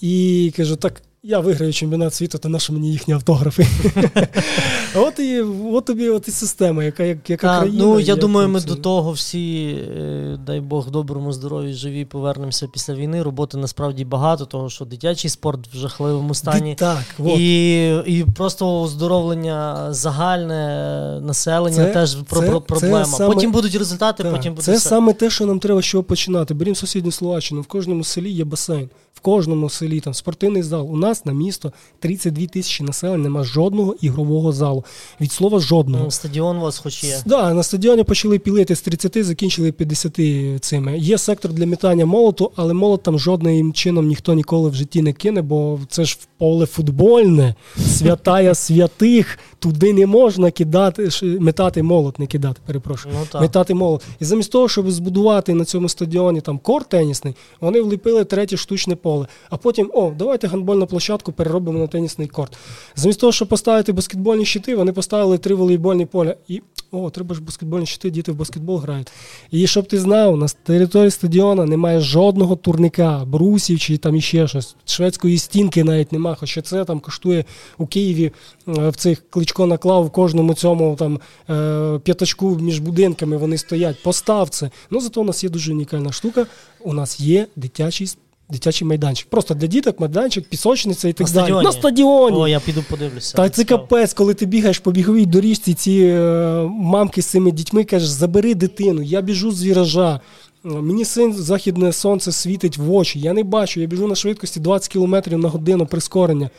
[0.00, 3.66] І кажу, так я виграю чемпіонат світу, то нащо мені їхні автографи?
[4.94, 5.40] От і
[5.72, 7.78] от тобі от і система, яка яка країна.
[7.78, 12.94] Ну я думаю, ми до того всі, е, дай Бог, доброму здоров'ю, живі, повернемося після
[12.94, 13.22] війни.
[13.22, 16.74] Роботи насправді багато, того що дитячий спорт в жахливому стані.
[16.78, 17.38] Так, от.
[17.38, 23.04] І і просто оздоровлення загальне населення це, теж це, проблема.
[23.04, 24.64] Це саме, потім будуть результати, потім буде.
[24.64, 24.88] Це все.
[24.88, 26.54] саме те, що нам треба що починати.
[26.54, 30.90] Берімо сусідню Словаччину, в кожному селі є басейн в кожному селі там спортивний зал.
[30.90, 34.84] У нас на місто 32 тисячі населення, нема жодного ігрового залу.
[35.20, 36.04] Від слова жодного.
[36.04, 37.22] Ну, стадіон у вас хоч є.
[37.26, 40.20] Да, на стадіоні почали пілити з 30, закінчили 50
[40.64, 40.98] цими.
[40.98, 45.12] Є сектор для мітання молоту, але молот там жодним чином ніхто ніколи в житті не
[45.12, 47.54] кине, бо це ж поле футбольне,
[47.86, 49.38] святая святих.
[49.58, 53.14] Туди не можна кидати, метати молот, не кидати, перепрошую.
[53.34, 54.04] Ну, метати молот.
[54.20, 58.96] І замість того, щоб збудувати на цьому стадіоні там корт тенісний, вони вліпили третє штучне
[58.96, 59.26] поле.
[59.50, 62.56] А потім, о, давайте гандбольну площадку переробимо на тенісний корт.
[62.96, 66.34] Замість того, щоб поставити баскетбольні щити, вони поставили три волейбольні поля.
[66.48, 69.12] І о, треба ж баскетбольні щити, діти в баскетбол грають.
[69.50, 74.76] І щоб ти знав, на території стадіона немає жодного турника, брусів чи там іще щось.
[74.84, 77.44] Шведської стінки навіть нема, хоча це там коштує
[77.78, 78.32] у Києві
[78.68, 81.20] е, в цих кличко наклав в кожному цьому там
[81.50, 83.36] е, п'ятачку між будинками.
[83.36, 84.02] Вони стоять.
[84.02, 84.70] Постав це.
[84.90, 86.46] Ну зато у нас є дуже унікальна штука.
[86.80, 88.06] У нас є дитячий
[88.52, 89.28] дитячий майданчик.
[89.30, 91.44] Просто для діток майданчик, пісочниця і так на далі.
[91.44, 91.64] Стадіоні.
[91.64, 92.36] На стадіоні.
[92.36, 93.36] О, я піду подивлюся.
[93.36, 97.84] Та це капець, коли ти бігаєш по біговій доріжці, ці е, мамки з цими дітьми
[97.84, 100.20] кажеш, забери дитину, я біжу з віража.
[100.64, 103.20] Мені син західне сонце світить в очі.
[103.20, 106.50] Я не бачу, я біжу на швидкості 20 км на годину прискорення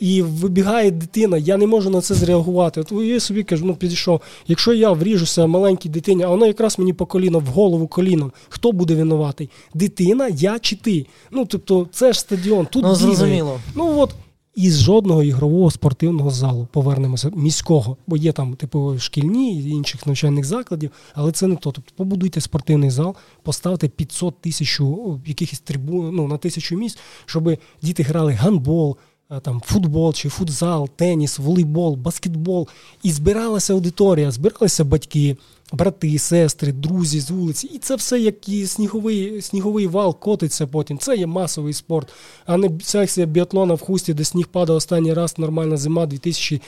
[0.00, 2.80] і вибігає дитина, я не можу на це зреагувати.
[2.80, 4.20] От я собі кажу, ну підійшов.
[4.46, 8.72] Якщо я вріжуся маленькій дитині, а вона якраз мені по коліно, в голову коліном, хто
[8.72, 9.50] буде винуватий?
[9.74, 11.06] Дитина, я чи ти?
[11.30, 12.66] Ну тобто, це ж стадіон.
[12.66, 13.60] Тут ну, зрозуміло.
[13.74, 14.14] Ну от.
[14.54, 20.44] із жодного ігрового спортивного залу повернемося міського, бо є там типу шкільні і інших навчальних
[20.44, 21.72] закладів, але це не то.
[21.72, 24.80] Тобто побудуйте спортивний зал, поставте 500 тисяч
[25.26, 28.96] якихось трибун ну, на тисячу місць, щоб діти грали гандбол.
[29.38, 32.68] Там футбол чи футзал, теніс, волейбол, баскетбол.
[33.02, 35.36] І збиралася аудиторія, збиралися батьки,
[35.72, 37.66] брати, сестри, друзі з вулиці.
[37.66, 40.98] І це все як і сніговий сніговий вал котиться потім.
[40.98, 42.08] Це є масовий спорт,
[42.46, 46.60] а не секція біатлона в хусті, де сніг падав останній раз, нормальна зима, 2000,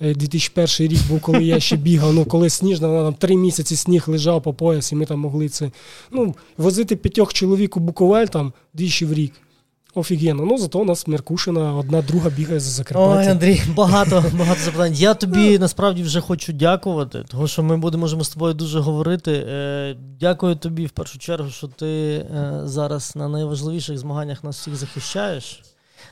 [0.00, 2.14] 2001 е, рік був, коли я ще бігав.
[2.14, 5.48] Ну, коли сніжна, вона там три місяці сніг лежав по пояс, і ми там могли
[5.48, 5.70] це.
[6.10, 9.32] Ну, возити п'ятьох чоловік у Буковель там двічі в рік.
[9.94, 10.44] Офігенно.
[10.44, 13.20] Ну зато у нас Меркушина, одна друга бігає за Закарпаття.
[13.20, 14.94] Ой, Андрій, багато багато запитань.
[14.94, 19.32] Я тобі насправді вже хочу дякувати, тому що ми будемо можемо з тобою дуже говорити.
[19.32, 24.76] Е, Дякую тобі в першу чергу, що ти е, зараз на найважливіших змаганнях нас всіх
[24.76, 25.62] захищаєш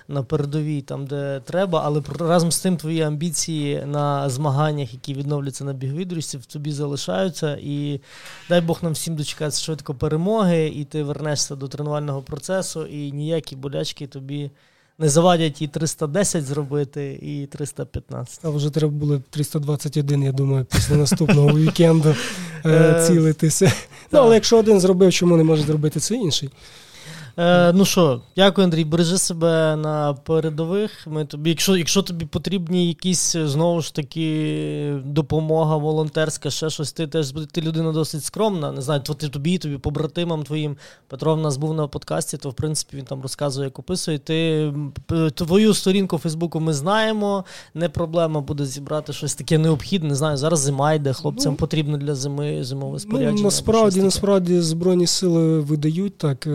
[0.08, 5.64] на передовій, там де треба, але разом з тим твої амбіції на змаганнях, які відновляться
[5.64, 7.58] на біговій в тобі залишаються.
[7.62, 8.00] І
[8.48, 13.56] дай Бог нам всім дочекатися швидко перемоги, і ти вернешся до тренувального процесу, і ніякі
[13.56, 14.50] болячки тобі.
[15.00, 18.40] Не завадять і 310 зробити, і 315.
[18.44, 22.14] А вже треба було 321, я думаю, після наступного вікенду
[22.64, 23.72] е, е, цілитися.
[24.12, 26.50] Ну, але якщо один зробив, чому не може зробити це інший?
[27.38, 28.84] Е, Ну що, дякую, Андрій.
[28.84, 31.06] Бережи себе на передових.
[31.06, 37.06] Ми тобі, Якщо якщо тобі потрібні якісь знову ж таки допомога, волонтерська, ще щось, ти
[37.06, 38.72] теж ти людина досить скромна.
[38.72, 40.76] Не знаю, ти тобі, тобі, побратимам твоїм.
[41.08, 44.18] Петро в нас був на подкасті, то в принципі він там розказує, як описує.
[44.18, 44.72] Ти
[45.34, 47.44] твою сторінку в Фейсбуку ми знаємо.
[47.74, 50.08] Не проблема буде зібрати щось таке необхідне.
[50.08, 53.32] Не знаю, зараз зима йде, хлопцям ну, потрібно для зими зимове ну, спорядження.
[53.36, 56.48] Ну, Насправді, насправді, Збройні сили видають так.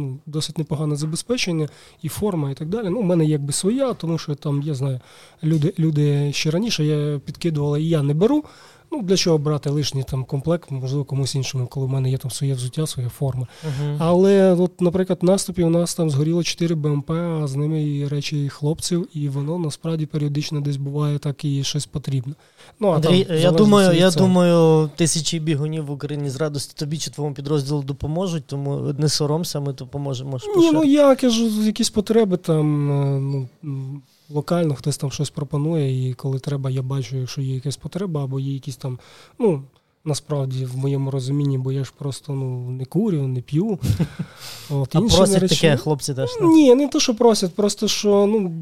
[0.00, 1.68] Ну, досить непогане забезпечення
[2.02, 2.88] і форма, і так далі.
[2.90, 5.00] Ну, У мене якби своя, тому що там, я знаю,
[5.42, 8.44] люди люди ще раніше я підкидувала і я не беру.
[8.92, 12.30] Ну, для чого брати лишній там комплект, можливо, комусь іншому, коли в мене є там
[12.30, 13.46] своє взуття, своя форма.
[13.66, 13.96] Uh-huh.
[13.98, 18.48] Але, от, наприклад, наступі у нас там згоріло 4 БМП, а з ними і речі
[18.48, 22.34] хлопців, і воно насправді періодично десь буває так і щось потрібно.
[22.80, 26.98] Ну, а Андрій, там, я думаю, я думаю, тисячі бігунів в Україні з радості тобі
[26.98, 30.38] чи твоєму підрозділу допоможуть, тому не соромся, ми допоможемо.
[30.56, 32.90] Ні, ну я кажу, якісь потреби там.
[32.90, 33.20] Е,
[33.62, 34.00] ну,
[34.30, 38.40] локально хтось там щось пропонує, і коли треба, я бачу, якщо є якась потреба, або
[38.40, 38.98] є якісь там,
[39.38, 39.62] ну.
[40.04, 43.78] Насправді, в моєму розумінні, бо я ж просто ну, не курю, не п'ю.
[44.70, 45.54] От, А просять речі...
[45.54, 46.30] таке хлопці теж?
[46.40, 46.48] Не?
[46.48, 48.52] Ні, не то, що просять, просто що ну,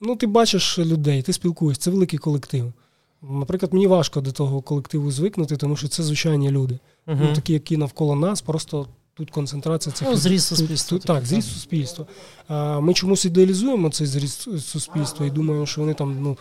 [0.00, 2.72] ну, ти бачиш людей, ти спілкуєшся, це великий колектив.
[3.22, 6.78] Наприклад, мені важко до того колективу звикнути, тому що це звичайні люди.
[7.06, 7.18] Uh-huh.
[7.20, 8.86] Ну, Такі, які навколо нас, просто
[9.18, 10.98] Тут концентрація цих ну, зріст суспільства.
[10.98, 12.06] Тут, так, зріз суспільства.
[12.80, 16.36] Ми чомусь ідеалізуємо цей зріс суспільства і думаємо, що вони там ну,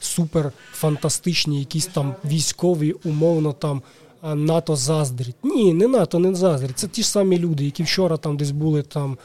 [0.00, 3.82] супер фантастичні, якісь там військові, умовно там.
[4.22, 5.36] НАТО заздрить.
[5.42, 6.78] Ні, не НАТО не заздрить.
[6.78, 9.18] Це ті ж самі люди, які вчора там десь були там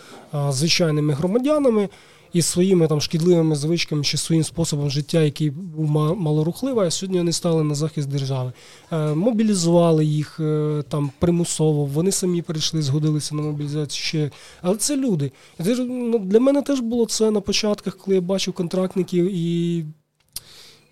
[0.49, 1.89] звичайними громадянами,
[2.35, 7.31] із своїми там шкідливими звичками чи своїм способом життя, який був малорухливий, а сьогодні вони
[7.31, 8.51] стали на захист держави.
[8.91, 14.31] Е, мобілізували їх е, там примусово, вони самі прийшли, згодилися на мобілізацію ще.
[14.61, 15.31] Але це люди.
[15.77, 19.77] Ну, для мене теж було це на початках, коли я бачив контрактників, і,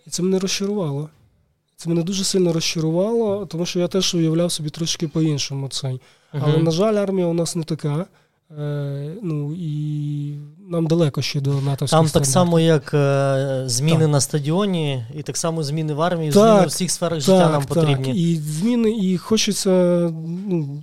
[0.05, 1.09] і це мене розчарувало.
[1.75, 6.01] Це мене дуже сильно розчарувало, тому що я теж уявляв собі трошки по-іншому цей.
[6.31, 6.63] Але, uh-huh.
[6.63, 8.05] на жаль, армія у нас не така.
[8.51, 10.37] Е, ну і
[10.69, 14.09] нам далеко ще до натовських Там так само, як е, зміни так.
[14.09, 17.49] на стадіоні, і так само зміни в армії, так, зміни у всіх сферах так, життя
[17.49, 18.05] нам потрібні.
[18.05, 19.71] Так, І зміни, і хочеться,
[20.47, 20.81] ну,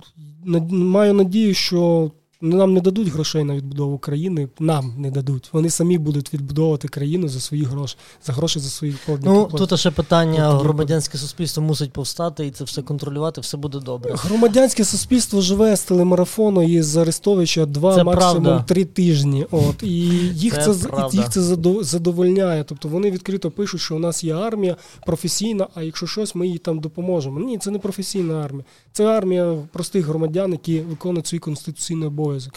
[0.69, 5.49] маю надію, що нам не дадуть грошей на відбудову країни, нам не дадуть.
[5.53, 7.95] Вони самі будуть відбудовувати країну за свої гроші,
[8.25, 9.29] за гроші за свої подники.
[9.29, 14.13] Ну тут ще питання: громадянське суспільство мусить повстати і це все контролювати, все буде добре.
[14.15, 18.63] Громадянське суспільство живе з телемарафону і з Арестовича два, це максимум правда.
[18.67, 19.45] три тижні.
[19.51, 19.87] От і
[20.35, 21.41] їх це, це їх це
[21.81, 22.63] задовольняє.
[22.63, 26.57] Тобто вони відкрито пишуть, що у нас є армія професійна, а якщо щось, ми їй
[26.57, 27.39] там допоможемо.
[27.39, 28.65] Ні, це не професійна армія.
[28.91, 32.53] Це армія простих громадян, які виконують свій конституційний обов'язок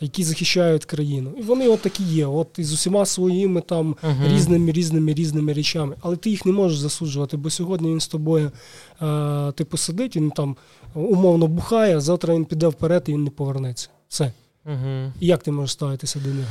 [0.00, 1.32] які захищають країну.
[1.38, 4.34] І вони от такі є, от із усіма своїми там uh-huh.
[4.34, 5.96] різними різними різними речами.
[6.00, 8.50] Але ти їх не можеш засуджувати, бо сьогодні він з тобою
[8.98, 10.56] а, типу сидить, він там
[10.94, 13.88] умовно бухає, а завтра він піде вперед і він не повернеться.
[14.08, 14.32] Все.
[14.66, 15.12] Uh-huh.
[15.20, 16.48] І як ти можеш ставитися до нього?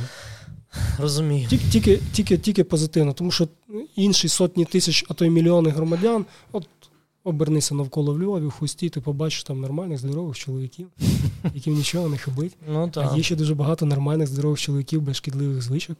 [0.98, 1.48] Розумію.
[1.48, 3.48] Тільки тільки, тільки, тільки позитивно, тому що
[3.96, 6.66] інші сотні тисяч, а то й мільйони громадян, от
[7.24, 10.88] Обернися навколо в Львові, в хусті, ти побачиш там нормальних, здорових чоловіків,
[11.54, 12.56] яким нічого не хибить.
[12.68, 15.98] Ну, А є ще дуже багато нормальних, здорових чоловіків без шкідливих звичок,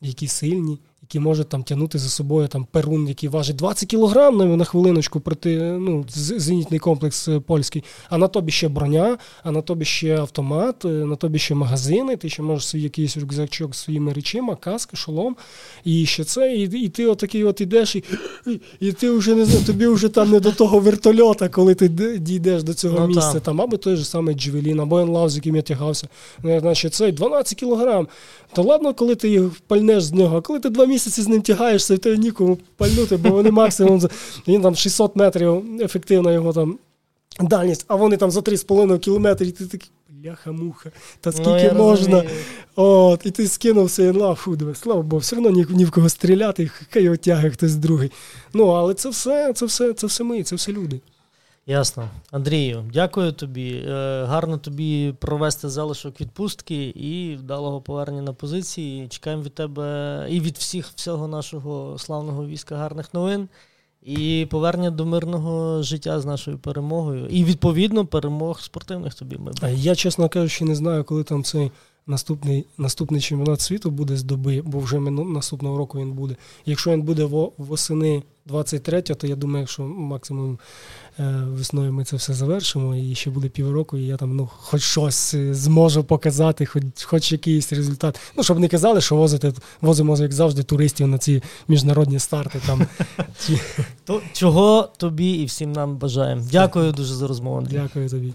[0.00, 0.78] які сильні,
[1.14, 5.20] які можуть там тягнути за собою там перун, який важить 20 кілограм на, на хвилиночку
[5.20, 10.16] проти ну, зенітний комплекс е, польський, а на тобі ще броня, а на тобі ще
[10.16, 14.56] автомат, е, на тобі ще магазини, ти ще можеш свій якийсь рюкзачок з своїми речима,
[14.56, 15.36] каска, шолом.
[15.84, 18.04] І ще це, і, і ти отакий от ідеш, і
[18.80, 22.62] і ти вже не знаю, тобі вже там не до того вертольота, коли ти дійдеш
[22.62, 23.40] до цього ну, місця.
[23.40, 26.08] Там, або той же самий Джевелін, або Енлав, з яким я тягався.
[26.42, 28.08] Ну, значить, цей 12 кілограм.
[28.54, 31.42] То ладно, коли ти їх пальнеш з нього, а коли ти два місяці з ним
[31.42, 34.00] тягаєшся, і то нікому пальнути, бо вони максимум
[34.48, 36.78] він там 600 метрів ефективна його там
[37.40, 39.90] дальність, а вони там за 3,5 кілометри, і ти такий.
[40.22, 42.24] Бляха-муха, та ну, скільки ну, можна.
[42.76, 46.08] От, І ти скинувся і лав, фу, слава Богу, все одно ні, ні в кого
[46.08, 48.10] стріляти, хай його тягає хтось другий.
[48.54, 51.00] Ну, але це все, це все, це все ми, це все люди.
[51.66, 52.08] Ясно.
[52.30, 53.84] Андрію, дякую тобі.
[53.86, 59.08] Е, гарно тобі провести залишок відпустки і вдалого повернення на позиції.
[59.08, 63.48] Чекаємо від тебе і від всіх всього нашого славного війська гарних новин.
[64.02, 67.26] І повернення до мирного життя з нашою перемогою.
[67.26, 69.36] І відповідно перемог спортивних тобі.
[69.36, 71.70] Ми Я, чесно кажучи, не знаю, коли там цей
[72.06, 76.36] наступний наступний чемпіонат світу буде з доби, бо вже наступного року він буде.
[76.66, 77.24] Якщо він буде
[77.58, 80.58] восени 23, то я думаю, що максимум
[81.18, 84.82] е, весною ми це все завершимо, і ще буде півроку, і я там ну, хоч
[84.82, 88.20] щось е, зможу показати, хоч хоч якийсь результат.
[88.36, 92.60] Ну, щоб не казали, що возите, возимо, як завжди, туристів на ці міжнародні старти.
[92.66, 92.86] Там.
[94.04, 96.42] То, Чого тобі і всім нам бажаємо.
[96.52, 97.58] Дякую дуже за розмову.
[97.58, 97.80] Андрій.
[97.82, 98.34] Дякую тобі.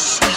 [0.00, 0.29] Yes.